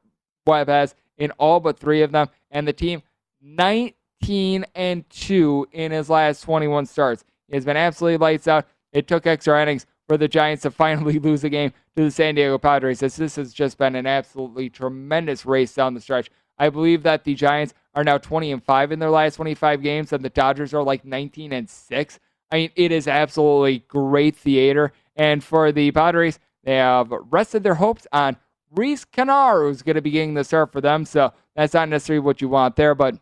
Webb 0.45 0.67
has 0.67 0.95
in 1.17 1.32
all 1.32 1.60
but 1.60 1.80
three 1.80 2.02
of 2.02 2.12
them, 2.12 2.28
and 2.52 2.67
the 2.67 2.73
team 2.73 3.02
19 3.41 4.65
and 4.76 5.10
two 5.10 5.67
in 5.71 5.91
his 5.91 6.10
last 6.10 6.41
21 6.41 6.86
starts. 6.86 7.23
He 7.47 7.56
has 7.56 7.65
been 7.65 7.78
absolutely 7.78 8.17
lights 8.17 8.47
out. 8.47 8.67
It 8.91 9.08
took 9.08 9.28
extra 9.28 9.62
innings 9.62 9.86
for 10.08 10.17
the 10.17 10.28
Giants 10.28 10.63
to 10.63 10.71
finally 10.71 11.19
lose 11.19 11.43
a 11.43 11.49
game 11.49 11.71
to 11.95 12.04
the 12.04 12.12
San 12.12 12.36
Diego 12.36 12.58
Padres, 12.58 12.99
this 12.99 13.36
has 13.36 13.54
just 13.54 13.78
been 13.78 13.95
an 13.95 14.08
absolutely 14.08 14.69
tremendous 14.69 15.45
race 15.45 15.73
down 15.73 15.93
the 15.93 16.02
stretch. 16.02 16.32
I 16.58 16.69
believe 16.69 17.04
that 17.04 17.23
the 17.23 17.36
Giants 17.36 17.73
are 17.95 18.03
now 18.03 18.17
20 18.17 18.51
and 18.51 18.63
5 18.63 18.91
in 18.91 18.99
their 18.99 19.10
last 19.10 19.36
25 19.36 19.82
games, 19.82 20.13
and 20.13 20.23
the 20.23 20.29
Dodgers 20.29 20.73
are 20.73 20.84
like 20.84 21.06
19 21.06 21.53
and 21.53 21.69
6. 21.69 22.19
I 22.51 22.56
mean, 22.56 22.69
it 22.75 22.91
is 22.91 23.08
absolutely 23.08 23.79
great 23.87 24.35
theater. 24.35 24.94
And 25.15 25.44
for 25.44 25.71
the 25.71 25.91
Padres, 25.91 26.39
they 26.63 26.75
have 26.75 27.12
rested 27.12 27.63
their 27.63 27.75
hopes 27.75 28.08
on 28.12 28.37
Reiss 28.71 29.06
Knehr, 29.06 29.67
who's 29.67 29.81
going 29.83 29.96
to 29.96 30.02
be 30.02 30.12
getting 30.12 30.33
the 30.33 30.44
start 30.44 30.71
for 30.71 30.81
them. 30.81 31.06
So 31.06 31.33
that's 31.56 31.73
not 31.73 31.89
necessarily 31.89 32.23
what 32.23 32.41
you 32.41 32.50
want 32.50 32.75
there, 32.75 32.96
but 32.96 33.15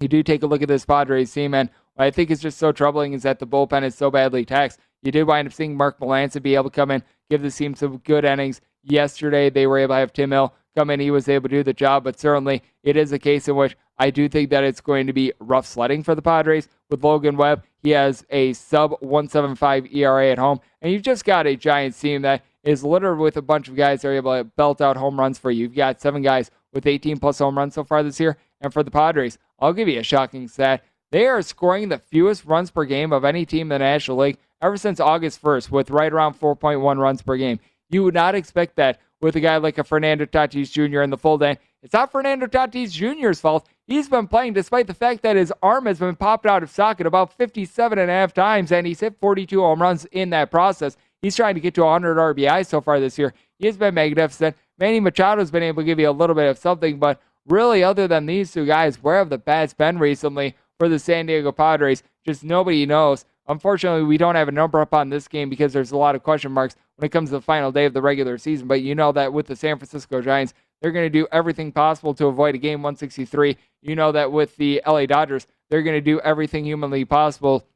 you 0.00 0.08
do 0.08 0.22
take 0.22 0.42
a 0.42 0.46
look 0.46 0.62
at 0.62 0.68
this 0.68 0.84
Padres 0.84 1.32
team, 1.32 1.54
and 1.54 1.70
what 1.94 2.04
I 2.04 2.10
think 2.10 2.30
is 2.30 2.40
just 2.40 2.58
so 2.58 2.72
troubling 2.72 3.14
is 3.14 3.22
that 3.22 3.38
the 3.38 3.46
bullpen 3.46 3.82
is 3.82 3.94
so 3.94 4.10
badly 4.10 4.44
taxed. 4.44 4.78
You 5.02 5.10
did 5.10 5.24
wind 5.24 5.48
up 5.48 5.54
seeing 5.54 5.76
Mark 5.76 5.98
Melancon 5.98 6.42
be 6.42 6.54
able 6.54 6.64
to 6.64 6.70
come 6.70 6.90
in, 6.90 7.02
give 7.30 7.42
the 7.42 7.50
team 7.50 7.74
some 7.74 7.98
good 7.98 8.24
innings. 8.24 8.60
Yesterday, 8.88 9.50
they 9.50 9.66
were 9.66 9.78
able 9.78 9.94
to 9.94 9.98
have 9.98 10.12
Tim 10.12 10.30
Hill 10.30 10.54
come 10.76 10.90
in. 10.90 11.00
He 11.00 11.10
was 11.10 11.28
able 11.28 11.48
to 11.48 11.56
do 11.56 11.62
the 11.62 11.72
job, 11.72 12.04
but 12.04 12.18
certainly 12.18 12.62
it 12.82 12.96
is 12.96 13.12
a 13.12 13.18
case 13.18 13.48
in 13.48 13.56
which 13.56 13.76
I 13.98 14.10
do 14.10 14.28
think 14.28 14.50
that 14.50 14.64
it's 14.64 14.80
going 14.80 15.06
to 15.06 15.12
be 15.12 15.32
rough 15.40 15.66
sledding 15.66 16.02
for 16.02 16.14
the 16.14 16.22
Padres 16.22 16.68
with 16.90 17.02
Logan 17.02 17.36
Webb. 17.36 17.64
He 17.82 17.90
has 17.90 18.24
a 18.30 18.52
sub 18.52 18.92
175 19.00 19.86
ERA 19.92 20.30
at 20.30 20.38
home, 20.38 20.60
and 20.82 20.92
you've 20.92 21.02
just 21.02 21.24
got 21.24 21.46
a 21.46 21.56
Giants 21.56 21.98
team 21.98 22.22
that 22.22 22.44
is 22.62 22.84
littered 22.84 23.18
with 23.18 23.36
a 23.36 23.42
bunch 23.42 23.68
of 23.68 23.76
guys 23.76 24.02
that 24.02 24.08
are 24.08 24.14
able 24.14 24.36
to 24.36 24.44
belt 24.44 24.80
out 24.80 24.96
home 24.96 25.18
runs 25.18 25.38
for 25.38 25.50
you. 25.50 25.64
You've 25.64 25.74
got 25.74 26.00
seven 26.00 26.22
guys 26.22 26.50
with 26.72 26.86
18 26.86 27.18
plus 27.18 27.38
home 27.38 27.56
runs 27.56 27.74
so 27.74 27.84
far 27.84 28.02
this 28.02 28.20
year. 28.20 28.36
And 28.60 28.72
for 28.72 28.82
the 28.82 28.90
Padres, 28.90 29.38
I'll 29.58 29.72
give 29.72 29.88
you 29.88 30.00
a 30.00 30.04
shocking 30.04 30.48
stat. 30.48 30.84
They 31.12 31.26
are 31.26 31.40
scoring 31.42 31.88
the 31.88 31.98
fewest 31.98 32.44
runs 32.44 32.70
per 32.70 32.84
game 32.84 33.12
of 33.12 33.24
any 33.24 33.46
team 33.46 33.62
in 33.62 33.68
the 33.68 33.78
National 33.78 34.18
League 34.18 34.38
ever 34.60 34.76
since 34.76 34.98
August 34.98 35.40
1st, 35.42 35.70
with 35.70 35.90
right 35.90 36.12
around 36.12 36.40
4.1 36.40 36.98
runs 36.98 37.22
per 37.22 37.36
game. 37.36 37.60
You 37.88 38.04
would 38.04 38.14
not 38.14 38.34
expect 38.34 38.76
that 38.76 39.00
with 39.20 39.36
a 39.36 39.40
guy 39.40 39.56
like 39.56 39.78
a 39.78 39.84
Fernando 39.84 40.26
Tatis 40.26 40.70
Jr. 40.70 41.02
in 41.02 41.10
the 41.10 41.16
full 41.16 41.38
day. 41.38 41.58
It's 41.82 41.92
not 41.92 42.12
Fernando 42.12 42.46
Tatis 42.46 42.90
Jr.'s 42.90 43.40
fault. 43.40 43.66
He's 43.86 44.08
been 44.08 44.26
playing 44.26 44.54
despite 44.54 44.86
the 44.86 44.94
fact 44.94 45.22
that 45.22 45.36
his 45.36 45.52
arm 45.62 45.86
has 45.86 45.98
been 45.98 46.16
popped 46.16 46.46
out 46.46 46.62
of 46.62 46.70
socket 46.70 47.06
about 47.06 47.32
57 47.32 47.98
and 47.98 48.10
a 48.10 48.14
half 48.14 48.34
times, 48.34 48.72
and 48.72 48.86
he's 48.86 49.00
hit 49.00 49.18
42 49.20 49.60
home 49.60 49.80
runs 49.80 50.04
in 50.06 50.30
that 50.30 50.50
process. 50.50 50.96
He's 51.22 51.36
trying 51.36 51.54
to 51.54 51.60
get 51.60 51.74
to 51.74 51.84
100 51.84 52.16
RBI 52.16 52.66
so 52.66 52.80
far 52.80 53.00
this 53.00 53.18
year. 53.18 53.32
He 53.58 53.66
has 53.66 53.76
been 53.76 53.94
magnificent. 53.94 54.56
Manny 54.78 55.00
Machado's 55.00 55.50
been 55.50 55.62
able 55.62 55.82
to 55.82 55.86
give 55.86 55.98
you 55.98 56.10
a 56.10 56.12
little 56.12 56.36
bit 56.36 56.48
of 56.48 56.58
something, 56.58 56.98
but 56.98 57.20
really, 57.46 57.82
other 57.82 58.06
than 58.08 58.26
these 58.26 58.52
two 58.52 58.66
guys, 58.66 59.02
where 59.02 59.18
have 59.18 59.30
the 59.30 59.38
bats 59.38 59.72
been 59.72 59.98
recently 59.98 60.54
for 60.78 60.88
the 60.88 60.98
San 60.98 61.26
Diego 61.26 61.52
Padres? 61.52 62.02
Just 62.24 62.44
nobody 62.44 62.84
knows. 62.84 63.24
Unfortunately, 63.48 64.02
we 64.02 64.18
don't 64.18 64.34
have 64.34 64.48
a 64.48 64.52
number 64.52 64.80
up 64.80 64.92
on 64.92 65.08
this 65.08 65.28
game 65.28 65.48
because 65.48 65.72
there's 65.72 65.92
a 65.92 65.96
lot 65.96 66.14
of 66.14 66.22
question 66.22 66.52
marks 66.52 66.74
when 66.96 67.06
it 67.06 67.12
comes 67.12 67.30
to 67.30 67.36
the 67.36 67.40
final 67.40 67.70
day 67.70 67.84
of 67.84 67.94
the 67.94 68.02
regular 68.02 68.38
season. 68.38 68.66
But 68.66 68.82
you 68.82 68.94
know 68.94 69.12
that 69.12 69.32
with 69.32 69.46
the 69.46 69.56
San 69.56 69.78
Francisco 69.78 70.20
Giants, 70.20 70.54
they're 70.80 70.92
going 70.92 71.06
to 71.06 71.10
do 71.10 71.26
everything 71.32 71.72
possible 71.72 72.12
to 72.14 72.26
avoid 72.26 72.54
a 72.54 72.58
game 72.58 72.82
163. 72.82 73.56
You 73.82 73.96
know 73.96 74.12
that 74.12 74.32
with 74.32 74.56
the 74.56 74.82
LA 74.86 75.06
Dodgers, 75.06 75.46
they're 75.70 75.82
going 75.82 75.96
to 75.96 76.00
do 76.00 76.20
everything 76.20 76.64
humanly 76.64 77.04
possible 77.04 77.66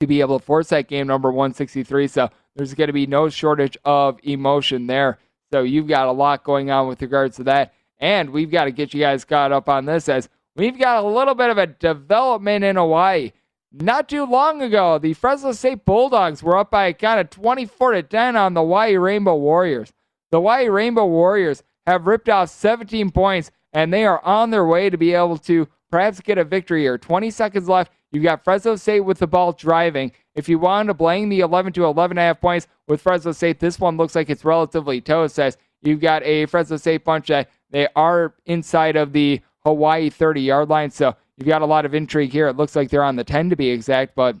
to 0.00 0.06
be 0.06 0.20
able 0.20 0.38
to 0.38 0.44
force 0.44 0.68
that 0.68 0.88
game 0.88 1.06
number 1.06 1.30
163. 1.30 2.08
So 2.08 2.28
there's 2.56 2.74
going 2.74 2.88
to 2.88 2.92
be 2.92 3.06
no 3.06 3.28
shortage 3.28 3.76
of 3.84 4.18
emotion 4.24 4.88
there. 4.88 5.18
So 5.52 5.62
you've 5.62 5.86
got 5.86 6.08
a 6.08 6.12
lot 6.12 6.44
going 6.44 6.70
on 6.70 6.88
with 6.88 7.00
regards 7.02 7.36
to 7.36 7.44
that. 7.44 7.72
And 7.98 8.30
we've 8.30 8.50
got 8.50 8.64
to 8.64 8.72
get 8.72 8.92
you 8.92 9.00
guys 9.00 9.24
caught 9.24 9.52
up 9.52 9.68
on 9.68 9.84
this 9.84 10.08
as 10.08 10.28
we've 10.56 10.78
got 10.78 11.04
a 11.04 11.06
little 11.06 11.34
bit 11.34 11.50
of 11.50 11.58
a 11.58 11.68
development 11.68 12.64
in 12.64 12.76
Hawaii. 12.76 13.32
Not 13.74 14.06
too 14.06 14.26
long 14.26 14.60
ago, 14.60 14.98
the 14.98 15.14
Fresno 15.14 15.52
State 15.52 15.86
Bulldogs 15.86 16.42
were 16.42 16.58
up 16.58 16.70
by 16.70 16.86
a 16.86 16.92
count 16.92 17.20
of 17.20 17.30
24 17.30 17.92
to 17.92 18.02
10 18.02 18.36
on 18.36 18.52
the 18.52 18.60
Hawaii 18.60 18.96
Rainbow 18.98 19.34
Warriors. 19.34 19.94
The 20.30 20.36
Hawaii 20.36 20.68
Rainbow 20.68 21.06
Warriors 21.06 21.62
have 21.86 22.06
ripped 22.06 22.28
off 22.28 22.50
17 22.50 23.10
points, 23.10 23.50
and 23.72 23.90
they 23.92 24.04
are 24.04 24.22
on 24.24 24.50
their 24.50 24.66
way 24.66 24.90
to 24.90 24.98
be 24.98 25.14
able 25.14 25.38
to 25.38 25.68
perhaps 25.90 26.20
get 26.20 26.36
a 26.36 26.44
victory 26.44 26.82
here. 26.82 26.98
20 26.98 27.30
seconds 27.30 27.66
left. 27.66 27.92
You've 28.10 28.24
got 28.24 28.44
Fresno 28.44 28.76
State 28.76 29.00
with 29.00 29.18
the 29.18 29.26
ball 29.26 29.52
driving. 29.52 30.12
If 30.34 30.50
you 30.50 30.58
wanted 30.58 30.88
to 30.88 30.94
blame 30.94 31.30
the 31.30 31.40
11 31.40 31.72
to 31.72 31.86
11 31.86 32.18
and 32.18 32.22
a 32.22 32.28
half 32.28 32.42
points 32.42 32.66
with 32.86 33.00
Fresno 33.00 33.32
State, 33.32 33.58
this 33.58 33.80
one 33.80 33.96
looks 33.96 34.14
like 34.14 34.28
it's 34.28 34.44
relatively 34.44 35.00
toast 35.00 35.38
as 35.38 35.56
you've 35.80 36.00
got 36.00 36.22
a 36.24 36.44
Fresno 36.44 36.76
State 36.76 37.04
bunch 37.04 37.28
that 37.28 37.48
they 37.70 37.88
are 37.96 38.34
inside 38.44 38.96
of 38.96 39.14
the 39.14 39.40
Hawaii 39.64 40.10
30 40.10 40.42
yard 40.42 40.68
line. 40.68 40.90
So 40.90 41.16
You've 41.36 41.48
got 41.48 41.62
a 41.62 41.66
lot 41.66 41.84
of 41.84 41.94
intrigue 41.94 42.32
here. 42.32 42.48
It 42.48 42.56
looks 42.56 42.76
like 42.76 42.90
they're 42.90 43.04
on 43.04 43.16
the 43.16 43.24
10 43.24 43.50
to 43.50 43.56
be 43.56 43.70
exact, 43.70 44.14
but 44.14 44.36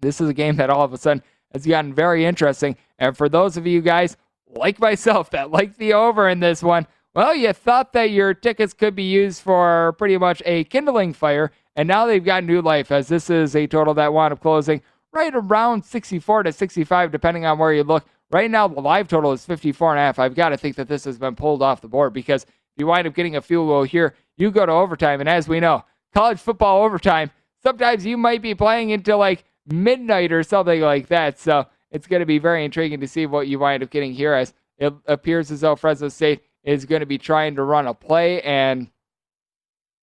this 0.00 0.20
is 0.20 0.28
a 0.28 0.34
game 0.34 0.56
that 0.56 0.70
all 0.70 0.82
of 0.82 0.92
a 0.92 0.98
sudden 0.98 1.22
has 1.52 1.66
gotten 1.66 1.94
very 1.94 2.24
interesting. 2.24 2.76
And 2.98 3.16
for 3.16 3.28
those 3.28 3.56
of 3.56 3.66
you 3.66 3.80
guys 3.80 4.16
like 4.48 4.78
myself 4.78 5.30
that 5.30 5.50
like 5.50 5.76
the 5.76 5.94
over 5.94 6.28
in 6.28 6.40
this 6.40 6.62
one, 6.62 6.86
well, 7.14 7.34
you 7.34 7.52
thought 7.52 7.92
that 7.92 8.10
your 8.10 8.34
tickets 8.34 8.74
could 8.74 8.96
be 8.96 9.04
used 9.04 9.40
for 9.40 9.94
pretty 9.98 10.18
much 10.18 10.42
a 10.44 10.64
kindling 10.64 11.12
fire, 11.12 11.52
and 11.76 11.86
now 11.86 12.06
they've 12.06 12.24
got 12.24 12.42
new 12.42 12.60
life 12.60 12.90
as 12.90 13.06
this 13.06 13.30
is 13.30 13.54
a 13.54 13.68
total 13.68 13.94
that 13.94 14.12
wound 14.12 14.32
up 14.32 14.40
closing 14.40 14.82
right 15.12 15.32
around 15.34 15.84
64 15.84 16.42
to 16.42 16.52
65, 16.52 17.12
depending 17.12 17.46
on 17.46 17.58
where 17.58 17.72
you 17.72 17.84
look. 17.84 18.04
Right 18.30 18.50
now, 18.50 18.66
the 18.66 18.80
live 18.80 19.06
total 19.06 19.30
is 19.30 19.44
54 19.44 19.92
and 19.92 20.00
a 20.00 20.02
half. 20.02 20.18
I've 20.18 20.34
got 20.34 20.48
to 20.48 20.56
think 20.56 20.74
that 20.74 20.88
this 20.88 21.04
has 21.04 21.18
been 21.18 21.36
pulled 21.36 21.62
off 21.62 21.80
the 21.80 21.88
board 21.88 22.12
because 22.12 22.42
if 22.42 22.50
you 22.78 22.88
wind 22.88 23.06
up 23.06 23.14
getting 23.14 23.36
a 23.36 23.40
field 23.40 23.68
goal 23.68 23.84
here, 23.84 24.14
you 24.36 24.50
go 24.50 24.66
to 24.66 24.72
overtime, 24.72 25.20
and 25.20 25.28
as 25.28 25.46
we 25.46 25.60
know, 25.60 25.84
college 26.14 26.38
football 26.38 26.82
overtime, 26.82 27.30
sometimes 27.62 28.06
you 28.06 28.16
might 28.16 28.40
be 28.40 28.54
playing 28.54 28.92
until 28.92 29.18
like 29.18 29.44
midnight 29.66 30.32
or 30.32 30.42
something 30.42 30.80
like 30.80 31.08
that. 31.08 31.38
So 31.38 31.66
it's 31.90 32.06
going 32.06 32.20
to 32.20 32.26
be 32.26 32.38
very 32.38 32.64
intriguing 32.64 33.00
to 33.00 33.08
see 33.08 33.26
what 33.26 33.48
you 33.48 33.58
wind 33.58 33.82
up 33.82 33.90
getting 33.90 34.12
here 34.12 34.32
as 34.32 34.54
it 34.78 34.92
appears 35.06 35.50
as 35.50 35.60
though 35.60 35.76
Fresno 35.76 36.08
State 36.08 36.42
is 36.62 36.84
going 36.84 37.00
to 37.00 37.06
be 37.06 37.18
trying 37.18 37.54
to 37.54 37.62
run 37.62 37.86
a 37.86 37.94
play, 37.94 38.40
and 38.42 38.90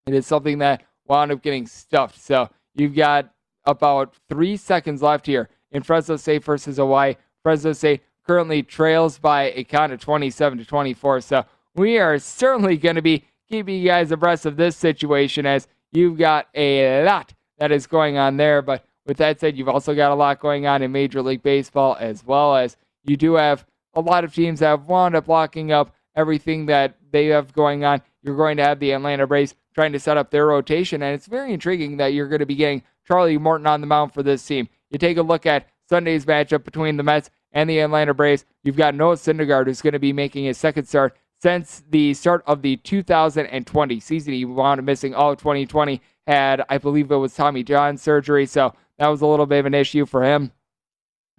it 0.05 0.13
is 0.13 0.25
something 0.25 0.59
that 0.59 0.83
wound 1.07 1.31
up 1.31 1.41
getting 1.41 1.67
stuffed. 1.67 2.19
So 2.19 2.49
you've 2.75 2.95
got 2.95 3.33
about 3.65 4.13
three 4.29 4.55
seconds 4.57 5.01
left 5.01 5.25
here 5.25 5.49
in 5.71 5.83
Fresno 5.83 6.15
State 6.17 6.43
versus 6.43 6.77
Hawaii. 6.77 7.15
Fresno 7.43 7.73
State 7.73 8.01
currently 8.25 8.63
trails 8.63 9.17
by 9.17 9.51
a 9.51 9.63
count 9.63 9.91
of 9.91 9.99
27 9.99 10.59
to 10.59 10.65
24. 10.65 11.21
So 11.21 11.45
we 11.75 11.97
are 11.97 12.19
certainly 12.19 12.77
going 12.77 12.95
to 12.95 13.01
be 13.01 13.25
keeping 13.49 13.81
you 13.81 13.87
guys 13.87 14.11
abreast 14.11 14.45
of 14.45 14.55
this 14.55 14.77
situation 14.77 15.45
as 15.45 15.67
You've 15.91 16.17
got 16.17 16.47
a 16.55 17.03
lot 17.03 17.33
that 17.57 17.71
is 17.71 17.87
going 17.87 18.17
on 18.17 18.37
there. 18.37 18.61
But 18.61 18.85
with 19.05 19.17
that 19.17 19.39
said, 19.39 19.57
you've 19.57 19.69
also 19.69 19.93
got 19.93 20.11
a 20.11 20.15
lot 20.15 20.39
going 20.39 20.65
on 20.67 20.81
in 20.81 20.91
Major 20.91 21.21
League 21.21 21.43
Baseball 21.43 21.97
as 21.99 22.25
well 22.25 22.55
as 22.55 22.77
you 23.03 23.17
do 23.17 23.33
have 23.35 23.65
a 23.93 24.01
lot 24.01 24.23
of 24.23 24.33
teams 24.33 24.59
that 24.59 24.67
have 24.67 24.87
wound 24.87 25.15
up 25.15 25.27
locking 25.27 25.71
up 25.71 25.93
everything 26.15 26.65
that 26.67 26.95
they 27.11 27.27
have 27.27 27.53
going 27.53 27.83
on. 27.83 28.01
You're 28.23 28.37
going 28.37 28.57
to 28.57 28.63
have 28.63 28.79
the 28.79 28.91
Atlanta 28.91 29.27
Braves 29.27 29.55
trying 29.73 29.91
to 29.93 29.99
set 29.99 30.17
up 30.17 30.31
their 30.31 30.47
rotation, 30.47 31.01
and 31.01 31.15
it's 31.15 31.27
very 31.27 31.53
intriguing 31.53 31.97
that 31.97 32.13
you're 32.13 32.27
going 32.27 32.39
to 32.39 32.45
be 32.45 32.55
getting 32.55 32.83
Charlie 33.07 33.37
Morton 33.37 33.67
on 33.67 33.81
the 33.81 33.87
mound 33.87 34.13
for 34.13 34.21
this 34.21 34.45
team. 34.45 34.69
You 34.89 34.99
take 34.99 35.17
a 35.17 35.21
look 35.21 35.45
at 35.45 35.67
Sunday's 35.89 36.25
matchup 36.25 36.63
between 36.63 36.97
the 36.97 37.03
Mets 37.03 37.29
and 37.51 37.69
the 37.69 37.79
Atlanta 37.79 38.13
Braves. 38.13 38.45
You've 38.63 38.77
got 38.77 38.95
Noah 38.95 39.15
Syndergaard, 39.15 39.67
who's 39.67 39.81
going 39.81 39.93
to 39.93 39.99
be 39.99 40.13
making 40.13 40.45
his 40.45 40.57
second 40.57 40.85
start 40.85 41.17
since 41.41 41.83
the 41.89 42.13
start 42.13 42.43
of 42.45 42.61
the 42.61 42.77
2020 42.77 43.99
season. 43.99 44.33
He 44.33 44.45
wound 44.45 44.79
up 44.79 44.85
missing 44.85 45.15
all 45.15 45.31
of 45.31 45.39
2020, 45.39 46.01
had, 46.27 46.63
I 46.69 46.77
believe 46.77 47.11
it 47.11 47.15
was 47.15 47.35
Tommy 47.35 47.63
John 47.63 47.97
surgery, 47.97 48.45
so 48.45 48.73
that 48.99 49.07
was 49.07 49.21
a 49.21 49.25
little 49.25 49.47
bit 49.47 49.59
of 49.59 49.65
an 49.65 49.73
issue 49.73 50.05
for 50.05 50.23
him. 50.23 50.51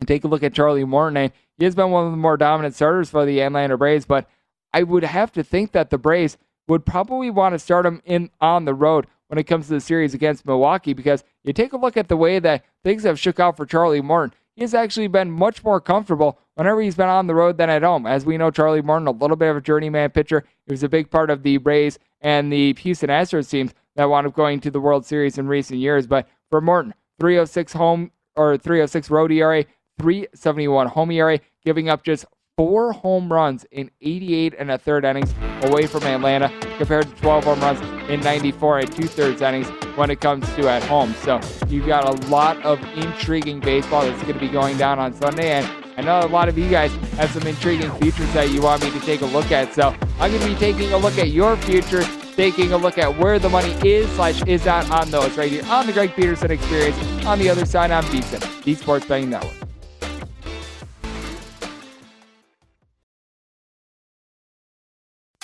And 0.01 0.09
take 0.09 0.25
a 0.25 0.29
look 0.29 0.43
at 0.43 0.55
Charlie 0.55 0.85
Morton. 0.85 1.31
He 1.57 1.65
has 1.65 1.77
been 1.77 1.91
one 1.91 2.07
of 2.07 2.11
the 2.11 2.17
more 2.17 2.37
dominant 2.37 2.75
starters 2.75 3.11
for 3.11 3.25
the 3.25 3.41
Atlanta 3.41 3.77
Braves, 3.77 4.05
but 4.05 4.29
I 4.75 4.83
would 4.83 5.05
have 5.05 5.31
to 5.33 5.45
think 5.45 5.73
that 5.73 5.91
the 5.91 5.99
Braves 5.99 6.37
would 6.67 6.85
probably 6.85 7.31
want 7.31 7.55
to 7.55 7.59
start 7.59 7.87
him 7.87 8.03
in 8.05 8.31
on 8.41 8.65
the 8.65 8.75
road 8.75 9.07
when 9.29 9.39
it 9.39 9.45
comes 9.45 9.69
to 9.69 9.75
the 9.75 9.81
series 9.81 10.15
against 10.15 10.47
Milwaukee 10.47 10.93
because 10.93 11.23
you 11.45 11.53
take 11.53 11.73
a 11.73 11.77
look 11.77 11.97
at 11.97 12.09
the 12.09 12.17
way 12.17 12.39
that 12.39 12.65
things 12.83 13.05
have 13.05 13.19
shook 13.19 13.39
out 13.39 13.57
for 13.57 13.67
Charlie 13.67 14.01
Morton 14.01 14.35
he's 14.57 14.75
actually 14.75 15.09
been 15.09 15.31
much 15.31 15.65
more 15.65 15.81
comfortable 15.81 16.39
whenever 16.55 16.81
he's 16.81 16.95
been 16.95 17.09
on 17.09 17.27
the 17.27 17.35
road 17.35 17.57
than 17.57 17.71
at 17.71 17.83
home. 17.83 18.07
As 18.07 18.25
we 18.27 18.37
know, 18.37 18.51
Charlie 18.51 18.83
Morton, 18.83 19.09
a 19.09 19.13
little 19.13 19.37
bit 19.37 19.51
of 19.51 19.57
a 19.57 19.61
journeyman 19.61 20.11
pitcher. 20.11 20.45
He 20.67 20.73
was 20.73 20.83
a 20.83 20.89
big 20.89 21.11
part 21.11 21.31
of 21.31 21.43
the 21.43 21.59
Rays 21.59 21.99
and 22.21 22.53
the 22.53 22.75
Houston 22.75 23.11
Astros 23.11 23.51
teams 23.51 23.73
that 23.97 24.09
wound 24.09 24.27
up 24.27 24.35
going 24.35 24.61
to 24.61 24.71
the 24.71 24.81
World 24.81 25.05
Series 25.05 25.39
in 25.39 25.47
recent 25.47 25.81
years. 25.81 26.07
But 26.07 26.29
for 26.51 26.61
Morton, 26.61 26.95
306 27.21 27.73
home 27.73 28.11
or 28.37 28.57
306 28.57 29.11
road 29.11 29.33
ERA, 29.33 29.65
371 29.99 30.89
home 30.89 31.11
ERA, 31.11 31.41
giving 31.65 31.89
up 31.89 32.03
just 32.03 32.25
four 32.57 32.93
home 32.93 33.33
runs 33.33 33.65
in 33.71 33.91
88 34.01 34.55
and 34.59 34.71
a 34.71 34.79
third 34.79 35.05
innings 35.05 35.35
away 35.63 35.87
from 35.87 36.03
Atlanta 36.05 36.53
compared 36.77 37.09
to 37.09 37.23
12 37.23 37.45
home 37.45 37.61
runs 37.61 37.81
in 38.09 38.21
94 38.21 38.81
and 38.81 38.93
two 38.93 39.07
thirds 39.07 39.43
innings 39.43 39.69
when 39.97 40.11
it 40.11 40.21
comes 40.21 40.47
to 40.55 40.69
at 40.69 40.83
home. 40.85 41.15
So 41.23 41.41
you've 41.69 41.87
got 41.87 42.05
a 42.05 42.29
lot 42.29 42.63
of 42.65 42.83
intriguing 42.97 43.61
baseball 43.61 44.03
that's 44.03 44.21
going 44.23 44.35
to 44.35 44.41
be 44.41 44.49
going 44.49 44.77
down 44.77 44.99
on 44.99 45.13
Sunday. 45.15 45.51
And 45.51 45.67
I 45.97 46.03
know 46.03 46.27
a 46.27 46.31
lot 46.31 46.49
of 46.49 46.57
you 46.57 46.71
guys 46.71 46.93
have 47.17 47.31
some 47.31 47.47
intriguing 47.47 47.91
futures 47.99 48.33
that 48.33 48.51
you 48.51 48.63
want 48.63 48.83
me 48.83 48.91
to 48.91 49.01
take 49.01 49.21
a 49.21 49.27
look 49.27 49.53
at. 49.53 49.75
So 49.75 49.95
I'm 50.19 50.31
going 50.31 50.43
to 50.43 50.49
be 50.49 50.57
taking 50.57 50.93
a 50.93 50.99
look 50.99 51.19
at 51.19 51.29
your 51.29 51.57
future, 51.59 52.03
taking 52.35 52.73
a 52.73 52.77
look 52.77 52.99
at 52.99 53.19
where 53.19 53.39
the 53.39 53.49
money 53.49 53.73
is 53.87 54.11
slash 54.13 54.43
is 54.45 54.65
not 54.65 54.91
on 54.91 55.11
those 55.11 55.37
right 55.37 55.51
here 55.51 55.65
on 55.67 55.87
the 55.87 55.93
Greg 55.93 56.15
Peterson 56.15 56.51
Experience. 56.51 56.97
On 57.27 57.39
the 57.39 57.49
other 57.49 57.67
side, 57.67 57.91
I'm 57.91 58.05
VSIN, 58.05 58.65
the 58.65 58.75
Sports 58.75 59.07
Betting 59.07 59.31
Network. 59.31 59.53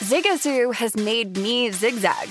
Zigazoo 0.00 0.72
has 0.74 0.96
made 0.96 1.36
me 1.36 1.70
zigzag. 1.70 2.30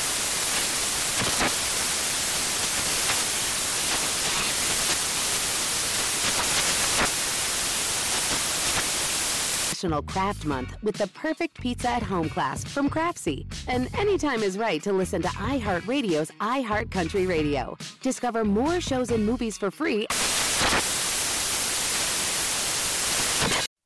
National 9.81 10.03
Craft 10.03 10.45
Month 10.45 10.77
with 10.83 10.95
the 10.95 11.07
perfect 11.07 11.59
pizza 11.59 11.89
at 11.89 12.03
home 12.03 12.29
class 12.29 12.63
from 12.63 12.87
Craftsy. 12.87 13.47
And 13.67 13.89
anytime 13.97 14.43
is 14.43 14.55
right 14.55 14.79
to 14.83 14.93
listen 14.93 15.23
to 15.23 15.27
iHeartRadio's 15.29 16.29
iHeart 16.39 16.91
Country 16.91 17.25
Radio. 17.25 17.75
Discover 18.03 18.45
more 18.45 18.79
shows 18.79 19.09
and 19.09 19.25
movies 19.25 19.57
for 19.57 19.71
free. 19.71 20.05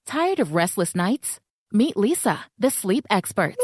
Tired 0.06 0.40
of 0.40 0.54
restless 0.54 0.96
nights? 0.96 1.40
Meet 1.72 1.96
Leesa, 1.96 2.40
the 2.60 2.72
sleep 2.72 3.06
experts. 3.10 3.64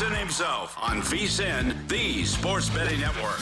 Peterson 0.00 0.18
himself 0.18 0.76
on 0.80 1.02
VSIN, 1.02 1.88
the 1.88 2.24
Sports 2.24 2.70
Betting 2.70 3.00
Network. 3.00 3.38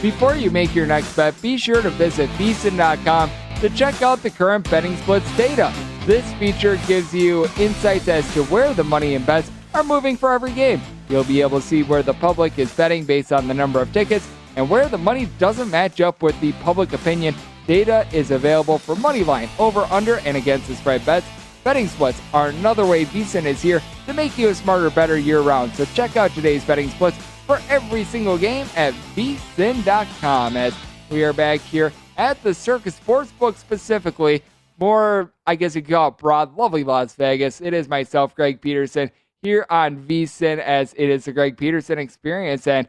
Before 0.00 0.36
you 0.36 0.52
make 0.52 0.76
your 0.76 0.86
next 0.86 1.16
bet, 1.16 1.34
be 1.42 1.56
sure 1.56 1.82
to 1.82 1.90
visit 1.90 2.30
VSIN.com 2.30 3.30
to 3.60 3.70
check 3.70 4.00
out 4.00 4.22
the 4.22 4.30
current 4.30 4.70
betting 4.70 4.96
splits 4.98 5.36
data. 5.36 5.72
This 6.06 6.30
feature 6.34 6.78
gives 6.86 7.12
you 7.12 7.48
insights 7.58 8.06
as 8.06 8.32
to 8.34 8.44
where 8.44 8.72
the 8.74 8.84
money 8.84 9.16
and 9.16 9.26
bets 9.26 9.50
are 9.72 9.82
moving 9.82 10.16
for 10.16 10.32
every 10.32 10.52
game. 10.52 10.80
You'll 11.08 11.24
be 11.24 11.40
able 11.40 11.60
to 11.60 11.66
see 11.66 11.82
where 11.82 12.04
the 12.04 12.14
public 12.14 12.60
is 12.60 12.72
betting 12.76 13.04
based 13.04 13.32
on 13.32 13.48
the 13.48 13.54
number 13.54 13.80
of 13.80 13.92
tickets 13.92 14.28
and 14.54 14.70
where 14.70 14.88
the 14.88 14.98
money 14.98 15.26
doesn't 15.38 15.70
match 15.70 16.00
up 16.00 16.22
with 16.22 16.40
the 16.40 16.52
public 16.62 16.92
opinion. 16.92 17.34
Data 17.66 18.06
is 18.12 18.30
available 18.30 18.78
for 18.78 18.94
money 18.94 19.24
line, 19.24 19.48
over, 19.58 19.80
under, 19.90 20.18
and 20.20 20.36
against 20.36 20.68
the 20.68 20.76
spread 20.76 21.04
bets. 21.04 21.26
Betting 21.64 21.88
splits 21.88 22.20
are 22.34 22.48
another 22.48 22.84
way 22.84 23.06
VSIN 23.06 23.46
is 23.46 23.62
here 23.62 23.80
to 24.04 24.12
make 24.12 24.36
you 24.36 24.50
a 24.50 24.54
smarter, 24.54 24.90
better 24.90 25.16
year 25.16 25.40
round. 25.40 25.74
So 25.74 25.86
check 25.86 26.14
out 26.14 26.30
today's 26.32 26.62
betting 26.62 26.90
splits 26.90 27.16
for 27.46 27.58
every 27.70 28.04
single 28.04 28.36
game 28.36 28.66
at 28.76 28.92
vsin.com 29.16 30.58
as 30.58 30.76
we 31.10 31.24
are 31.24 31.32
back 31.32 31.60
here 31.60 31.90
at 32.18 32.42
the 32.42 32.52
Circa 32.52 32.90
Sportsbook 32.90 33.56
specifically. 33.56 34.42
More, 34.78 35.32
I 35.46 35.54
guess 35.54 35.74
you 35.74 35.80
could 35.80 35.94
call 35.94 36.08
it 36.08 36.18
broad, 36.18 36.54
lovely 36.54 36.84
Las 36.84 37.14
Vegas. 37.14 37.62
It 37.62 37.72
is 37.72 37.88
myself, 37.88 38.34
Greg 38.34 38.60
Peterson, 38.60 39.10
here 39.40 39.64
on 39.70 39.96
VSIN 39.96 40.58
as 40.58 40.92
it 40.98 41.08
is 41.08 41.24
the 41.24 41.32
Greg 41.32 41.56
Peterson 41.56 41.98
experience. 41.98 42.66
And 42.66 42.88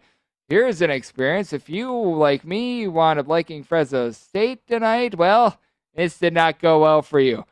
here's 0.49 0.81
an 0.81 0.91
experience. 0.91 1.53
If 1.53 1.69
you, 1.69 1.93
like 1.93 2.43
me, 2.43 2.89
wanted 2.89 3.27
liking 3.27 3.63
Fresno 3.63 4.11
State 4.11 4.67
tonight, 4.67 5.15
well, 5.15 5.59
this 5.95 6.17
did 6.17 6.33
not 6.33 6.59
go 6.59 6.81
well 6.81 7.01
for 7.01 7.21
you. 7.21 7.45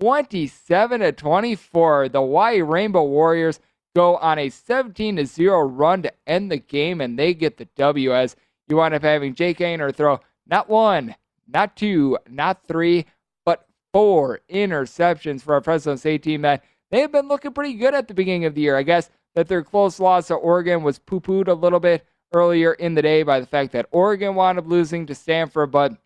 27 0.00 1.00
to 1.00 1.12
24, 1.12 2.08
the 2.08 2.20
Hawaii 2.20 2.62
Rainbow 2.62 3.04
Warriors 3.04 3.60
go 3.94 4.16
on 4.16 4.38
a 4.38 4.48
17 4.48 5.16
to 5.16 5.26
0 5.26 5.60
run 5.62 6.02
to 6.02 6.12
end 6.26 6.50
the 6.50 6.58
game, 6.58 7.00
and 7.00 7.18
they 7.18 7.34
get 7.34 7.56
the 7.56 7.64
W 7.76 8.14
as 8.14 8.36
you 8.68 8.76
wind 8.76 8.94
up 8.94 9.02
having 9.02 9.34
Jake 9.34 9.58
Haener 9.58 9.94
throw 9.94 10.20
not 10.46 10.68
one, 10.68 11.14
not 11.48 11.76
two, 11.76 12.18
not 12.28 12.66
three, 12.66 13.06
but 13.44 13.66
four 13.92 14.40
interceptions 14.50 15.42
for 15.42 15.56
a 15.56 15.62
Fresno 15.62 15.96
State 15.96 16.22
team 16.22 16.42
that 16.42 16.64
they 16.90 17.00
have 17.00 17.12
been 17.12 17.28
looking 17.28 17.52
pretty 17.52 17.74
good 17.74 17.94
at 17.94 18.08
the 18.08 18.14
beginning 18.14 18.44
of 18.44 18.54
the 18.54 18.60
year. 18.60 18.76
I 18.76 18.82
guess 18.82 19.10
that 19.34 19.48
their 19.48 19.62
close 19.62 19.98
loss 19.98 20.28
to 20.28 20.34
Oregon 20.34 20.82
was 20.82 20.98
poo 20.98 21.20
pooed 21.20 21.48
a 21.48 21.54
little 21.54 21.80
bit 21.80 22.06
earlier 22.34 22.74
in 22.74 22.94
the 22.94 23.02
day 23.02 23.22
by 23.22 23.40
the 23.40 23.46
fact 23.46 23.72
that 23.72 23.86
Oregon 23.90 24.34
wound 24.34 24.58
up 24.58 24.66
losing 24.66 25.06
to 25.06 25.14
Stanford, 25.14 25.70
but 25.70 25.96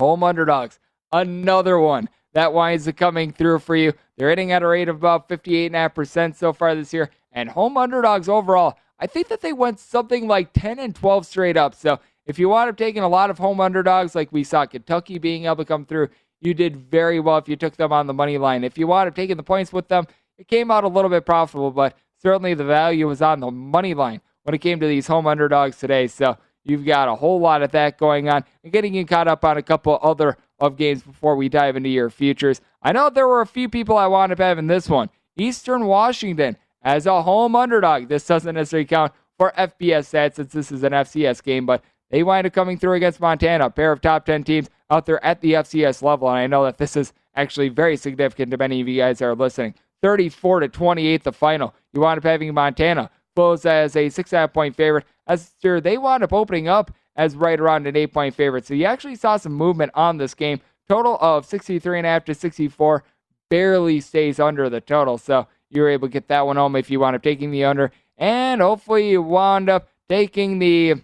home 0.00 0.22
underdogs, 0.22 0.78
another 1.12 1.78
one 1.78 2.08
that 2.32 2.52
winds 2.52 2.88
up 2.88 2.96
coming 2.96 3.32
through 3.32 3.58
for 3.60 3.76
you. 3.76 3.92
They're 4.16 4.30
hitting 4.30 4.52
at 4.52 4.62
a 4.62 4.66
rate 4.66 4.88
of 4.88 4.96
about 4.96 5.28
58.5% 5.28 6.34
so 6.34 6.52
far 6.52 6.74
this 6.74 6.92
year. 6.92 7.10
And 7.32 7.48
home 7.48 7.76
underdogs 7.76 8.28
overall, 8.28 8.78
I 8.98 9.06
think 9.06 9.28
that 9.28 9.40
they 9.40 9.52
went 9.52 9.80
something 9.80 10.28
like 10.28 10.52
10 10.52 10.78
and 10.78 10.94
12 10.94 11.26
straight 11.26 11.56
up. 11.56 11.74
So 11.74 11.98
if 12.26 12.38
you 12.38 12.48
wound 12.48 12.70
up 12.70 12.76
taking 12.76 13.02
a 13.02 13.08
lot 13.08 13.30
of 13.30 13.38
home 13.38 13.60
underdogs, 13.60 14.14
like 14.14 14.32
we 14.32 14.44
saw 14.44 14.66
Kentucky 14.66 15.18
being 15.18 15.46
able 15.46 15.56
to 15.56 15.64
come 15.64 15.84
through, 15.84 16.08
you 16.40 16.54
did 16.54 16.76
very 16.76 17.20
well 17.20 17.38
if 17.38 17.48
you 17.48 17.56
took 17.56 17.76
them 17.76 17.92
on 17.92 18.06
the 18.06 18.14
money 18.14 18.38
line. 18.38 18.64
If 18.64 18.78
you 18.78 18.86
wound 18.86 19.08
up 19.08 19.14
taking 19.14 19.36
the 19.36 19.42
points 19.42 19.72
with 19.72 19.88
them, 19.88 20.06
it 20.38 20.48
came 20.48 20.70
out 20.70 20.84
a 20.84 20.88
little 20.88 21.10
bit 21.10 21.26
profitable, 21.26 21.70
but 21.70 21.96
certainly 22.18 22.54
the 22.54 22.64
value 22.64 23.08
was 23.08 23.22
on 23.22 23.40
the 23.40 23.50
money 23.50 23.94
line 23.94 24.20
when 24.42 24.54
it 24.54 24.58
came 24.58 24.80
to 24.80 24.86
these 24.86 25.06
home 25.06 25.26
underdogs 25.26 25.78
today. 25.78 26.06
So 26.06 26.36
you've 26.64 26.84
got 26.84 27.08
a 27.08 27.14
whole 27.14 27.40
lot 27.40 27.62
of 27.62 27.70
that 27.72 27.98
going 27.98 28.28
on 28.28 28.44
and 28.62 28.72
getting 28.72 28.94
you 28.94 29.04
caught 29.04 29.28
up 29.28 29.44
on 29.44 29.56
a 29.56 29.62
couple 29.62 29.98
other 30.02 30.36
of 30.62 30.76
games 30.76 31.02
before 31.02 31.34
we 31.34 31.48
dive 31.48 31.76
into 31.76 31.88
your 31.88 32.08
futures. 32.08 32.60
I 32.82 32.92
know 32.92 33.10
there 33.10 33.26
were 33.26 33.40
a 33.40 33.46
few 33.46 33.68
people 33.68 33.98
I 33.98 34.06
wound 34.06 34.30
up 34.30 34.38
having 34.38 34.68
this 34.68 34.88
one. 34.88 35.10
Eastern 35.36 35.86
Washington 35.86 36.56
as 36.82 37.04
a 37.04 37.22
home 37.22 37.56
underdog. 37.56 38.08
This 38.08 38.24
doesn't 38.24 38.54
necessarily 38.54 38.86
count 38.86 39.12
for 39.36 39.52
FBS 39.58 40.08
stats 40.08 40.36
since 40.36 40.52
this 40.52 40.70
is 40.70 40.84
an 40.84 40.92
FCS 40.92 41.42
game, 41.42 41.66
but 41.66 41.82
they 42.10 42.22
wind 42.22 42.46
up 42.46 42.52
coming 42.52 42.78
through 42.78 42.92
against 42.92 43.20
Montana, 43.20 43.66
a 43.66 43.70
pair 43.70 43.90
of 43.90 44.00
top 44.00 44.24
10 44.24 44.44
teams 44.44 44.70
out 44.88 45.04
there 45.04 45.22
at 45.24 45.40
the 45.40 45.54
FCS 45.54 46.00
level. 46.00 46.28
And 46.28 46.38
I 46.38 46.46
know 46.46 46.62
that 46.64 46.78
this 46.78 46.96
is 46.96 47.12
actually 47.34 47.68
very 47.68 47.96
significant 47.96 48.52
to 48.52 48.56
many 48.56 48.80
of 48.80 48.86
you 48.86 48.98
guys 48.98 49.18
that 49.18 49.24
are 49.24 49.34
listening. 49.34 49.74
34 50.00 50.60
to 50.60 50.68
28, 50.68 51.24
the 51.24 51.32
final. 51.32 51.74
You 51.92 52.02
wind 52.02 52.18
up 52.18 52.24
having 52.24 52.54
Montana 52.54 53.10
close 53.34 53.66
as 53.66 53.96
a 53.96 54.08
six 54.10 54.32
and 54.32 54.38
a 54.38 54.40
half 54.42 54.52
point 54.52 54.76
favorite. 54.76 55.06
As 55.26 55.54
they 55.60 55.98
wound 55.98 56.22
up 56.22 56.32
opening 56.32 56.68
up 56.68 56.92
as 57.16 57.36
right 57.36 57.60
around 57.60 57.86
an 57.86 57.96
eight 57.96 58.12
point 58.12 58.34
favorite. 58.34 58.66
So 58.66 58.74
you 58.74 58.84
actually 58.84 59.16
saw 59.16 59.36
some 59.36 59.52
movement 59.52 59.92
on 59.94 60.16
this 60.16 60.34
game. 60.34 60.60
Total 60.88 61.16
of 61.20 61.46
63 61.46 61.98
and 61.98 62.06
a 62.06 62.10
half 62.10 62.24
to 62.26 62.34
64 62.34 63.04
barely 63.48 64.00
stays 64.00 64.40
under 64.40 64.68
the 64.68 64.80
total. 64.80 65.18
So 65.18 65.46
you 65.70 65.82
were 65.82 65.88
able 65.88 66.08
to 66.08 66.12
get 66.12 66.28
that 66.28 66.46
one 66.46 66.56
home 66.56 66.76
if 66.76 66.90
you 66.90 67.00
wound 67.00 67.16
up 67.16 67.22
taking 67.22 67.50
the 67.50 67.64
under. 67.64 67.92
And 68.16 68.60
hopefully 68.60 69.10
you 69.10 69.22
wound 69.22 69.68
up 69.68 69.88
taking 70.08 70.58
the 70.58 70.94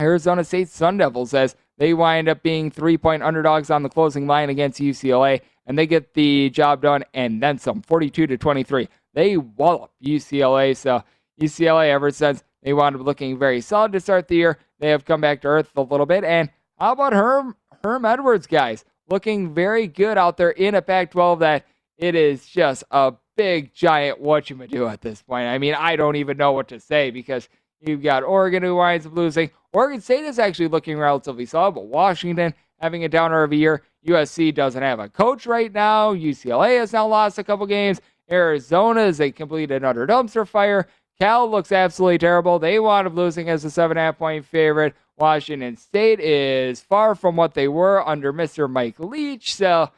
Arizona 0.00 0.44
State 0.44 0.68
Sun 0.68 0.98
Devils 0.98 1.34
as 1.34 1.56
they 1.76 1.94
wind 1.94 2.28
up 2.28 2.42
being 2.42 2.70
three 2.70 2.96
point 2.96 3.22
underdogs 3.22 3.70
on 3.70 3.82
the 3.82 3.88
closing 3.88 4.26
line 4.26 4.50
against 4.50 4.80
UCLA. 4.80 5.40
And 5.66 5.78
they 5.78 5.86
get 5.86 6.14
the 6.14 6.50
job 6.50 6.82
done 6.82 7.04
and 7.12 7.42
then 7.42 7.58
some 7.58 7.82
42 7.82 8.26
to 8.26 8.38
23. 8.38 8.88
They 9.14 9.36
wallop 9.36 9.90
UCLA. 10.02 10.76
So 10.76 11.02
UCLA, 11.40 11.88
ever 11.90 12.10
since 12.10 12.42
they 12.62 12.72
wound 12.72 12.96
up 12.96 13.02
looking 13.02 13.38
very 13.38 13.60
solid 13.60 13.92
to 13.92 14.00
start 14.00 14.28
the 14.28 14.36
year, 14.36 14.58
they 14.78 14.90
have 14.90 15.04
come 15.04 15.20
back 15.20 15.42
to 15.42 15.48
earth 15.48 15.70
a 15.76 15.82
little 15.82 16.06
bit. 16.06 16.24
And 16.24 16.50
how 16.78 16.92
about 16.92 17.12
Herm, 17.12 17.56
Herm 17.82 18.04
Edwards, 18.04 18.46
guys? 18.46 18.84
Looking 19.08 19.54
very 19.54 19.86
good 19.86 20.18
out 20.18 20.36
there 20.36 20.50
in 20.50 20.74
a 20.74 20.82
Pac 20.82 21.10
12 21.10 21.38
that 21.40 21.66
it 21.96 22.14
is 22.14 22.46
just 22.46 22.84
a 22.90 23.14
big, 23.36 23.72
giant 23.72 24.20
what 24.20 24.50
you 24.50 24.66
do 24.66 24.86
at 24.86 25.00
this 25.00 25.22
point. 25.22 25.48
I 25.48 25.58
mean, 25.58 25.74
I 25.74 25.96
don't 25.96 26.16
even 26.16 26.36
know 26.36 26.52
what 26.52 26.68
to 26.68 26.80
say 26.80 27.10
because 27.10 27.48
you've 27.80 28.02
got 28.02 28.22
Oregon 28.22 28.62
who 28.62 28.76
winds 28.76 29.06
up 29.06 29.14
losing. 29.14 29.50
Oregon 29.72 30.00
State 30.00 30.24
is 30.24 30.38
actually 30.38 30.68
looking 30.68 30.98
relatively 30.98 31.46
solid, 31.46 31.72
but 31.72 31.86
Washington 31.86 32.54
having 32.78 33.04
a 33.04 33.08
downer 33.08 33.42
of 33.42 33.52
a 33.52 33.56
year. 33.56 33.82
USC 34.06 34.54
doesn't 34.54 34.82
have 34.82 35.00
a 35.00 35.08
coach 35.08 35.46
right 35.46 35.72
now. 35.72 36.14
UCLA 36.14 36.78
has 36.78 36.92
now 36.92 37.06
lost 37.06 37.38
a 37.38 37.44
couple 37.44 37.66
games. 37.66 38.00
Arizona 38.30 39.02
is 39.02 39.20
a 39.20 39.30
complete 39.30 39.70
and 39.70 39.84
utter 39.84 40.06
dumpster 40.06 40.46
fire. 40.46 40.86
Cal 41.20 41.50
looks 41.50 41.72
absolutely 41.72 42.18
terrible. 42.18 42.58
They 42.58 42.78
wound 42.78 43.06
up 43.06 43.14
losing 43.14 43.48
as 43.48 43.64
a 43.64 43.70
seven 43.70 43.96
and 43.96 44.02
a 44.02 44.02
half 44.06 44.18
point 44.18 44.44
favorite. 44.44 44.94
Washington 45.16 45.76
State 45.76 46.20
is 46.20 46.80
far 46.80 47.16
from 47.16 47.34
what 47.34 47.54
they 47.54 47.66
were 47.66 48.06
under 48.06 48.32
Mr. 48.32 48.70
Mike 48.70 49.00
Leach. 49.00 49.54
So, 49.54 49.90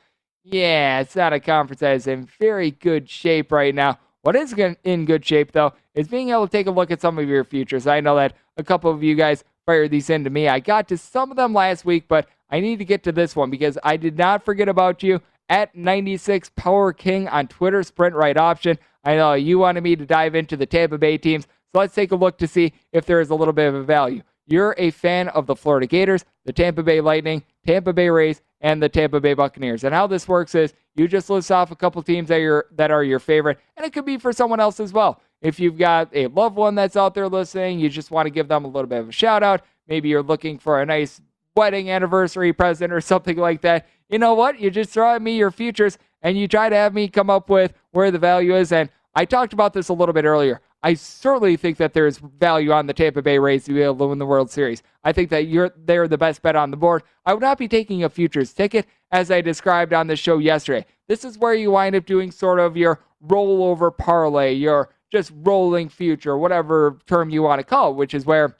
yeah, 0.45 1.01
it's 1.01 1.14
not 1.14 1.35
a 1.35 1.41
conference 1.41 1.81
that 1.81 1.95
is 1.95 2.07
in 2.07 2.27
very 2.39 2.71
good 2.71 3.09
shape 3.11 3.53
right 3.53 3.75
now. 3.75 3.99
What 4.23 4.37
is 4.37 4.55
in 4.85 5.05
good 5.05 5.25
shape, 5.25 5.53
though, 5.53 5.75
is 5.95 6.09
being 6.09 6.31
able 6.31 6.47
to 6.47 6.53
take 6.53 6.66
a 6.66 6.71
look 6.71 6.91
at 6.91 7.01
some 7.03 7.18
of 7.18 7.29
your 7.29 7.45
futures. 7.45 7.87
I 7.87 8.01
know 8.01 8.16
that 8.16 8.35
a 8.57 8.64
couple 8.64 8.91
of 8.91 9.03
you 9.03 9.14
guys 9.14 9.45
fired 9.66 9.91
these 9.91 10.11
into 10.11 10.31
me. 10.31 10.49
I 10.49 10.61
got 10.61 10.89
to 10.89 10.97
some 10.99 11.31
of 11.31 11.37
them 11.37 11.53
last 11.53 11.85
week, 11.85 12.07
but 12.09 12.27
I 12.51 12.61
need 12.61 12.79
to 12.79 12.85
get 12.85 13.03
to 13.05 13.12
this 13.12 13.37
one 13.37 13.51
because 13.51 13.79
I 13.83 13.97
did 13.97 14.16
not 14.16 14.45
forget 14.45 14.68
about 14.68 15.03
you 15.03 15.21
at 15.49 15.75
96 15.75 16.51
Power 16.57 16.93
King 16.93 17.29
on 17.29 17.47
Twitter, 17.49 17.83
Sprint 17.83 18.14
Right 18.14 18.37
Option. 18.37 18.79
I 19.05 19.16
know 19.16 19.34
you 19.34 19.59
wanted 19.59 19.82
me 19.82 19.96
to 19.96 20.07
dive 20.07 20.34
into 20.34 20.57
the 20.57 20.66
Tampa 20.66 20.98
Bay 20.98 21.18
teams, 21.18 21.44
so 21.44 21.78
let's 21.78 21.94
take 21.94 22.12
a 22.12 22.16
look 22.16 22.38
to 22.38 22.46
see 22.46 22.72
if 22.92 23.07
there 23.07 23.20
is 23.20 23.30
a 23.30 23.34
little 23.34 23.55
bit 23.55 23.68
of 23.68 23.74
a 23.74 23.82
value. 23.82 24.22
You're 24.46 24.74
a 24.78 24.90
fan 24.90 25.28
of 25.28 25.46
the 25.46 25.55
Florida 25.55 25.86
Gators, 25.86 26.24
the 26.44 26.53
Tampa 26.53 26.82
Bay 26.82 27.01
Lightning, 27.01 27.44
Tampa 27.64 27.92
Bay 27.92 28.11
Rays, 28.11 28.42
and 28.61 28.82
the 28.82 28.88
Tampa 28.88 29.20
Bay 29.20 29.34
Buccaneers. 29.34 29.84
And 29.84 29.94
how 29.94 30.07
this 30.07 30.26
works 30.26 30.55
is 30.55 30.74
you 30.96 31.07
just 31.07 31.30
list 31.30 31.53
off 31.53 31.70
a 31.70 31.76
couple 31.76 32.03
teams 32.03 32.28
that, 32.28 32.40
you 32.40 32.62
that 32.72 32.90
are 32.90 33.05
your 33.05 33.20
favorite, 33.20 33.59
and 33.76 33.86
it 33.86 33.92
could 33.92 34.05
be 34.05 34.18
for 34.18 34.32
someone 34.32 34.61
else 34.61 34.80
as 34.80 34.92
well. 34.92 35.20
If 35.40 35.61
you've 35.61 35.78
got 35.78 36.11
a 36.12 36.26
loved 36.26 36.57
one 36.57 36.74
that's 36.74 36.96
out 36.96 37.14
there 37.14 37.28
listening, 37.28 37.78
you 37.78 37.88
just 37.88 38.11
want 38.11 38.26
to 38.26 38.30
give 38.30 38.48
them 38.48 38.64
a 38.64 38.68
little 38.68 38.88
bit 38.88 39.01
of 39.01 39.09
a 39.09 39.12
shout 39.12 39.42
out. 39.42 39.62
Maybe 39.86 40.09
you're 40.09 40.22
looking 40.22 40.59
for 40.59 40.82
a 40.82 40.86
nice 40.86 41.20
wedding 41.57 41.90
anniversary 41.90 42.53
present 42.53 42.92
or 42.92 43.01
something 43.01 43.36
like 43.36 43.62
that. 43.62 43.88
You 44.09 44.18
know 44.18 44.34
what? 44.34 44.61
You 44.61 44.70
just 44.70 44.90
throw 44.90 45.14
at 45.14 45.22
me 45.22 45.36
your 45.36 45.51
futures 45.51 45.96
and 46.23 46.39
you 46.39 46.49
try 46.49 46.68
to 46.68 46.77
have 46.77 46.95
me 46.95 47.09
come 47.09 47.31
up 47.31 47.49
with 47.49 47.73
where 47.93 48.11
the 48.11 48.18
value 48.18 48.55
is. 48.55 48.73
And 48.73 48.91
I 49.14 49.25
talked 49.25 49.53
about 49.53 49.73
this 49.73 49.89
a 49.89 49.95
little 49.95 50.12
bit 50.12 50.25
earlier. 50.25 50.61
I 50.83 50.95
certainly 50.95 51.57
think 51.57 51.77
that 51.77 51.93
there's 51.93 52.18
value 52.18 52.73
on 52.73 52.87
the 52.87 52.95
Tampa 52.95 53.21
Bay 53.21 53.39
Rays 53.39 53.64
to 53.64 53.75
be 53.75 53.83
able 53.83 53.97
to 53.97 54.07
win 54.07 54.18
the 54.18 54.27
World 54.27 54.51
Series. 54.51 54.83
I 55.05 55.12
think 55.12 55.29
that 55.31 55.47
you're 55.47 55.73
they're 55.77 56.09
the 56.09 56.16
best 56.16 56.41
bet 56.41 56.57
on 56.57 56.71
the 56.71 56.77
board. 56.77 57.03
I 57.27 57.35
would 57.35 57.43
not 57.43 57.59
be 57.59 57.68
taking 57.68 58.03
a 58.03 58.09
futures 58.09 58.53
ticket 58.55 58.87
as 59.11 59.31
I 59.31 59.43
described 59.43 59.93
on 59.93 60.07
the 60.07 60.16
show 60.16 60.39
yesterday. 60.39 60.87
This 61.07 61.25
is 61.25 61.37
where 61.37 61.55
you 61.55 61.73
wind 61.73 61.97
up 61.97 62.07
doing 62.07 62.31
sort 62.31 62.61
of 62.61 62.77
your 62.77 63.01
rollover 63.27 63.95
parlay, 63.95 64.55
your 64.55 64.89
just 65.12 65.33
rolling 65.35 65.89
future, 65.89 66.39
whatever 66.39 66.99
term 67.07 67.29
you 67.29 67.43
want 67.43 67.59
to 67.59 67.64
call 67.64 67.91
it, 67.91 67.97
which 67.97 68.14
is 68.14 68.25
where 68.25 68.57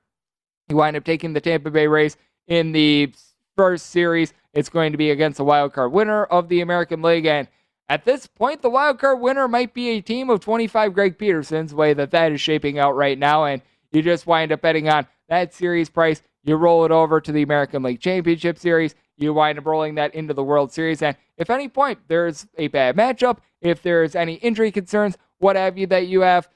you 0.69 0.77
wind 0.77 0.97
up 0.97 1.05
taking 1.05 1.33
the 1.33 1.41
Tampa 1.41 1.71
Bay 1.71 1.87
Rays 1.87 2.19
in 2.49 2.73
the 2.73 3.13
first 3.57 3.87
series. 3.87 4.35
It's 4.53 4.69
going 4.69 4.93
to 4.93 4.99
be 4.99 5.11
against 5.11 5.39
the 5.39 5.45
wild 5.45 5.73
card 5.73 5.93
winner 5.93 6.25
of 6.25 6.49
the 6.49 6.61
American 6.61 7.03
League 7.03 7.27
and 7.27 7.49
at 7.91 8.05
this 8.05 8.29
point, 8.29 8.63
the 8.63 8.71
wild 8.71 9.01
card 9.01 9.19
winner 9.19 9.49
might 9.49 9.75
be 9.75 9.89
a 9.89 10.01
team 10.01 10.31
of 10.31 10.39
25 10.39 10.95
Greg 10.95 11.19
Peterson's 11.19 11.75
way 11.75 11.93
that 11.95 12.13
that 12.13 12.31
is 12.31 12.41
shaping 12.41 12.79
out 12.79 12.95
right 12.95 13.19
now, 13.19 13.47
and 13.47 13.63
you 13.91 14.01
just 14.01 14.29
wind 14.29 14.53
up 14.53 14.61
betting 14.61 14.89
on 14.89 15.09
that 15.29 15.53
series 15.53 15.91
price. 15.91 16.23
You 16.45 16.55
roll 16.55 16.85
it 16.85 16.93
over 16.93 17.21
to 17.21 17.33
the 17.33 17.43
American 17.43 17.83
League 17.83 17.99
Championship 17.99 18.61
Series. 18.61 18.95
You 19.17 19.35
wind 19.35 19.59
up 19.59 19.67
rolling 19.67 19.97
that 19.97 20.15
into 20.15 20.35
the 20.35 20.45
World 20.45 20.71
Series, 20.73 21.03
and 21.03 21.17
if 21.37 21.51
any 21.51 21.69
point 21.69 21.99
there's 22.07 22.47
a 22.57 22.69
bad 22.69 22.97
matchup, 22.97 23.39
if 23.61 23.83
there's 23.83 24.15
any 24.15 24.35
injury 24.35 24.71
concerns, 24.71 25.19
what 25.39 25.57
have 25.57 25.77
you 25.77 25.89
that 25.89 26.07
you 26.07 26.21
have, 26.21 26.49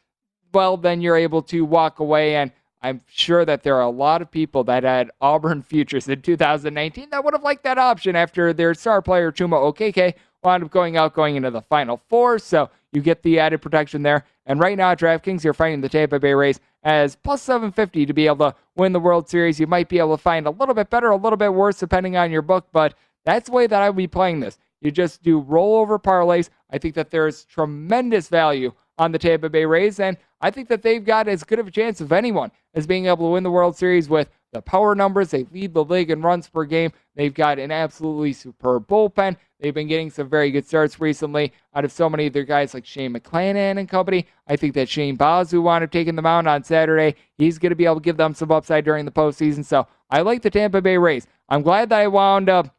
well, 0.52 0.76
then 0.76 1.00
you're 1.00 1.16
able 1.16 1.42
to 1.42 1.64
walk 1.64 1.98
away. 1.98 2.36
And 2.36 2.52
I'm 2.84 3.00
sure 3.08 3.46
that 3.46 3.62
there 3.62 3.76
are 3.76 3.80
a 3.80 3.88
lot 3.88 4.20
of 4.20 4.30
people 4.30 4.62
that 4.64 4.84
had 4.84 5.10
Auburn 5.22 5.62
futures 5.68 6.06
in 6.06 6.20
2019 6.20 7.08
that 7.10 7.24
would 7.24 7.32
have 7.32 7.42
liked 7.42 7.64
that 7.64 7.78
option 7.78 8.14
after 8.14 8.52
their 8.52 8.74
star 8.74 9.00
player 9.00 9.32
Chuma 9.32 9.72
Okeke 9.72 10.14
wound 10.42 10.62
up 10.62 10.70
going 10.70 10.98
out 10.98 11.14
going 11.14 11.36
into 11.36 11.50
the 11.50 11.62
Final 11.62 12.02
Four. 12.10 12.38
So 12.38 12.68
you 12.92 13.00
get 13.00 13.22
the 13.22 13.40
added 13.40 13.62
protection 13.62 14.02
there. 14.02 14.26
And 14.44 14.60
right 14.60 14.76
now 14.76 14.94
DraftKings, 14.94 15.42
you're 15.42 15.54
finding 15.54 15.80
the 15.80 15.88
Tampa 15.88 16.20
Bay 16.20 16.34
Rays 16.34 16.60
as 16.82 17.16
plus 17.16 17.40
750 17.40 18.04
to 18.04 18.12
be 18.12 18.26
able 18.26 18.50
to 18.50 18.54
win 18.76 18.92
the 18.92 19.00
World 19.00 19.30
Series. 19.30 19.58
You 19.58 19.66
might 19.66 19.88
be 19.88 19.98
able 19.98 20.18
to 20.18 20.22
find 20.22 20.46
a 20.46 20.50
little 20.50 20.74
bit 20.74 20.90
better, 20.90 21.08
a 21.08 21.16
little 21.16 21.38
bit 21.38 21.54
worse, 21.54 21.78
depending 21.78 22.18
on 22.18 22.30
your 22.30 22.42
book, 22.42 22.66
but 22.70 22.92
that's 23.24 23.46
the 23.46 23.54
way 23.54 23.66
that 23.66 23.80
I 23.80 23.88
would 23.88 23.96
be 23.96 24.06
playing 24.06 24.40
this. 24.40 24.58
You 24.82 24.90
just 24.90 25.22
do 25.22 25.40
rollover 25.42 25.98
parlays. 25.98 26.50
I 26.70 26.76
think 26.76 26.94
that 26.96 27.10
there's 27.10 27.46
tremendous 27.46 28.28
value 28.28 28.72
on 28.98 29.12
the 29.12 29.18
Tampa 29.18 29.48
Bay 29.48 29.64
Rays, 29.64 29.98
and 30.00 30.16
I 30.40 30.50
think 30.50 30.68
that 30.68 30.82
they've 30.82 31.04
got 31.04 31.26
as 31.26 31.42
good 31.42 31.58
of 31.58 31.66
a 31.66 31.70
chance 31.70 32.00
of 32.00 32.12
anyone 32.12 32.50
as 32.74 32.86
being 32.86 33.06
able 33.06 33.28
to 33.28 33.32
win 33.32 33.42
the 33.42 33.50
World 33.50 33.76
Series 33.76 34.08
with 34.08 34.28
the 34.52 34.62
power 34.62 34.94
numbers. 34.94 35.30
They 35.30 35.44
lead 35.52 35.74
the 35.74 35.84
league 35.84 36.10
in 36.10 36.22
runs 36.22 36.48
per 36.48 36.64
game. 36.64 36.92
They've 37.16 37.34
got 37.34 37.58
an 37.58 37.70
absolutely 37.70 38.32
superb 38.32 38.86
bullpen. 38.86 39.36
They've 39.58 39.74
been 39.74 39.88
getting 39.88 40.10
some 40.10 40.28
very 40.28 40.50
good 40.50 40.66
starts 40.66 41.00
recently 41.00 41.52
out 41.74 41.84
of 41.84 41.92
so 41.92 42.08
many 42.08 42.26
of 42.26 42.32
their 42.32 42.44
guys 42.44 42.74
like 42.74 42.86
Shane 42.86 43.14
McClanahan 43.14 43.78
and 43.78 43.88
company. 43.88 44.26
I 44.46 44.56
think 44.56 44.74
that 44.74 44.88
Shane 44.88 45.16
Baz, 45.16 45.52
wound 45.52 45.82
up 45.82 45.90
taking 45.90 46.14
the 46.14 46.22
mound 46.22 46.48
on 46.48 46.62
Saturday, 46.62 47.16
he's 47.36 47.58
going 47.58 47.70
to 47.70 47.76
be 47.76 47.86
able 47.86 47.96
to 47.96 48.00
give 48.00 48.16
them 48.16 48.34
some 48.34 48.52
upside 48.52 48.84
during 48.84 49.04
the 49.04 49.10
postseason. 49.10 49.64
So 49.64 49.86
I 50.10 50.20
like 50.20 50.42
the 50.42 50.50
Tampa 50.50 50.80
Bay 50.80 50.98
Rays. 50.98 51.26
I'm 51.48 51.62
glad 51.62 51.88
that 51.88 52.00
I 52.00 52.06
wound 52.06 52.48
up 52.48 52.74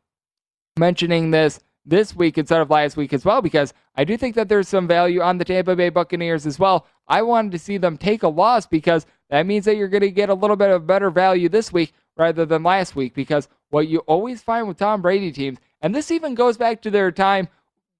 mentioning 0.77 1.31
this 1.31 1.59
this 1.85 2.15
week 2.15 2.37
instead 2.37 2.61
of 2.61 2.69
last 2.69 2.97
week 2.97 3.13
as 3.13 3.23
well 3.23 3.41
because 3.41 3.73
I 3.95 4.03
do 4.03 4.17
think 4.17 4.35
that 4.35 4.49
there's 4.49 4.67
some 4.67 4.87
value 4.87 5.21
on 5.21 5.37
the 5.37 5.45
Tampa 5.45 5.75
Bay 5.75 5.89
Buccaneers 5.89 6.45
as 6.45 6.57
well. 6.57 6.87
I 7.07 7.21
wanted 7.21 7.51
to 7.51 7.59
see 7.59 7.77
them 7.77 7.97
take 7.97 8.23
a 8.23 8.27
loss 8.27 8.65
because 8.65 9.05
that 9.29 9.45
means 9.45 9.65
that 9.65 9.77
you're 9.77 9.87
going 9.87 10.01
to 10.01 10.11
get 10.11 10.29
a 10.29 10.33
little 10.33 10.55
bit 10.55 10.71
of 10.71 10.87
better 10.87 11.11
value 11.11 11.49
this 11.49 11.71
week 11.71 11.93
rather 12.17 12.45
than 12.45 12.63
last 12.63 12.95
week 12.95 13.13
because 13.13 13.47
what 13.69 13.87
you 13.87 13.99
always 13.99 14.41
find 14.41 14.67
with 14.67 14.77
Tom 14.77 15.01
Brady 15.01 15.31
teams, 15.31 15.59
and 15.81 15.93
this 15.93 16.11
even 16.11 16.33
goes 16.33 16.57
back 16.57 16.81
to 16.81 16.91
their 16.91 17.11
time, 17.11 17.47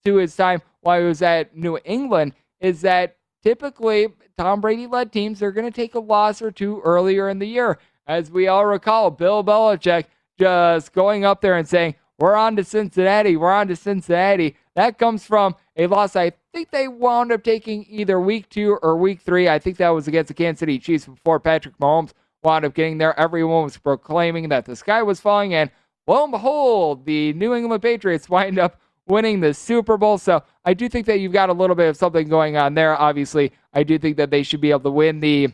to 0.05 0.15
his 0.15 0.36
time 0.36 0.61
while 0.81 0.99
he 0.99 1.05
was 1.05 1.21
at 1.21 1.55
New 1.55 1.79
England, 1.83 2.33
is 2.59 2.81
that 2.81 3.17
typically 3.43 4.07
Tom 4.38 4.61
Brady 4.61 4.88
led 4.88 5.11
teams 5.11 5.41
are 5.41 5.51
going 5.51 5.65
to 5.65 5.75
take 5.75 5.95
a 5.95 5.99
loss 5.99 6.41
or 6.41 6.51
two 6.51 6.79
earlier 6.83 7.29
in 7.29 7.39
the 7.39 7.47
year. 7.47 7.79
As 8.07 8.29
we 8.29 8.47
all 8.47 8.65
recall, 8.65 9.09
Bill 9.11 9.43
Belichick 9.43 10.05
just 10.39 10.93
going 10.93 11.25
up 11.25 11.41
there 11.41 11.57
and 11.57 11.67
saying, 11.67 11.95
We're 12.18 12.36
on 12.36 12.55
to 12.55 12.63
Cincinnati, 12.63 13.36
we're 13.36 13.51
on 13.51 13.68
to 13.68 13.76
Cincinnati. 13.76 14.55
That 14.76 14.97
comes 14.97 15.26
from 15.26 15.55
a 15.76 15.88
loss 15.88 16.16
I 16.16 16.32
think 16.53 16.72
they 16.72 16.88
wound 16.88 17.32
up 17.32 17.43
taking 17.43 17.86
either 17.89 18.20
week 18.20 18.49
two 18.49 18.78
or 18.82 18.95
week 18.95 19.22
three. 19.22 19.49
I 19.49 19.59
think 19.59 19.78
that 19.78 19.89
was 19.89 20.07
against 20.07 20.30
the 20.30 20.34
Kansas 20.34 20.59
City 20.59 20.80
Chiefs 20.80 21.05
before 21.05 21.39
Patrick 21.39 21.78
Mahomes 21.78 22.11
wound 22.43 22.63
up 22.63 22.74
getting 22.74 22.97
there. 22.97 23.18
Everyone 23.20 23.63
was 23.63 23.78
proclaiming 23.78 24.49
that 24.49 24.66
the 24.66 24.76
sky 24.76 25.03
was 25.03 25.20
falling, 25.20 25.53
and 25.53 25.70
lo 26.07 26.24
and 26.24 26.32
behold, 26.32 27.05
the 27.05 27.34
New 27.34 27.53
England 27.53 27.82
Patriots 27.82 28.30
wind 28.30 28.57
up 28.57 28.80
winning 29.07 29.41
the 29.41 29.53
Super 29.53 29.97
Bowl. 29.97 30.18
So 30.18 30.43
I 30.63 30.74
do 30.74 30.88
think 30.88 31.05
that 31.07 31.20
you've 31.20 31.34
got 31.34 31.49
a 31.49 31.53
little 31.53 31.76
bit 31.76 31.89
of 31.89 31.97
something 31.97 32.28
going 32.28 32.57
on 32.57 32.74
there. 32.74 32.99
Obviously, 32.99 33.51
I 33.74 33.84
do 33.84 33.99
think 33.99 34.18
that 34.18 34.30
they 34.30 34.43
should 34.43 34.61
be 34.61 34.72
able 34.72 34.82
to 34.82 34.91
win 34.91 35.20
the 35.20 35.49